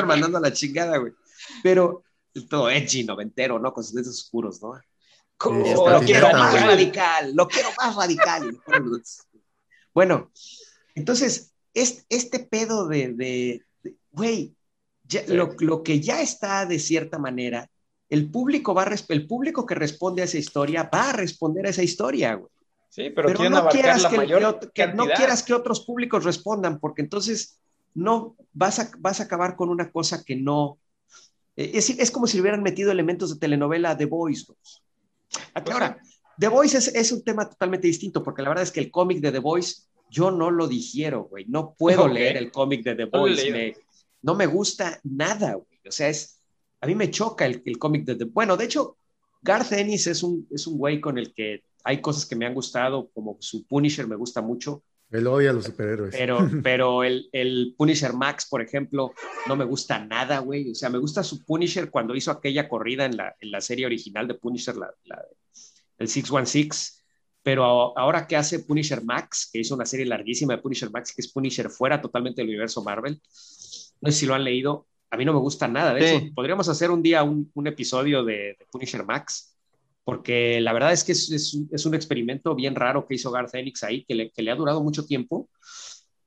[0.06, 1.14] mandando a la chingada, güey.
[1.64, 2.04] Pero
[2.50, 3.74] todo edgy, noventero, ¿no?
[3.74, 4.74] Con sus lentes oscuros, ¿no?
[4.74, 8.58] lo quiero más radical, lo quiero más radical.
[9.94, 10.32] bueno,
[10.96, 13.64] entonces, este, pedo de,
[14.12, 14.56] güey,
[15.28, 17.70] lo, que ya está de cierta manera,
[18.10, 21.70] el público, va a, el público que responde a esa historia va a responder a
[21.70, 22.52] esa historia, güey.
[22.90, 27.60] Sí, pero, no, quieras que, no quieras que otros públicos respondan, porque entonces
[27.94, 30.80] no vas a, vas a acabar con una cosa que no,
[31.56, 34.46] eh, es, es, como si hubieran metido elementos de telenovela a The Voice.
[34.46, 34.82] Pues
[35.54, 35.98] ahora,
[36.38, 39.32] The Voice es, un tema totalmente distinto, porque la verdad es que el cómic de
[39.32, 41.46] The Voice, yo no lo digiero, güey.
[41.48, 43.76] No puedo leer el cómic de The Voice.
[44.26, 45.80] No me gusta nada, güey.
[45.88, 46.42] O sea, es,
[46.82, 48.98] a mí me choca el, el cómic de, bueno, de hecho,
[49.44, 52.56] Garth Ennis es un, es un güey con el que hay cosas que me han
[52.56, 54.84] gustado, como su Punisher me gusta mucho.
[55.12, 56.16] Él odia a los superhéroes.
[56.18, 59.14] Pero, pero el, el, Punisher Max, por ejemplo,
[59.48, 60.72] no me gusta nada, güey.
[60.72, 63.86] O sea, me gusta su Punisher cuando hizo aquella corrida en la, en la serie
[63.86, 65.24] original de Punisher, la, la,
[66.00, 67.04] el 616.
[67.44, 67.64] Pero
[67.96, 71.32] ahora que hace Punisher Max, que hizo una serie larguísima de Punisher Max, que es
[71.32, 73.22] Punisher fuera totalmente del universo Marvel,
[74.02, 75.94] no sé si lo han leído, a mí no me gusta nada.
[75.94, 79.58] De hecho, podríamos hacer un día un, un episodio de, de, Punisher Max,
[80.04, 83.56] porque la verdad es que es, es, es, un experimento bien raro que hizo Garth
[83.56, 85.50] Enix ahí, que le, que le ha durado mucho tiempo.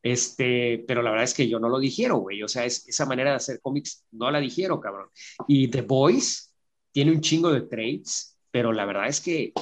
[0.03, 2.43] Este, pero la verdad es que yo no lo dijeron, güey.
[2.43, 5.09] O sea, es, esa manera de hacer cómics no la dijeron, cabrón.
[5.47, 6.55] Y The Boys
[6.93, 9.53] tiene un chingo de trades, pero la verdad es que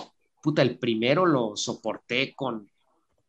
[0.47, 2.71] puta, el primero lo soporté con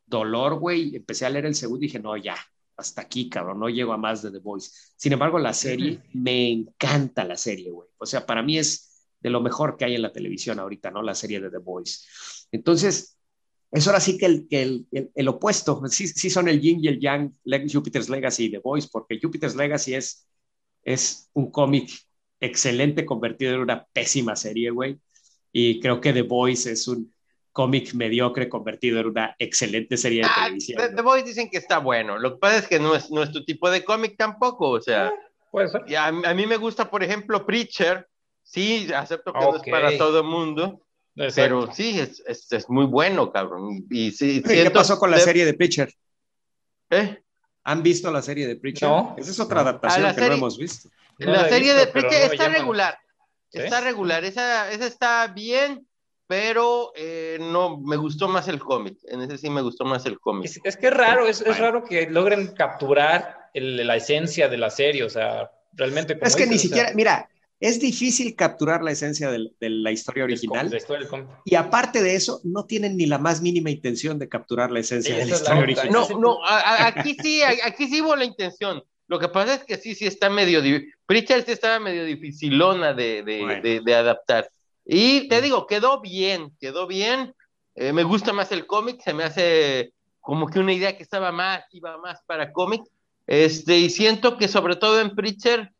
[0.06, 0.95] dolor, güey.
[0.95, 2.38] Empecé a leer el segundo y dije, no, ya,
[2.78, 4.72] hasta aquí, cabrón, no llego a más de The Voice.
[4.95, 7.90] Sin embargo, la serie, me encanta la serie, güey.
[7.98, 11.02] O sea, para mí es de lo mejor que hay en la televisión ahorita, ¿no?
[11.02, 12.08] La serie de The Voice.
[12.52, 13.18] Entonces,
[13.72, 16.84] es ahora sí que el, que el, el, el opuesto, sí, sí, son el yin
[16.84, 17.34] y el yang,
[17.72, 20.28] Jupiter's Legacy y The Voice, porque Jupiter's Legacy es,
[20.84, 21.91] es un cómic
[22.40, 24.99] excelente convertido en una pésima serie, güey
[25.60, 27.12] y creo que The Voice es un
[27.57, 30.79] cómic mediocre convertido en una excelente serie de ah, televisión.
[30.79, 33.23] The, The, Voice dicen que está bueno, lo que pasa es que no es, no
[33.23, 35.11] es tu tipo de cómic tampoco, o sea,
[35.49, 35.81] puede ser.
[35.88, 38.07] Y a, a, mí me gusta, por ejemplo, Preacher,
[38.43, 39.49] sí, acepto que okay.
[39.49, 40.84] no es para todo el mundo,
[41.15, 41.65] Exacto.
[41.65, 43.88] pero sí, es, es, es, muy bueno, cabrón.
[43.89, 45.91] Y, sí, ¿Qué siento, pasó con la serie de Preacher?
[46.91, 47.17] ¿Eh?
[47.63, 48.88] ¿Han visto la serie de Preacher?
[48.88, 49.15] No.
[49.17, 50.89] Esa es otra adaptación que serie, no hemos visto.
[51.17, 52.99] No la, la serie visto, de Preacher está regular.
[53.49, 53.61] ¿Sí?
[53.61, 55.86] Está regular, esa, esa está bien,
[56.28, 58.98] pero eh, no, me gustó más el cómic.
[59.06, 60.45] En ese sí me gustó más el cómic.
[60.45, 64.58] Es, es, que es raro, es, es, raro que logren capturar el, la esencia de
[64.58, 66.18] la serie, o sea, realmente.
[66.22, 67.30] es que dices, ni siquiera, sea, mira,
[67.60, 70.70] es difícil capturar la esencia de, de la historia original.
[70.70, 74.28] La historia del y aparte de eso, no tienen ni la más mínima intención de
[74.28, 75.91] capturar la esencia de la historia la original.
[75.91, 78.84] No, no, a, aquí sí, aquí sí hubo la intención.
[79.08, 80.62] Lo que pasa es que sí, sí está medio.
[81.06, 83.62] Pritchard sí estaba medio dificilona de, de, bueno.
[83.62, 84.52] de, de adaptar.
[84.89, 87.35] Y te digo, quedó bien, quedó bien.
[87.76, 91.31] Eh, me gusta más el cómic, se me hace como que una idea que estaba
[91.31, 92.84] más, iba más para cómic.
[93.27, 95.72] Este, y siento que sobre todo en Preacher,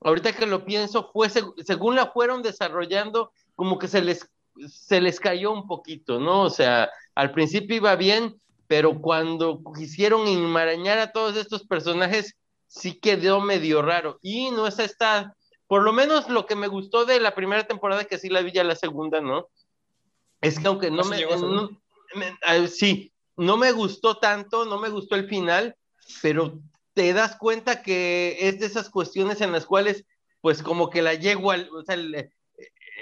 [0.00, 4.28] ahorita que lo pienso, fue según la fueron desarrollando, como que se les,
[4.68, 6.42] se les cayó un poquito, ¿no?
[6.42, 8.34] O sea, al principio iba bien,
[8.66, 12.34] pero cuando quisieron enmarañar a todos estos personajes,
[12.66, 14.18] sí quedó medio raro.
[14.22, 15.36] Y no es esta,
[15.66, 18.52] por lo menos lo que me gustó de la primera temporada, que sí la vi
[18.52, 19.48] ya la segunda, ¿no?
[20.40, 21.70] Es que aunque no me, no,
[22.14, 25.76] me, sí, no me gustó tanto, no me gustó el final,
[26.22, 26.60] pero
[26.94, 30.04] te das cuenta que es de esas cuestiones en las cuales,
[30.40, 32.32] pues como que la yegua, o sea, le,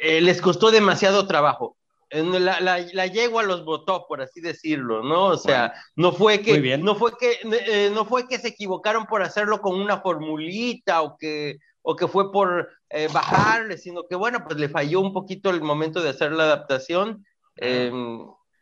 [0.02, 1.76] eh, les costó demasiado trabajo.
[2.10, 5.26] La, la, la, yegua los votó, por así decirlo, ¿no?
[5.26, 9.06] O sea, bueno, no fue que, no fue que, eh, no fue que se equivocaron
[9.06, 14.16] por hacerlo con una formulita o que, o que fue por eh, bajarle, sino que
[14.16, 17.24] bueno, pues le falló un poquito el momento de hacer la adaptación.
[17.56, 17.92] Eh,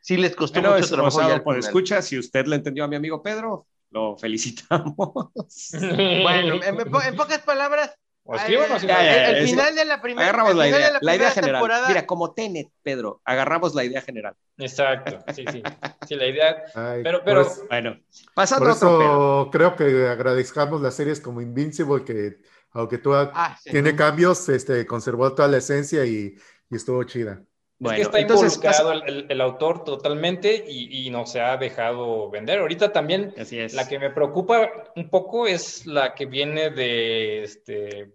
[0.00, 1.20] sí les costó bueno, mucho trabajo.
[1.28, 4.96] Ya por escucha, si usted le entendió a mi amigo Pedro, lo felicitamos.
[5.72, 8.82] bueno, en, en pocas palabras, o escríbanos.
[8.82, 11.60] Eh, el final de la primera Agarramos la idea, la, la idea general.
[11.60, 11.88] Temporada...
[11.88, 14.34] Mira, como Tenet, Pedro, agarramos la idea general.
[14.58, 15.62] Exacto, sí, sí.
[16.08, 16.64] Sí, la idea.
[16.74, 17.42] Ay, pero, pero.
[17.42, 18.00] Eso, bueno,
[18.34, 22.38] pasando por eso otro, creo que agradezcamos las series como Invincible, que
[22.72, 23.96] aunque tú ah, sí, tiene sí.
[23.96, 26.34] cambios, este, conservó toda la esencia y,
[26.70, 27.42] y estuvo chida.
[27.78, 31.40] Bueno, es que está entonces, involucrado el, el, el, autor totalmente y, y, no se
[31.40, 32.60] ha dejado vender.
[32.60, 33.74] Ahorita también es.
[33.74, 38.14] la que me preocupa un poco es la que viene de este,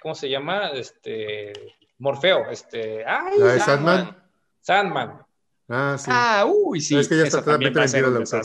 [0.00, 0.68] ¿cómo se llama?
[0.68, 1.52] Este
[1.98, 4.16] Morfeo, este, ay, ¿La de Sandman?
[4.60, 5.26] Sandman.
[5.68, 6.10] Ah, sí.
[6.12, 6.94] Ah, uy, sí.
[6.94, 8.44] No, es que ya está totalmente vendido el autor.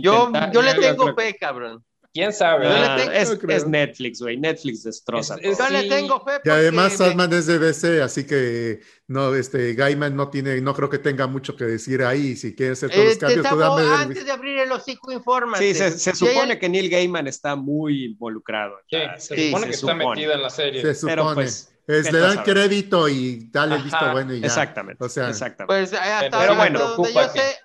[0.00, 1.84] Yo, yo le tengo fe, cabrón.
[2.18, 2.66] ¿Quién sabe?
[2.66, 4.36] Ah, tengo, es, es, Netflix, güey.
[4.36, 5.36] Netflix destroza.
[5.36, 5.72] Es, es, yo sí.
[5.72, 6.40] le tengo fe.
[6.44, 10.90] Y además Sandman es de DC, así que no, este, Gaiman no tiene, no creo
[10.90, 12.34] que tenga mucho que decir ahí.
[12.34, 15.72] Si quiere hacer todos este, los cambios, tú dame Antes de abrir el hocico, infórmate.
[15.72, 16.58] Sí, se, se supone hay...
[16.58, 18.80] que Neil Gaiman está muy involucrado.
[18.90, 19.98] Sí, se sí, supone se que supone.
[19.98, 20.82] está metido en la serie.
[20.82, 21.14] Se supone.
[21.14, 24.46] Pero pues, es, le dan crédito y dale Ajá, visto bueno y ya.
[24.46, 25.04] Exactamente.
[25.04, 25.72] O sea, exactamente.
[25.72, 27.58] Pues hasta pero bueno, donde yo sé,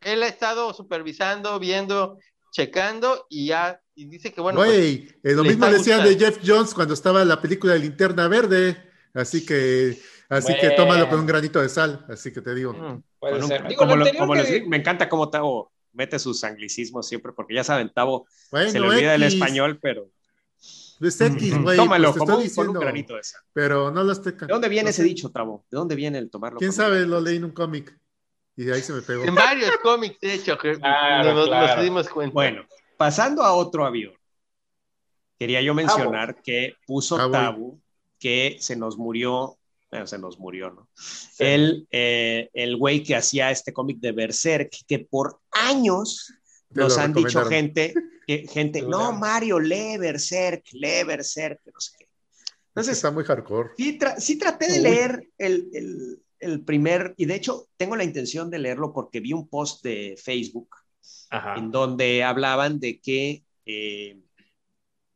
[0.00, 2.18] él ha estado supervisando, viendo,
[2.52, 4.58] checando y ya y dice que bueno.
[4.60, 7.80] Güey, pues, eh, lo mismo decían de Jeff Jones cuando estaba en la película de
[7.80, 8.76] Linterna Verde,
[9.12, 9.98] así que
[10.28, 10.60] así bueno.
[10.60, 12.72] que tómalo con un granito de sal, así que te digo.
[12.72, 13.66] Mm, puede un, ser.
[13.66, 14.42] Digo, como, lo, como que...
[14.42, 18.78] les, me encanta cómo Tavo mete sus anglicismos siempre, porque ya saben, Tavo bueno, se
[18.78, 19.26] le olvida X.
[19.26, 20.08] el español, pero
[21.00, 21.76] Es X, güey.
[21.76, 23.40] Tómalo, pues te como estoy un- con un diciendo, granito de sal.
[23.52, 25.64] Pero no lo estoy ¿De dónde viene ese dicho, Tavo?
[25.70, 26.58] ¿De dónde viene el tomarlo?
[26.60, 27.04] ¿Quién sabe?
[27.06, 27.98] Lo leí en un cómic.
[28.56, 29.24] Y de ahí se me pegó.
[29.24, 31.82] En varios cómics, de hecho, que Claro, nos, nos claro.
[31.82, 32.34] dimos cuenta.
[32.34, 32.66] Bueno,
[32.98, 34.12] pasando a otro avión,
[35.38, 37.32] quería yo mencionar que puso Ah, voy.
[37.32, 37.80] Tabu
[38.18, 39.56] que se nos murió,
[39.90, 40.88] bueno, se nos murió, ¿no?
[41.38, 46.34] El, eh, el güey que hacía este cómic de Berserk, que por años
[46.74, 47.94] Te nos han dicho gente,
[48.26, 49.12] que, gente, no.
[49.12, 52.08] Mario, lee Berserk, lee Berserk, que no sé qué.
[52.74, 53.70] Entonces, Está muy hardcore.
[53.76, 54.82] Sí, tra- sí traté de Uy.
[54.82, 59.32] leer el, el- el primer, y de hecho tengo la intención de leerlo porque vi
[59.32, 60.68] un post de Facebook
[61.30, 61.56] Ajá.
[61.56, 64.18] en donde hablaban de que eh,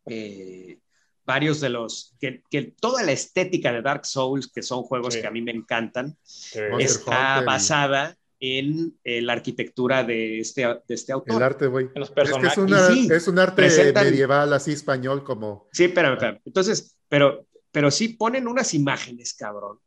[0.07, 0.79] eh,
[1.25, 5.21] varios de los, que, que toda la estética de Dark Souls, que son juegos Sí.
[5.21, 6.59] que a mí me encantan, Sí.
[6.81, 11.37] Está Hunter basada en eh, la arquitectura de este, de este autor.
[11.37, 11.89] El arte, güey.
[11.95, 15.69] Es que es, una- Y sí, es un arte presentan- medieval así español como...
[15.73, 19.79] Sí, pero, pero- entonces, pero, pero sí ponen unas imágenes, cabrón,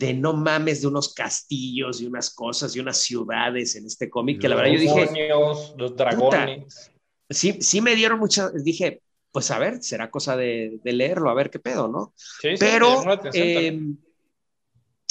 [0.00, 4.40] de no mames, de unos castillos y unas cosas y unas ciudades en este cómic,
[4.40, 6.90] que la verdad yo dije, demonios, los dragones.
[7.28, 11.34] sí, sí me dieron muchas, dije, pues a ver, será cosa de, de leerlo, a
[11.34, 12.14] ver qué pedo, ¿no?
[12.16, 13.98] Sí, sí, Pero también.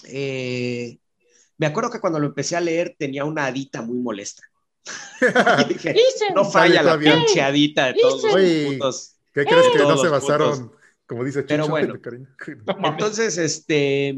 [0.06, 0.98] eh, eh,
[1.60, 4.42] me acuerdo que cuando lo empecé a leer tenía una hadita muy molesta.
[5.70, 5.96] Dije,
[6.34, 9.16] no falla la pinche hadita de todos los putos.
[9.36, 10.72] ¿Qué crees que no se basaron,
[11.06, 11.72] como dice Pero Chucho?
[11.72, 11.94] bueno.
[12.86, 14.18] Entonces, este,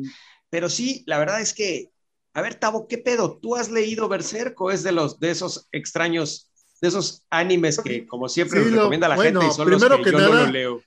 [0.52, 1.92] pero sí, la verdad es que,
[2.36, 3.40] a ver, Tavo, ¿qué pedo?
[3.40, 6.52] ¿Tú has leído Berserk o es de los de esos extraños,
[6.82, 9.72] de esos animes que como siempre Sí, nos lo- recomienda la bueno, gente y son
[9.72, 10.84] los primero que, que yo no nada- lo leo?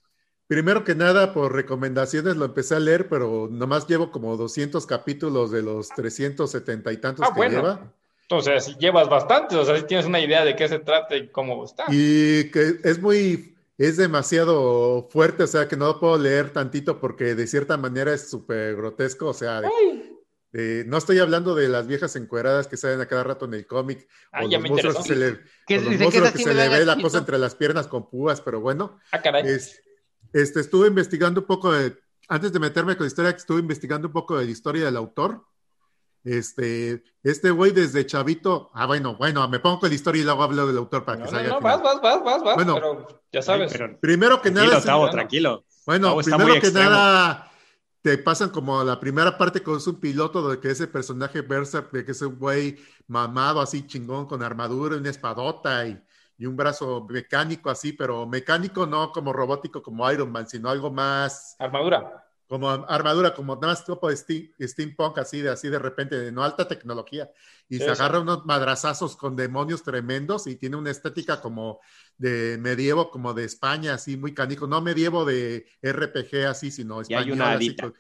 [0.46, 5.50] Primero que nada, por recomendaciones lo empecé a leer, pero nomás llevo como 200 capítulos
[5.50, 7.60] de los 370 y tantos Ah, que bueno.
[7.60, 7.92] lleva.
[8.22, 11.28] Entonces, si llevas bastantes, o sea, si tienes una idea de qué se trata y
[11.30, 11.84] cómo está.
[11.88, 17.01] Y que es muy, es demasiado fuerte, o sea, que no lo puedo leer tantito
[17.01, 19.68] porque de cierta manera es súper grotesco, o sea, de-
[20.52, 23.66] de- no estoy hablando de las viejas encueradas que salen a cada rato en el
[23.66, 26.84] cómic, Ah, o los monstruos que se le, Que los monstruos que se le ve
[26.86, 29.80] la cosa entre las piernas con púas, pero bueno, Ah, es-
[30.32, 31.96] este, estuve investigando un poco de,
[32.28, 35.44] antes de meterme con la historia, estuve investigando un poco de la historia del autor.
[36.24, 40.42] Este, este güey desde chavito, ah, bueno, bueno, me pongo con la historia y luego
[40.42, 41.48] hablo del autor para No, que no, salga.
[41.51, 41.80] no, final.
[41.82, 42.74] vas, vas, vas, vas, vas, Bueno.
[42.74, 43.72] pero ya sabes.
[43.72, 45.12] Pero, Primero que nada, Tavo, bueno.
[45.12, 45.64] tranquilo.
[45.86, 46.90] bueno, Tavo primero que extremo.
[46.90, 47.51] nada,
[48.02, 52.05] te pasan como la primera parte con un piloto de que ese personaje Berserk, de
[52.05, 56.02] que es un güey mamado así chingón con armadura, una espadota y,
[56.38, 60.90] y un brazo mecánico así, pero mecánico no como robótico como Iron Man, sino algo
[60.90, 62.23] más Armadura.
[62.48, 66.30] Como armadura, como nada más tipo de steam- steampunk, así de, así de repente, de
[66.32, 67.30] no alta tecnología.
[67.68, 71.80] Y Sí, se agarra unos madrazazos con demonios tremendos y tiene una estética como
[72.18, 74.66] de medievo, como de España, así muy canijo.
[74.66, 77.32] No medievo de RPG así, sino Y hay español.
[77.36, 77.94] una así con-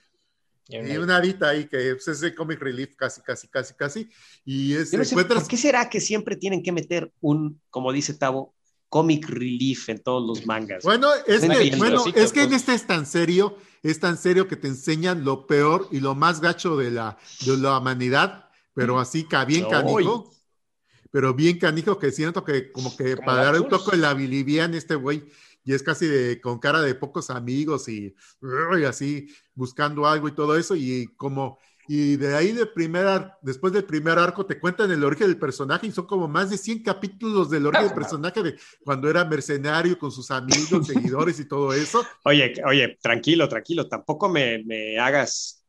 [0.66, 4.08] y una hadita ahí que pues, es de comic relief casi, casi, casi, casi.
[4.46, 5.40] Y es, no sé, encuentras...
[5.42, 8.54] ¿por qué será que siempre tienen que meter un, como dice Tavo,
[8.94, 10.84] comic relief en todos los mangas?
[10.84, 14.54] Bueno, es que, bueno, es que en este es tan serio, es tan serio que
[14.54, 19.24] te enseñan lo peor y lo más gacho de la, de la humanidad, pero así
[19.24, 20.30] ca- bien canijo,
[21.10, 24.74] pero bien canijo que siento que como que para dar un poco de la bilivian
[24.74, 25.24] este güey,
[25.64, 28.14] y es casi de, con cara de pocos amigos y,
[28.80, 31.58] y así buscando algo y todo eso, y como...
[31.86, 35.86] Y de ahí de primer después del primer arco te cuentan el origen del personaje
[35.86, 39.98] y son como más de 100 capítulos del origen del personaje de cuando era mercenario
[39.98, 42.04] con sus amigos, seguidores y todo eso.
[42.24, 45.62] Oye, oye, tranquilo, tranquilo, tampoco me, me hagas,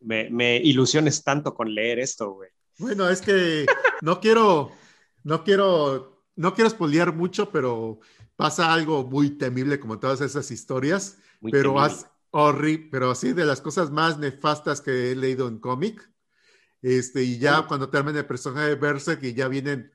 [0.00, 2.50] me, me ilusiones tanto con leer esto, güey.
[2.78, 3.66] Bueno, es que
[4.00, 4.72] no quiero,
[5.22, 8.00] no quiero, no quiero spoilear mucho, pero
[8.34, 13.44] pasa algo muy temible como todas esas historias, Muy pero has- horri- pero así de
[13.44, 16.10] las cosas más nefastas que he leído en cómic.
[16.82, 19.92] Este, y ya cuando termina el personaje de Berserk y ya vienen,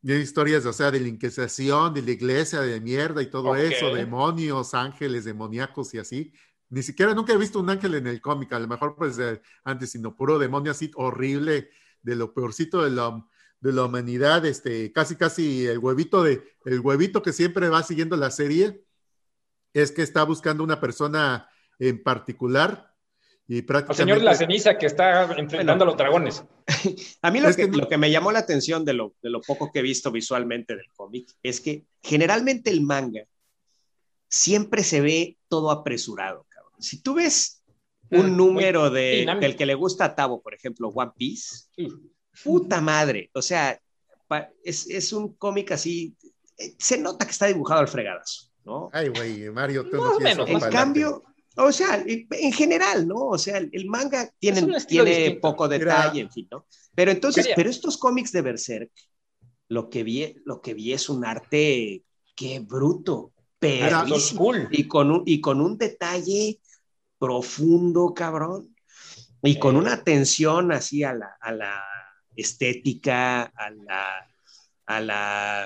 [0.00, 3.92] vienen historias, o sea, de la Inquisición, de la iglesia, de mierda y todo eso,
[3.92, 6.32] demonios, ángeles, demoníacos y así.
[6.70, 9.42] Ni siquiera nunca he visto un ángel en el cómic, a lo mejor pues de
[9.64, 11.70] antes, sino puro demonio así horrible,
[12.02, 13.26] de lo peorcito de la,
[13.60, 18.16] de la humanidad, este, casi casi el huevito de, el huevito que siempre va siguiendo
[18.16, 18.84] la serie,
[19.74, 21.48] es que está buscando una persona
[21.88, 22.94] en particular
[23.48, 24.02] y Al prácticamente...
[24.04, 26.44] señor de la ceniza que está enfrentando a los dragones.
[27.22, 29.14] A mí lo, Es que, que no- lo que me llamó la atención de lo,
[29.20, 33.24] de lo poco que he visto visualmente del cómic es que generalmente el manga
[34.28, 36.72] siempre se ve todo apresurado, cabrón.
[36.80, 37.62] Si tú ves
[38.10, 41.64] un Mm, número muy de, del que le gusta a Tavo, por ejemplo, One Piece,
[42.44, 43.78] puta madre, o sea,
[44.28, 46.14] pa- es, es un cómic así,
[46.58, 48.50] eh, se nota que está dibujado al fregadazo.
[48.64, 48.88] ¿no?
[48.92, 51.22] Ay, güey, Mario, tú no o tienes menos, En cambio,
[51.56, 53.16] o sea, en general, ¿no?
[53.28, 55.40] O sea, el manga tiene, tiene distinto.
[55.40, 56.66] poco detalle, en fin, ¿no?
[56.94, 58.90] Pero entonces, Quería- pero estos cómics de Berserk,
[59.68, 62.04] lo que vi, lo que vi es un arte,
[62.34, 64.68] qué bruto, perrísimo, cool.
[64.70, 66.60] y con un, y con un detalle
[67.18, 68.74] profundo, cabrón,
[69.42, 69.78] y con Eh.
[69.78, 71.82] una atención así a la, a la
[72.36, 74.28] estética, a la,
[74.86, 75.64] a la,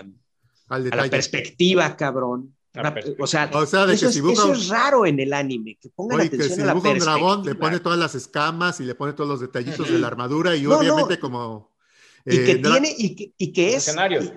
[0.68, 2.55] Al a la perspectiva, cabrón.
[2.80, 5.06] Una- o sea, O sea, de eso, que es, si dibuja eso un- es raro
[5.06, 7.54] en el anime, que pongan Oye, que atención si a la dibuja un dragón, le
[7.54, 10.70] pone todas las escamas y le pone todos los detallitos de la armadura y No,
[10.70, 10.78] no.
[10.78, 11.74] obviamente como...
[12.24, 13.88] y que eh, tiene, y que, y que es...
[13.88, 14.32] escenarios.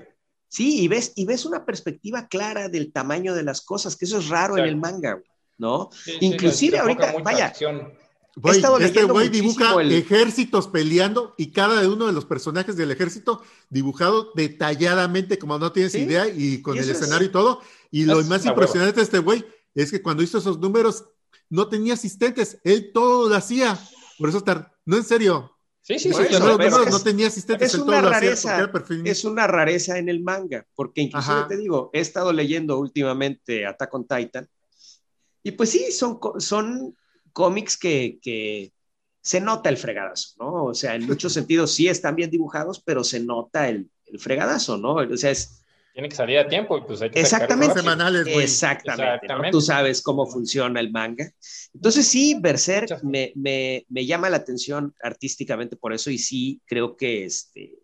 [0.48, 4.18] Sí, y ves, y ves una perspectiva clara del tamaño de las cosas, que eso
[4.18, 5.22] es raro en el manga,
[5.60, 5.90] ¿no?
[5.92, 7.94] Sí, sí, Inclusive enfoca ahorita, vaya, acción.
[8.42, 12.92] Güey, estado este güey dibuja el- ejércitos peleando y cada uno de los personajes del
[12.92, 17.28] ejército dibujado detalladamente como no tienes Sí, idea y con y el eso es- escenario
[17.28, 17.62] y todo.
[17.92, 19.46] Y lo es más impresionante de este güey
[19.76, 21.06] es que cuando hizo esos números
[21.50, 23.78] no tenía asistentes, él todo lo hacía.
[24.18, 25.56] Por eso tar- no en serio.
[25.82, 26.24] Sí, sí, sí.
[26.30, 29.26] claro, números es- no tenía asistentes, es él una todo lo hacía rareza, perfil- es
[29.26, 31.48] una rareza en el manga, porque inclusive Ajá.
[31.48, 34.48] te digo, he estado leyendo últimamente Attack on Titan,
[35.42, 36.96] y pues sí, son, son
[37.40, 38.74] cómics que, que
[39.22, 40.66] se nota el fregadazo, ¿no?
[40.66, 44.78] O sea, en muchos sentidos sí están bien dibujados, pero se nota el, el fregadazo,
[44.78, 44.96] ¿no?
[44.96, 45.64] O sea, es,
[45.94, 47.80] Tiene que salir a tiempo y pues hay que Exactamente.
[47.80, 48.44] semanales, güey.
[48.44, 49.14] Exactamente, ¿no?
[49.14, 49.52] Exactamente.
[49.52, 51.32] Tú sabes cómo funciona el manga.
[51.74, 56.98] Entonces sí, Berserk me, me, me llama la atención artísticamente por eso y sí creo
[56.98, 57.80] que, este,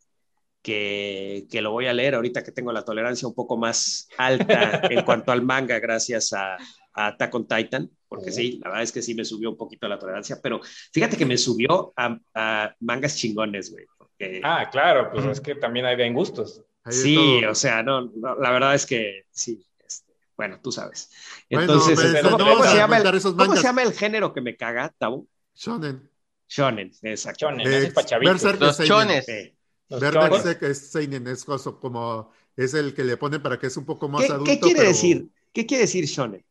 [0.66, 4.82] que, que lo voy a leer ahorita que tengo la tolerancia un poco más alta
[4.90, 6.56] en cuanto al manga gracias a,
[6.94, 9.88] a Attack on Titan, porque sí, la verdad es que sí me subió un poquito
[9.88, 10.60] la tolerancia, pero
[10.92, 13.86] fíjate que me subió a, a mangas chingones, güey.
[13.96, 16.64] Porque, Ah, claro, pues es que también hay bien gustos.
[16.84, 17.52] Ahí sí, todo.
[17.52, 19.64] o sea, no, no, la verdad es que sí.
[19.88, 21.12] este, bueno, tú sabes.
[21.48, 23.60] Bueno, Entonces, pero este, ¿cómo, se llama el, comentar esos cómo mangas.
[23.62, 25.28] se llama el género que me caga, Tabu?
[25.54, 26.10] Shonen.
[26.48, 27.46] Shonen, exacto.
[27.46, 28.42] Chonen, Eh, ese es para chavitos.
[28.42, 29.55] Berserk Los.
[29.90, 30.62] Chones.
[30.62, 34.26] es seinen, es como es el que le ponen para que es un poco más
[34.26, 34.52] ¿Qué, adulto.
[34.52, 35.30] qué quiere pero- decir?
[35.54, 36.44] ¿Qué quiere decir shonen?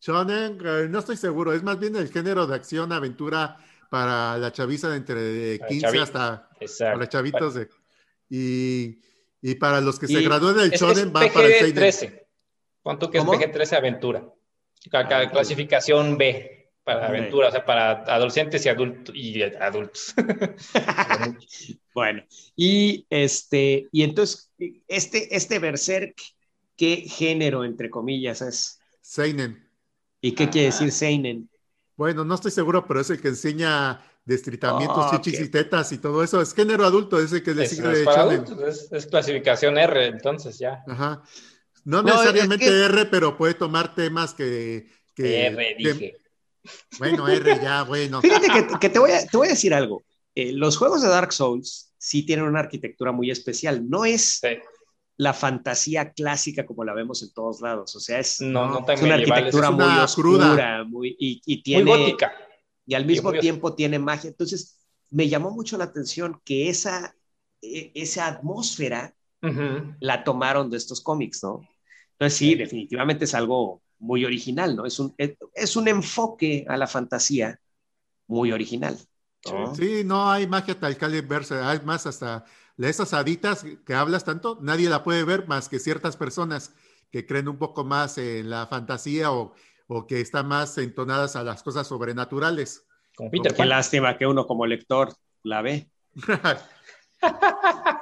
[0.00, 3.56] Shonen, eh, no estoy seguro, es más bien el género de acción, aventura
[3.90, 6.08] para la chaviza de entre Para 15 chavitos.
[6.08, 6.98] hasta Exacto.
[6.98, 7.68] para chavitos de,
[8.30, 9.00] y,
[9.42, 11.76] y para los que se Y gradúen del Es, Shonen es van para el Seinen.
[11.84, 12.26] PG-13.
[12.82, 13.38] ¿Cuánto que es ¿Cómo?
[13.38, 14.24] PG-13 aventura?
[14.90, 17.08] Ca- Ah, clasificación B para Ok.
[17.10, 20.14] aventura, o sea, para adolescentes y, adultos y adultos.
[21.94, 22.22] Bueno,
[22.56, 24.50] y este, y entonces,
[24.86, 26.14] este, este Berserk,
[26.76, 28.78] ¿qué género, entre comillas, es?
[29.00, 29.68] Seinen.
[30.20, 31.50] ¿Y qué quiere decir Seinen?
[31.96, 35.98] Bueno, no estoy seguro, pero es el que enseña destritamientos, Ah, chichis y tetas y
[35.98, 36.40] todo eso.
[36.40, 38.92] Es género adulto, es el que le Es, sigue no es de para adultos, es,
[38.92, 40.82] es clasificación R, entonces ya.
[40.86, 41.22] Ajá.
[41.84, 44.88] No, No, necesariamente es que- R, pero puede tomar temas que.
[45.14, 46.16] que- R, que- dije.
[46.98, 48.20] Bueno, R ya, bueno.
[48.20, 50.04] Fíjate que, que te, voy a, te voy a decir algo.
[50.34, 53.88] Eh, los juegos de Dark Souls sí tienen una arquitectura muy especial.
[53.88, 54.48] No es Sí.
[55.16, 57.94] la fantasía clásica como la vemos en todos lados.
[57.96, 60.84] O sea, es, No, no es una arquitectura es muy oscura, cruda.
[60.84, 62.32] muy, y, y muy tiene, gótica.
[62.86, 64.28] y al mismo tiempo tiene magia.
[64.28, 64.78] Entonces,
[65.10, 67.14] me llamó mucho la atención que esa,
[67.60, 69.14] e- esa atmósfera
[70.00, 71.66] la tomaron de estos cómics, ¿no?
[72.12, 74.86] Entonces, sí, definitivamente es algo muy original, ¿no?
[74.86, 77.60] Es un, es, un enfoque a la fantasía
[78.26, 78.98] muy original.
[79.50, 79.74] ¿no?
[79.74, 81.54] Sí, no hay magia tal cual verse.
[81.54, 82.44] Hay más hasta
[82.78, 86.74] esas haditas que hablas tanto, nadie la puede ver más que ciertas personas
[87.10, 89.54] que creen un poco más en la fantasía o,
[89.86, 92.86] o que están más entonadas a las cosas sobrenaturales.
[93.16, 95.12] Como Peter Qué lástima que uno como lector
[95.42, 95.90] la ve.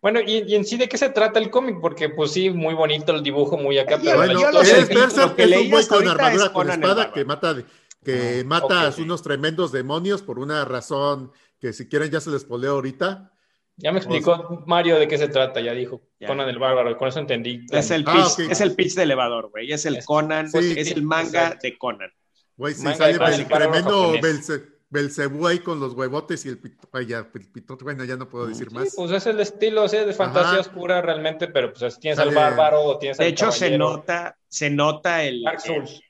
[0.00, 1.78] Bueno, ¿y, y en sí de qué se trata el cómic?
[1.80, 5.34] Porque pues sí, muy bonito el dibujo, muy acá, pero bueno, yo lo es Berserk,
[5.34, 7.56] que es un güey con armadura es con espada que mata,
[8.04, 12.30] que Ah, mata a unos tremendos demonios por una razón que si quieren ya se
[12.30, 13.32] les poleo ahorita.
[13.76, 16.00] ya me explicó Mario de qué se trata, ya dijo.
[16.20, 16.28] Ya.
[16.28, 17.66] Conan el Bárbaro, con eso entendí.
[17.70, 19.72] Es el Ah, pitch, es el pitch de elevador, güey.
[19.72, 21.58] Es el Es- Conan, sí, es sí, el manga exacto.
[21.62, 22.10] de Conan.
[22.56, 24.12] Güey, si Manga sale el tremendo.
[24.14, 28.16] Belce- Belcebú ahí con los huevotes y el pito, ay, ya, el pitote, bueno, ya
[28.16, 28.94] no puedo decir Sí, más.
[28.96, 30.60] pues es el estilo, o sea, de fantasía Ajá.
[30.60, 34.38] oscura realmente, pero pues tienes Sale- al bárbaro o tienes De al hecho, se nota,
[34.48, 36.00] se nota el, Dark Souls.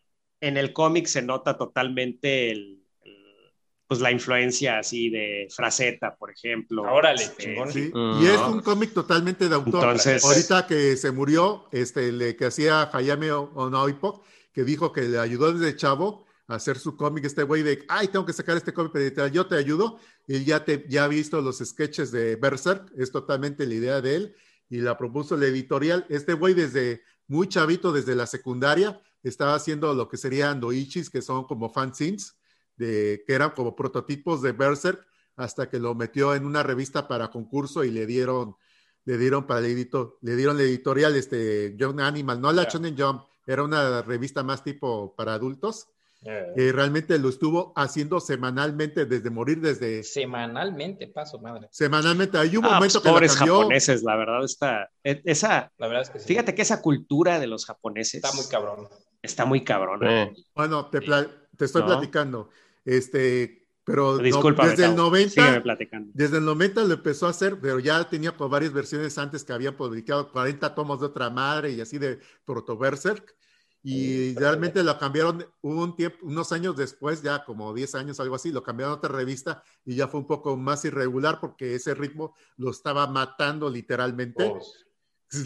[0.41, 3.53] en el cómic se nota totalmente el, el-
[3.89, 6.83] pues la influencia así de Fraceta, por ejemplo.
[6.83, 7.73] Órale, Este, chingón.
[7.73, 8.23] Sí, Mm.
[8.23, 9.83] y es un cómic totalmente de autor.
[9.83, 14.23] Entonces- Ahorita que se murió, este, le, que hacía Hayame Onoipo,
[14.53, 18.25] que dijo que le ayudó desde chavo hacer su cómic, este güey de, ay, tengo
[18.25, 21.59] que sacar este cómic, pero yo te ayudo, y ya, te, ya ha visto los
[21.59, 24.37] sketches de Berserk, es totalmente la idea de él,
[24.71, 26.07] y la propuso la editorial.
[26.09, 31.21] Este güey desde muy chavito desde la secundaria, estaba haciendo lo que serían doichis, que
[31.21, 32.37] son como fanzines,
[32.77, 35.07] de, que eran como prototipos de Berserk,
[35.37, 38.57] hasta que lo metió en una revista para concurso y le dieron,
[39.05, 42.97] le dieron para el editor, le dieron la editorial este Young Animal, no la Shonen
[42.99, 45.89] Jump, era una revista más tipo para adultos.
[46.23, 52.65] Que realmente lo estuvo haciendo semanalmente desde morir desde semanalmente paso madre semanalmente hay un
[52.65, 56.03] Ah, momento pues, que lo pobres cambió japoneses, la verdad está e- esa la verdad
[56.03, 56.27] es que sí.
[56.27, 58.89] fíjate que esa cultura de los japoneses está muy cabrón
[59.23, 60.23] está muy cabrona.
[60.25, 61.89] Eh, bueno te, te estoy No.
[61.89, 62.51] platicando
[62.85, 66.11] este pero no- desde el Tavo, 90 sígueme platicando.
[66.13, 69.53] Desde el 90 lo empezó a hacer, pero ya tenía por varias versiones antes que
[69.55, 73.35] habían publicado 40 tomos de otra madre y así de Proto Berserk.
[73.83, 78.51] Y realmente lo cambiaron un tiempo, unos años después, ya como 10 años, algo así,
[78.51, 82.35] lo cambiaron a otra revista y ya fue un poco más irregular porque ese ritmo
[82.57, 84.51] lo estaba matando literalmente.
[84.51, 84.85] Pues,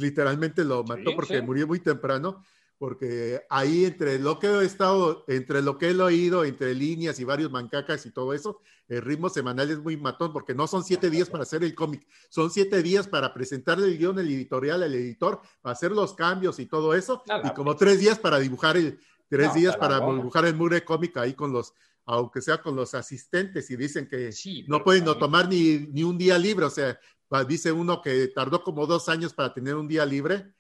[0.01, 1.43] Literalmente lo mató Sí, porque sí.
[1.43, 2.45] murió muy temprano.
[2.83, 7.25] Porque ahí entre lo que he estado, entre lo que he oído, entre líneas y
[7.25, 11.09] varios mancacas y todo eso, el ritmo semanal es muy matón porque no son siete
[11.09, 14.93] días para hacer el cómic, son siete días para presentarle el guion, el editorial al
[14.97, 18.77] editor, para hacer los cambios y todo eso, Nada, y como tres días para dibujar
[18.77, 18.99] el,
[19.29, 22.95] tres No, días para dibujar el mure cómic ahí con los, aunque sea con los
[22.95, 26.71] asistentes y dicen que sí, no pueden no tomar ni, ni un día libre, o
[26.71, 26.99] sea,
[27.47, 30.53] dice uno que tardó como dos años para tener un día libre.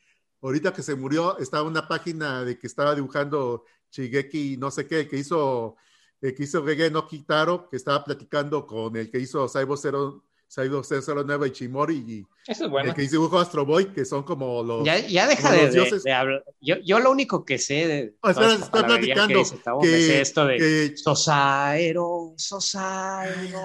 [0.42, 5.06] Ahorita que se murió, estaba una página de que estaba dibujando Shigeki, no sé qué,
[5.06, 5.76] que hizo,
[6.20, 10.24] eh, que hizo Gege no Kitaro, que estaba platicando con el que hizo Saibo 0,
[10.48, 14.22] Saibo 009 Ichimori y eso es bueno el que hizo dibujó Astro Boy, que son
[14.24, 14.84] como los...
[14.84, 16.02] Ya, ya deja de, los de- dioses.
[16.02, 16.44] de hablar.
[16.60, 18.16] Yo, yo lo único que sé de.
[18.20, 20.56] Oh, espera, palabrería platicando que dice Tavo, que- me sé esto de.
[20.58, 23.60] que- Sosaero, Sosaero,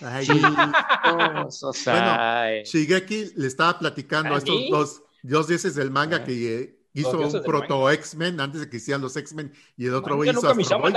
[0.00, 0.26] Ay,
[1.50, 2.64] Sosaero.
[2.64, 6.24] Shigeki le estaba platicando a estos dos, dos dioses del manga Ah.
[6.24, 10.16] que eh, hizo un proto X-Men antes de que hicieran los X-Men y el otro
[10.16, 10.92] güey hizo Astro Boy,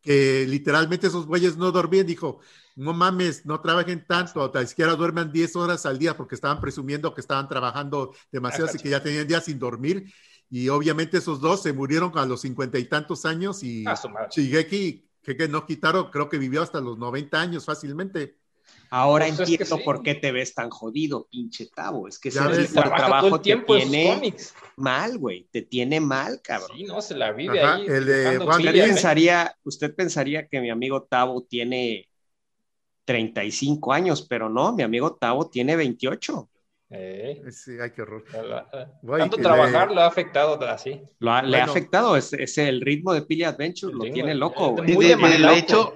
[0.00, 2.40] que literalmente esos güeyes no dormían, dijo,
[2.76, 7.12] no mames, no trabajen tanto, ni siquiera duerman 10 horas al día porque estaban presumiendo
[7.14, 10.12] que estaban trabajando demasiado y que ya tenían días sin dormir
[10.48, 13.98] y obviamente esos dos se murieron a los cincuenta y tantos años y Ah.
[14.30, 18.38] Shigeki, que, que no quitaron, creo que vivió hasta los 90 años fácilmente.
[18.90, 19.82] Ahora Pues es que entiendo sí.
[19.84, 22.08] por qué te ves tan jodido, pinche Tavo.
[22.08, 24.54] Es que ese ves, trabajo el te tiempo tiene cómics.
[24.76, 25.46] mal, güey.
[25.50, 26.76] Te tiene mal, cabrón.
[26.76, 27.86] Sí, no, se la vive Ajá, ahí.
[27.86, 28.82] el de One ¿Usted ¿eh?
[28.84, 32.08] pensaría, usted pensaría que mi amigo Tavo tiene
[33.04, 36.48] 35 años, pero no, mi amigo Tavo tiene 28.
[36.90, 38.24] Eh, Sí, ay, qué horror.
[39.18, 41.00] Tanto que trabajar le- lo ha afectado así.
[41.18, 44.34] Lo ha- le ha afectado, es, es el ritmo de Pili Adventure, El lo tiene
[44.34, 45.94] loco, de, Muy de de- hecho,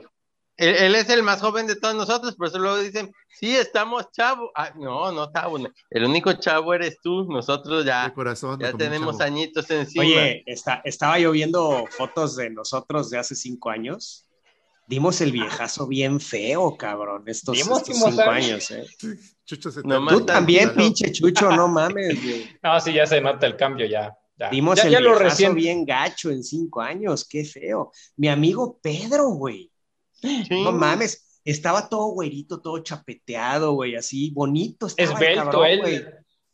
[0.62, 4.10] él, él es el más joven de todos nosotros, por eso luego dicen, sí, estamos
[4.12, 4.50] chavos.
[4.54, 5.62] Ah, no, no chavos.
[5.90, 8.58] El único chavo eres tú, nosotros ya, corazón.
[8.60, 9.26] ya tenemos chavo.
[9.28, 10.04] añitos encima.
[10.04, 14.26] Oye, está, estaba yo viendo fotos de nosotros de hace cinco años.
[14.88, 18.84] Dimos el viejazo bien feo, cabrón, estos, estos cinco años, eh.
[19.44, 20.76] Chucho se No Tú también, Claro.
[20.78, 22.46] pinche chucho, no mames, güey.
[22.62, 24.14] No, sí, ya se nota el cambio ya.
[24.36, 24.50] ya.
[24.50, 25.54] Dimos ya, el ya lo viejazo recién.
[25.54, 27.92] bien gacho en cinco años, qué feo.
[28.16, 29.71] Mi amigo Pedro, güey.
[30.22, 30.62] Sí.
[30.62, 34.86] No mames, estaba todo güerito, todo chapeteado, güey, así bonito.
[34.86, 35.80] Estaba el Esbelto cabrón, él.
[35.80, 36.04] güey.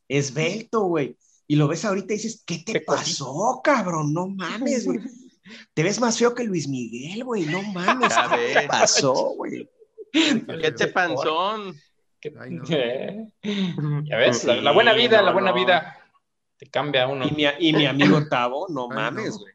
[0.09, 1.16] Esbelto, güey.
[1.47, 4.12] Y lo ves ahorita y dices, ¿qué te Qué pasó, cabrón?
[4.12, 5.01] No mames, güey.
[5.74, 7.45] Te ves más feo que Luis Miguel, güey.
[7.47, 8.69] No mames, Ya ¿qué te ves.
[8.69, 9.69] pasó, güey?
[10.12, 11.74] ¿Qué te panzón?
[12.20, 12.65] Que- Ay, no.
[12.69, 13.28] Eh,
[14.05, 15.57] Ya ves, la, la buena vida, no, la buena no.
[15.57, 15.97] vida
[16.59, 17.27] te cambia a uno.
[17.27, 19.39] Y mi, y mi amigo Tavo, no Ay, mames, no.
[19.40, 19.55] güey.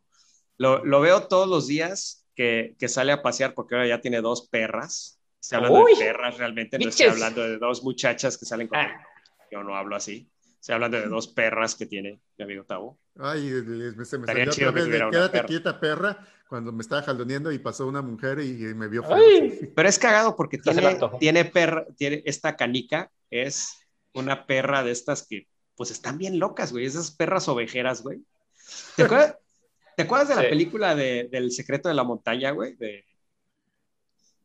[0.57, 4.22] Lo, lo veo todos los días que, que sale a pasear porque ahora ya tiene
[4.22, 5.19] dos perras.
[5.41, 5.95] Estoy hablando Uy.
[5.95, 9.05] de perras realmente, no estoy hablando de dos muchachas que salen con Ah.
[9.51, 10.27] Yo no hablo así.
[10.60, 12.97] Estoy hablando de dos perras que tiene mi amigo Tavo.
[13.19, 15.47] Ay, me- se me Estaría salió chido otra que vez de una quédate perra".
[15.47, 19.03] quieta, perra, cuando me estaba jaloneando y pasó una mujer y, y me vio.
[19.14, 19.72] Ay.
[19.76, 23.77] Pero es cagado porque tiene, tiene perra, tiene esta canica, es
[24.14, 28.22] una perra de estas que pues están bien locas, güey, esas perras ovejeras, güey.
[28.95, 29.35] ¿Te acuerdas,
[29.95, 32.76] ¿te acuerdas de la película de, del secreto de la montaña, güey?
[32.76, 33.06] De...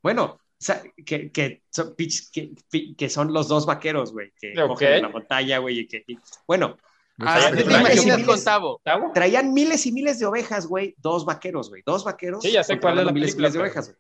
[0.03, 2.55] Bueno, o sea, que, que, son, que,
[2.97, 6.05] que son los dos vaqueros, güey, que cogen en la montaña, güey, y que...
[6.07, 6.77] y- bueno,
[7.21, 8.03] Ah, está ¿Qué te Traían metiendo.
[8.05, 8.81] imaginas miles- Tavo?
[8.85, 9.11] ¿Tavo?
[9.13, 12.45] traían miles y miles de ovejas, güey, dos vaqueros, güey, dos vaqueros.
[12.45, 13.99] Sí, ya sé cuál es la miles y película, miles de ovejas, güey.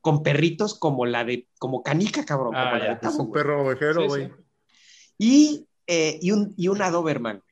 [0.00, 2.88] Con perritos como la de, como canica, cabrón, Ah, como la ya.
[2.88, 3.42] de Es Tavo, un güey.
[3.42, 4.26] perro ovejero, Sí, güey.
[4.28, 4.32] sí.
[5.18, 7.42] y, eh, y, un, y una Doberman.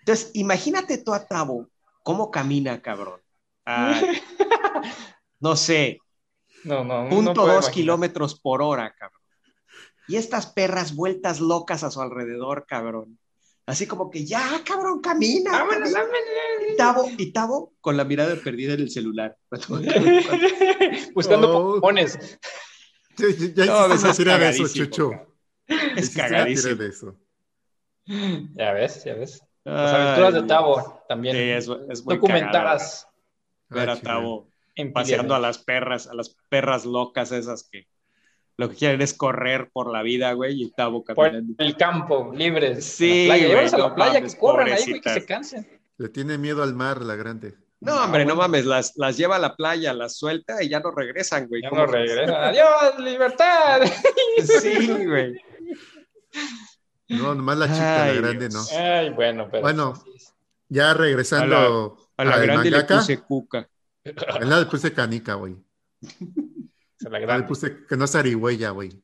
[0.00, 1.68] Entonces, imagínate tú a Tavo,
[2.08, 3.20] cómo camina, cabrón.
[5.40, 6.00] No sé,
[6.64, 7.72] No, no, no punto dos imaginar.
[7.72, 9.20] kilómetros por hora, cabrón.
[10.08, 13.20] Y estas perras vueltas locas a su alrededor, cabrón.
[13.66, 15.50] Así como que ya, cabrón, camina.
[15.50, 16.00] camina.
[16.72, 19.36] Y Tavo, y Tavo con la mirada perdida en el celular.
[21.14, 21.80] Buscando oh.
[21.80, 22.18] pones.
[23.18, 25.10] Ya, ya, no, hiciste una de eso, Chucho.
[25.94, 26.74] Es cagadísimo.
[26.74, 27.16] De eso.
[28.06, 29.42] Ya ves, ya ves.
[29.68, 31.36] Las aventuras de Tavo también.
[31.36, 33.08] Sí, es, es muy Documentadas.
[33.68, 34.48] Ver a Tavo
[34.92, 37.88] paseando a las perras, a las perras locas esas que
[38.56, 41.54] lo que quieren es correr por la vida, güey, y Tavo caminando.
[41.56, 42.84] Por el campo, libres.
[42.84, 43.74] Sí, la playa.
[43.74, 45.80] a la playa, que corran ahí, güey, que se cansen.
[45.96, 47.54] Le tiene miedo al mar, la grande.
[47.80, 50.90] No, hombre, no mames, las, las lleva a la playa, las suelta y ya no
[50.90, 51.62] regresan, güey.
[51.62, 52.34] Ya no regresan.
[52.34, 53.82] ¡Adiós, libertad!
[54.60, 55.40] sí, güey.
[57.08, 58.62] No, nomás la chica, la grande, no.
[58.78, 59.62] Ay, bueno, pero.
[59.62, 59.94] Bueno,
[60.68, 63.68] ya regresando a la, a la grande mangaka, le puse cuca.
[64.04, 65.56] En la le puse canica, güey.
[66.98, 67.42] Se la grande.
[67.42, 69.02] Le puse que no es zarigüeya, güey.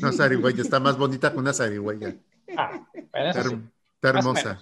[0.00, 2.16] No es zarigüeya, está más bonita que una zarigüeya.
[2.56, 3.58] Ah, bueno, está, sí.
[3.94, 4.58] está hermosa.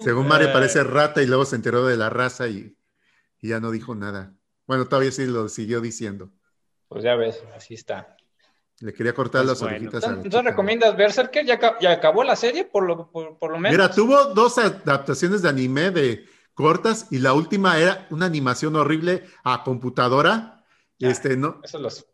[0.00, 0.52] Según Mario Eh.
[0.52, 2.76] parece rata y luego se enteró de la raza y,
[3.40, 4.32] y ya no dijo nada.
[4.66, 6.30] Bueno, todavía sí lo siguió diciendo.
[6.88, 8.16] Pues ya ves, así está.
[8.82, 9.76] Le quería cortar Pues las bueno.
[9.76, 10.44] orejitas la Entonces.
[10.44, 11.46] ¿recomiendas Berserker?
[11.46, 13.70] ¿Ya, aca- ya acabó la serie, por lo, por, por lo menos?
[13.78, 19.24] Mira, tuvo dos adaptaciones de anime de cortas y la última era una animación horrible
[19.44, 20.34] a computadora.
[20.58, 20.64] Ah.
[20.98, 21.60] Este, ¿no?
[21.62, 22.06] Eso los...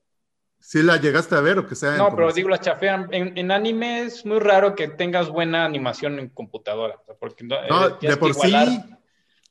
[0.60, 1.92] ¿Sí la llegaste a ver o que sea?
[1.92, 3.08] en No, pero digo, las chafean.
[3.12, 7.00] En, en anime es muy raro que tengas buena animación en computadora.
[7.18, 8.52] porque no, No, eh, de que por sí.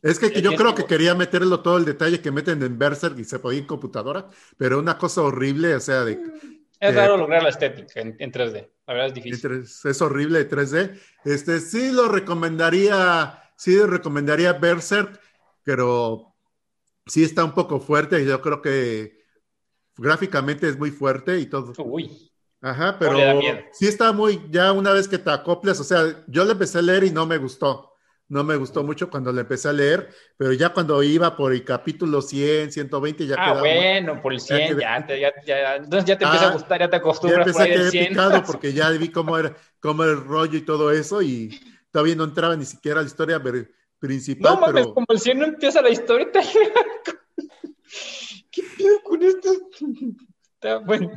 [0.04, 2.78] Es que Eh, yo creo que- que quería meterlo todo el detalle que meten en
[2.78, 4.28] Berserk y se podía en computadora,
[4.58, 6.20] pero una cosa horrible, o sea, de,
[6.80, 8.70] Es eh, raro lograr la estética en, en 3D.
[8.88, 9.64] La verdad es difícil.
[9.64, 11.00] es, horrible de 3D.
[11.26, 15.20] Este, sí lo recomendaría, sí le recomendaría Berserk,
[15.64, 16.36] pero
[17.06, 19.26] sí está un poco fuerte y yo creo que
[19.98, 21.74] gráficamente es muy fuerte y todo.
[21.84, 22.32] Uy,
[22.62, 23.18] Ajá, pero
[23.72, 26.82] sí está muy, ya una vez que te acoplas, o sea, yo le empecé a
[26.82, 27.94] leer y no me gustó.
[28.30, 31.64] No me gustó mucho cuando le empecé a leer, pero ya cuando iba por el
[31.64, 33.60] capítulo 100, 120, ya ah, quedaba.
[33.62, 36.54] bueno, por el 100, que- ya, te- ya, ya, entonces ya te empieza Ah, a
[36.54, 38.08] gustar, ya te Ya acostumbras empecé por a ahí del quedar 100.
[38.10, 41.58] picado porque ya vi cómo era, cómo era el rollo y todo eso, y
[41.90, 43.42] todavía no entraba ni siquiera la historia
[43.98, 46.30] principal, No mames, pero como el 100 no empieza la historia.
[46.30, 46.42] te-
[48.52, 49.50] ¿Qué pedo con esto?
[50.56, 51.12] Está bueno.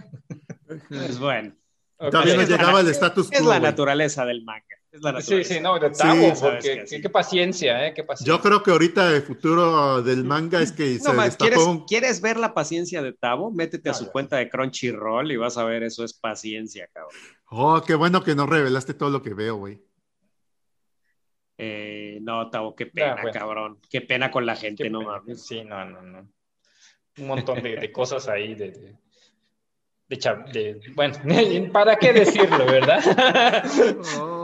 [0.88, 1.56] Pues bueno,
[1.98, 3.34] todavía no es la- llegaba al status quo.
[3.36, 3.62] es la güey.
[3.62, 4.64] naturaleza del manga.
[4.92, 5.54] Es la Sí, naturaleza.
[5.54, 6.96] sí, no, de Tavo, Sí, sabes porque que sí.
[6.96, 7.94] qué, qué paciencia, ¿eh?
[7.94, 8.34] Qué paciencia.
[8.36, 11.84] Yo creo que ahorita el futuro del manga es que No, se destapó ¿quieres, un-
[11.86, 13.52] ¿Quieres ver la paciencia de Tavo?
[13.52, 17.14] Métete a No, su cuenta de Crunchyroll y vas a ver, eso es paciencia, cabrón.
[17.46, 19.80] Oh, qué bueno que no revelaste todo lo que veo, güey.
[21.58, 23.38] Eh, no, Tavo, qué pena, Ya, bueno.
[23.38, 23.78] cabrón.
[23.88, 25.10] Qué pena con la Qué gente, no pena.
[25.12, 25.46] mames.
[25.46, 26.28] Sí, no, no, no.
[27.18, 28.96] Un montón de, de cosas ahí de, de,
[30.08, 31.14] de cha- de- bueno,
[31.72, 33.02] ¿para qué decirlo, verdad?
[34.16, 34.36] Oh,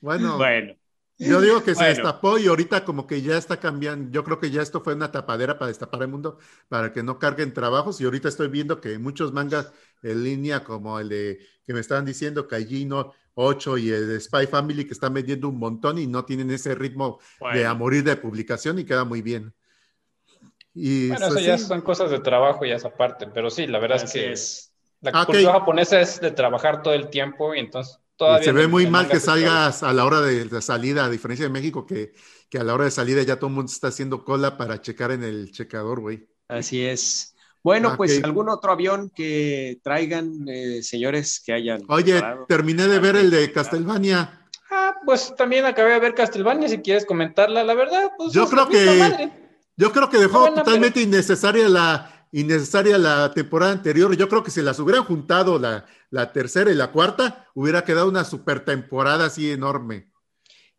[0.00, 0.74] bueno, Bueno,
[1.18, 1.86] yo digo que se Bueno.
[1.86, 4.10] destapó y ahorita como que ya está cambiando.
[4.12, 6.38] Yo creo que ya esto fue una tapadera para destapar el mundo,
[6.68, 8.00] para que no carguen trabajos.
[8.00, 9.72] Y ahorita estoy viendo que muchos mangas
[10.02, 14.46] en línea, como el de que me estaban diciendo, Kaijino 8 y el de Spy
[14.48, 18.16] Family, que están vendiendo un montón y no tienen ese ritmo de a morir de
[18.16, 19.54] publicación y queda muy bien.
[20.74, 21.58] Y Bueno, eso pues, ya sí.
[21.58, 24.74] son cosas de trabajo y esa parte, pero sí, la verdad es que es.
[25.00, 28.44] la Ah, cultura japonesa es de trabajar todo el tiempo y entonces todavía...
[28.44, 31.50] se ve muy mal que salgas a la hora de, de salida, a diferencia de
[31.52, 32.12] México, que,
[32.50, 35.12] que a la hora de salida ya todo el mundo está haciendo cola para checar
[35.12, 36.28] en el checador, güey.
[36.48, 37.34] Así es.
[37.62, 41.82] Bueno, Ah, pues algún otro avión que traigan, eh, señores, que hayan.
[41.88, 42.46] Oye, preparado?
[42.46, 44.46] terminé de ver el de Castlevania.
[44.70, 48.68] Ah, pues también acabé de ver Castlevania, si quieres comentarla, la verdad, pues Yo creo
[48.68, 49.32] que- madre.
[49.76, 54.16] Yo creo que dejó totalmente innecesaria la innecesaria la temporada anterior.
[54.16, 58.08] Yo creo que si las hubieran juntado la, la tercera y la cuarta, hubiera quedado
[58.08, 60.10] una super temporada así enorme.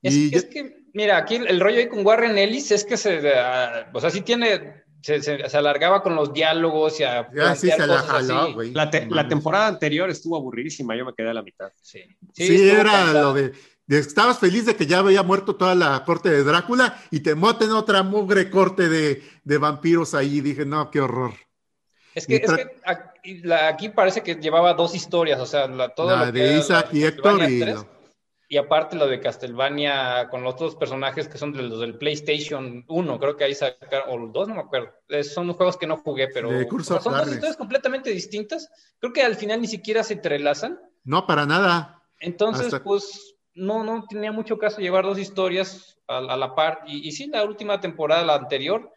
[0.01, 2.97] Es, Y es que, mira, aquí el, el rollo ahí con Warren Ellis es que
[2.97, 7.30] se, ah, o sea, sí tiene, se, se- se alargaba con los diálogos y a
[7.34, 8.61] ya sí plantear se la cosas jaló.
[8.73, 11.71] La, te- temporada anterior estuvo aburridísima, yo me quedé a la mitad.
[11.81, 12.01] Sí,
[12.34, 13.51] Sí, era lo de-
[13.98, 17.72] Estabas feliz de que ya había muerto toda la corte de Drácula y te moten
[17.72, 20.41] otra mugre corte de, de vampiros ahí.
[20.41, 21.34] Dije, no, qué horror.
[22.14, 22.68] Es que, es que
[23.52, 26.57] aquí, parece que llevaba dos historias, o sea, la, todo La lo que de era
[26.60, 27.99] Isaac y Héctor y 3, lo-
[28.52, 32.84] y aparte lo de Castlevania con los otros personajes que son de los del PlayStation
[32.88, 34.91] 1, creo que ahí sacaron, o los dos, no me acuerdo.
[35.24, 38.70] Son juegos que no jugué, pero o sea, son dos historias completamente distintas.
[38.99, 40.80] Creo que al final ni siquiera se entrelazan.
[41.03, 42.02] No, para nada.
[42.20, 46.81] Entonces, Hasta- pues, no, no tenía mucho caso llevar dos historias a, a la par.
[46.88, 48.91] Y, y sí, la última temporada, la anterior,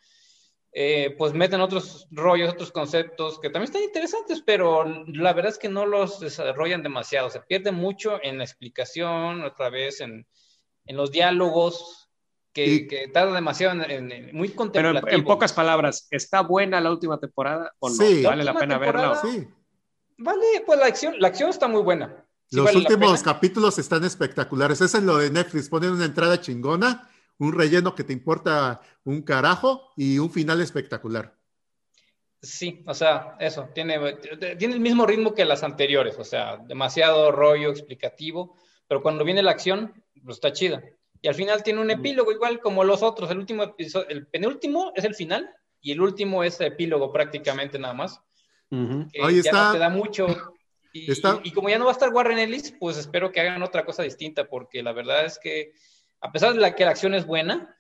[0.73, 5.59] eh, pues meten otros rollos, otros conceptos que también están interesantes, pero la verdad es
[5.59, 7.29] que no los desarrollan demasiado.
[7.29, 10.27] Se pierde mucho en la explicación, otra vez en,
[10.87, 12.09] en los diálogos,
[12.55, 15.05] que, que tarda demasiado en, muy contemplativo.
[15.05, 17.95] Pero en, pocas palabras, ¿está buena la última temporada o no?
[17.95, 18.23] Sí.
[18.23, 19.17] ¿Vale la pena verla?
[19.17, 19.47] Sí.
[20.19, 22.22] Vale, pues la acción, la acción está muy buena.
[22.53, 24.81] Los vale últimos capítulos están espectaculares.
[24.81, 25.69] Eso es lo de Netflix.
[25.69, 27.09] Ponen una entrada chingona
[27.43, 31.35] un relleno que te importa un carajo y un final espectacular.
[32.41, 33.99] Sí, o sea, eso, tiene,
[34.59, 38.57] tiene el mismo ritmo que las anteriores, o sea, demasiado rollo explicativo,
[38.89, 39.93] pero cuando viene la acción,
[40.25, 40.83] pues está chida.
[41.21, 44.93] Y al final tiene un epílogo igual como los otros, el último episodio, el penúltimo
[44.97, 45.49] es el final
[45.81, 48.21] y el último es epílogo prácticamente nada más.
[48.71, 49.73] Uh Ahí está.
[49.73, 50.27] te da mucho.
[50.93, 51.41] Y, está...
[51.43, 54.03] y, como ya no va a estar Warren Ellis, pues espero que hagan otra cosa
[54.03, 55.73] distinta, porque la verdad es que
[56.21, 57.77] a pesar de la que la acción es buena,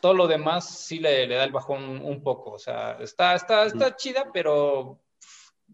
[0.00, 2.52] todo lo demás sí le, da el bajón un poco.
[2.52, 5.00] O sea, está, está, está chida, pero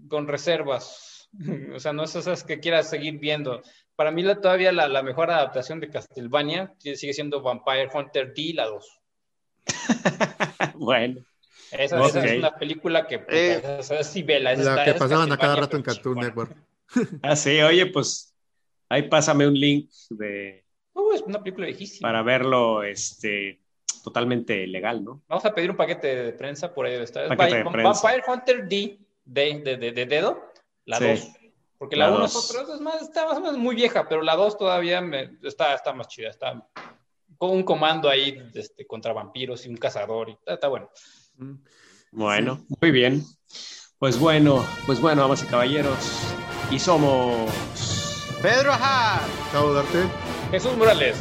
[0.09, 1.09] con reservas.
[1.75, 3.63] O sea, no es esas que quieras seguir viendo.
[3.97, 8.67] Para mí la, todavía la, mejor adaptación de Castlevania sigue siendo Vampire Hunter D, la
[8.67, 9.01] 2.
[10.75, 11.25] bueno.
[11.71, 14.55] Esa, es una película que pues, eh, sí vela.
[14.55, 16.55] La que pasaban a cada rato en Cartoon Network.
[17.23, 18.35] ah, sí, oye, pues
[18.89, 20.63] ahí pásame un link de,
[20.95, 22.09] Uh, es una película viejísima.
[22.09, 23.61] Para verlo este,
[24.05, 25.23] totalmente legal, ¿no?
[25.29, 26.95] Vamos a pedir un paquete de prensa por ahí.
[26.95, 27.29] Está.
[27.29, 30.53] Vampire, Vampire Hunter D de, de, de, de dedo,
[30.85, 31.29] la 2.
[31.79, 34.57] Porque la 1 es es más, está más o menos muy vieja, pero la 2
[34.57, 36.29] todavía me, está, está más chida.
[36.29, 36.65] Está
[37.37, 40.29] con un comando ahí este, contra vampiros y un cazador.
[40.29, 40.91] Y, está, está bueno.
[41.39, 41.55] Mm.
[42.13, 43.25] Bueno, muy bien.
[43.99, 46.33] Pues bueno, pues bueno, vamos y caballeros.
[46.73, 47.51] Y somos
[48.41, 49.21] Pedro Ajá.
[49.53, 50.05] Cabo Darte.
[50.51, 51.17] Jesús Morales.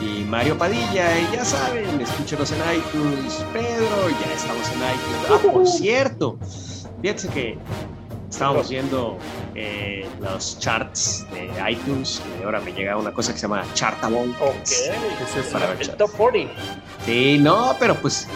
[0.00, 3.44] Y Mario Padilla, y ya saben, escúchenos en iTunes.
[3.52, 5.30] Pedro, ya estamos en iTunes.
[5.30, 6.38] Ah, por cierto,
[7.00, 7.58] fíjense que
[8.30, 9.18] estábamos viendo
[9.54, 14.32] eh, los charts de iTunes y ahora me llega una cosa que se llama Chartable.
[14.40, 16.52] Ok, es para el top 40.
[17.04, 18.26] Sí, no, pero pues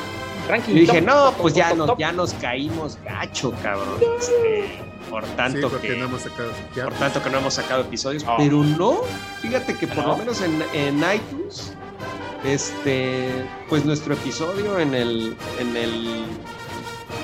[0.49, 3.99] Ranking dije, no, pues ya, nos, ya nos caímos gacho, cabrón.
[4.21, 8.35] Este, por tanto que no hemos sacado, por tanto que no hemos sacado episodios, ah.
[8.39, 9.01] pero no,
[9.41, 11.75] fíjate que por lo menos en, en, iTunes,
[12.45, 13.29] este,
[13.69, 16.25] pues nuestro episodio en el, en el,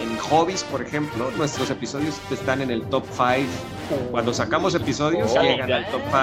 [0.02, 4.10] en hobbies, por ejemplo, nuestros episodios están en el top 5.
[4.10, 6.16] Cuando sacamos episodios oh, llegan al top 5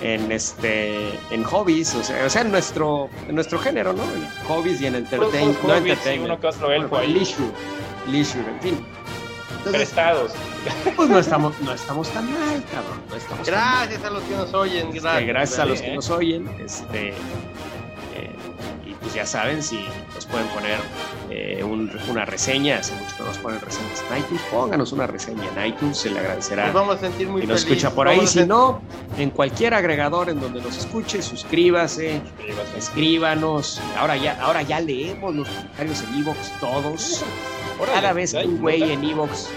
[0.00, 4.02] en, en este en hobbies, o sea, o sea en nuestro en nuestro género, ¿no?
[4.02, 6.42] En hobbies y en entertainment, no entertainment,
[7.06, 7.50] leisure,
[8.08, 9.01] leisure, en fin
[9.62, 10.32] prestados.
[10.96, 13.00] Pues no estamos, no estamos tan mal, cabrón.
[13.08, 14.88] No estamos gracias a los que nos oyen.
[14.88, 16.48] Este, gracias, gracias a los que nos oyen.
[16.64, 18.34] Este, eh,
[18.86, 19.84] y pues ya saben, si
[20.14, 20.78] nos pueden poner
[21.30, 25.44] eh, un, una reseña, hace mucho que nos ponen reseñas en iTunes, pónganos una reseña
[25.56, 26.66] en iTunes, se le agradecerá.
[26.66, 28.82] Nos vamos a sentir muy Y nos escucha por ahí, si no,
[29.18, 32.20] en cualquier agregador en donde nos escuche, suscríbase,
[32.76, 33.80] escríbanos.
[33.98, 37.24] Ahora ya, ahora ya leemos los comentarios en Evox todos.
[37.86, 39.48] Cada vez que un güey en Evox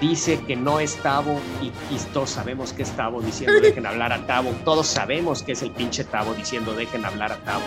[0.00, 1.70] dice que no es Tavo y,
[2.12, 4.50] todos sabemos que es Tavo diciendo dejen hablar a Tavo.
[4.64, 7.64] Todos sabemos que es el pinche Tavo diciendo dejen hablar a Tavo.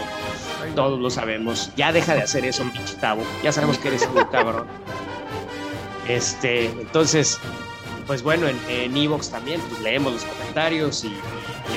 [0.76, 1.72] Todos lo sabemos.
[1.78, 3.24] Ya deja de hacer eso, pinche Tavo.
[3.42, 4.68] Ya sabemos que eres un cabrón.
[6.08, 7.40] Este, entonces,
[8.06, 11.16] pues bueno, en Evox también, pues leemos los comentarios y,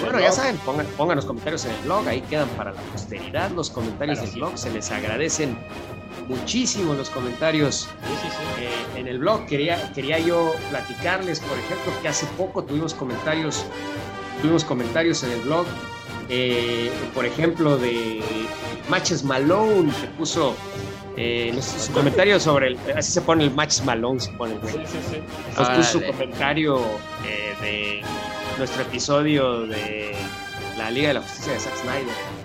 [0.03, 3.51] bueno, ya saben, pongan, pongan, los comentarios en el blog, ahí quedan para la posteridad.
[3.53, 5.57] Los comentarios del blog se les agradecen
[6.29, 7.89] muchísimo los comentarios
[8.59, 9.47] eh, en el blog.
[9.47, 13.65] Quería, quería yo platicarles, por ejemplo, que hace poco tuvimos comentarios,
[14.41, 15.67] tuvimos comentarios en el blog,
[16.29, 18.21] eh, por ejemplo, de
[18.89, 20.55] Matches Malone, que puso
[21.17, 25.83] eh, su comentario sobre el, así se pone el Matches Malone, se pone el puso
[25.83, 26.81] su comentario
[27.61, 28.03] de
[28.59, 30.15] nuestro episodio de
[30.77, 32.38] la Liga de la Justicia de Zack Snyder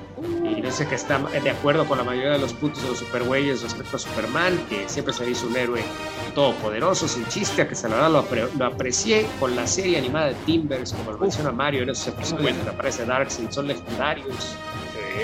[0.58, 3.62] y dice que está de acuerdo con la mayoría de los puntos de los supergüeyes
[3.62, 5.84] respecto a Superman, que siempre se hizo un héroe
[6.36, 10.94] todopoderoso, sin chiste, a que se lo, lo aprecié con la serie animada de Timbers,
[10.94, 14.56] como lo menciona Mario en esos episodios que aparece Darkseid, son legendarios.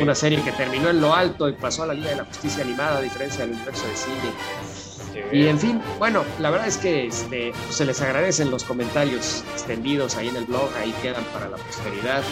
[0.01, 2.64] Una serie que terminó en lo alto y pasó a la Liga de la Justicia
[2.64, 4.34] animada, a diferencia del universo de cine.
[5.31, 10.15] Y en fin, bueno, la verdad es que este, se les agradecen los comentarios extendidos
[10.15, 12.23] ahí en el blog, ahí quedan para la posteridad.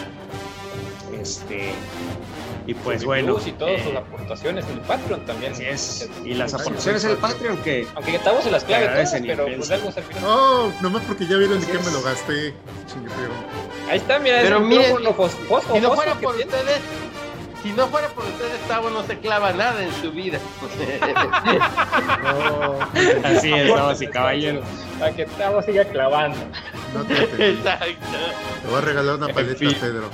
[1.20, 1.74] Este,
[2.68, 3.38] y pues bueno.
[3.46, 5.54] Y todas sus eh, aportaciones en el Patreon también.
[5.54, 6.10] Así es.
[6.26, 7.88] Y las aportaciones en el Patreon que.
[7.96, 11.62] Aunque ya estamos en las claves, pero pues algo se No, nomás porque ya vieron
[11.62, 12.54] de qué me lo gasté.
[13.90, 14.40] Ahí está, mira.
[14.42, 16.82] Pero miren, si no fuera por ustedes,
[17.64, 20.38] si no fuera por ustedes, Tavo no se clava nada en su vida.
[23.24, 24.66] Así es, damas y caballeros.
[25.00, 26.38] Para que Tavo siga clavando.
[26.94, 27.14] No te.
[27.52, 28.18] Exacto.
[28.62, 29.58] Te voy a regalar una paleta.
[29.58, 30.10] Pedro.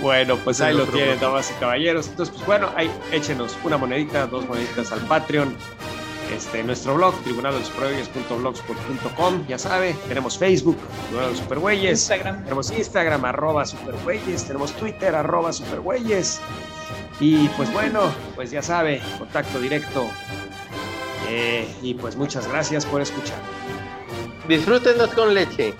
[0.00, 2.06] Bueno, pues ahí lo tienen, damas y caballeros.
[2.08, 5.56] Entonces, pues bueno, ahí échenos una monedita, dos moneditas al Patreon.
[6.34, 10.76] Este, nuestro blog, tribunaldelosupergüeyes.blogspot.com, ya sabe, tenemos Facebook,
[11.06, 12.44] Tribunal de los Supergüeyes, Instagram.
[12.44, 16.38] tenemos Instagram, arroba supergüeyes, tenemos Twitter, arroba supergüeyes.
[17.18, 20.06] Y pues bueno, pues ya sabe, contacto directo.
[21.28, 23.38] Eh, y pues muchas gracias por escuchar.
[24.46, 25.72] Disfrútenos con leche.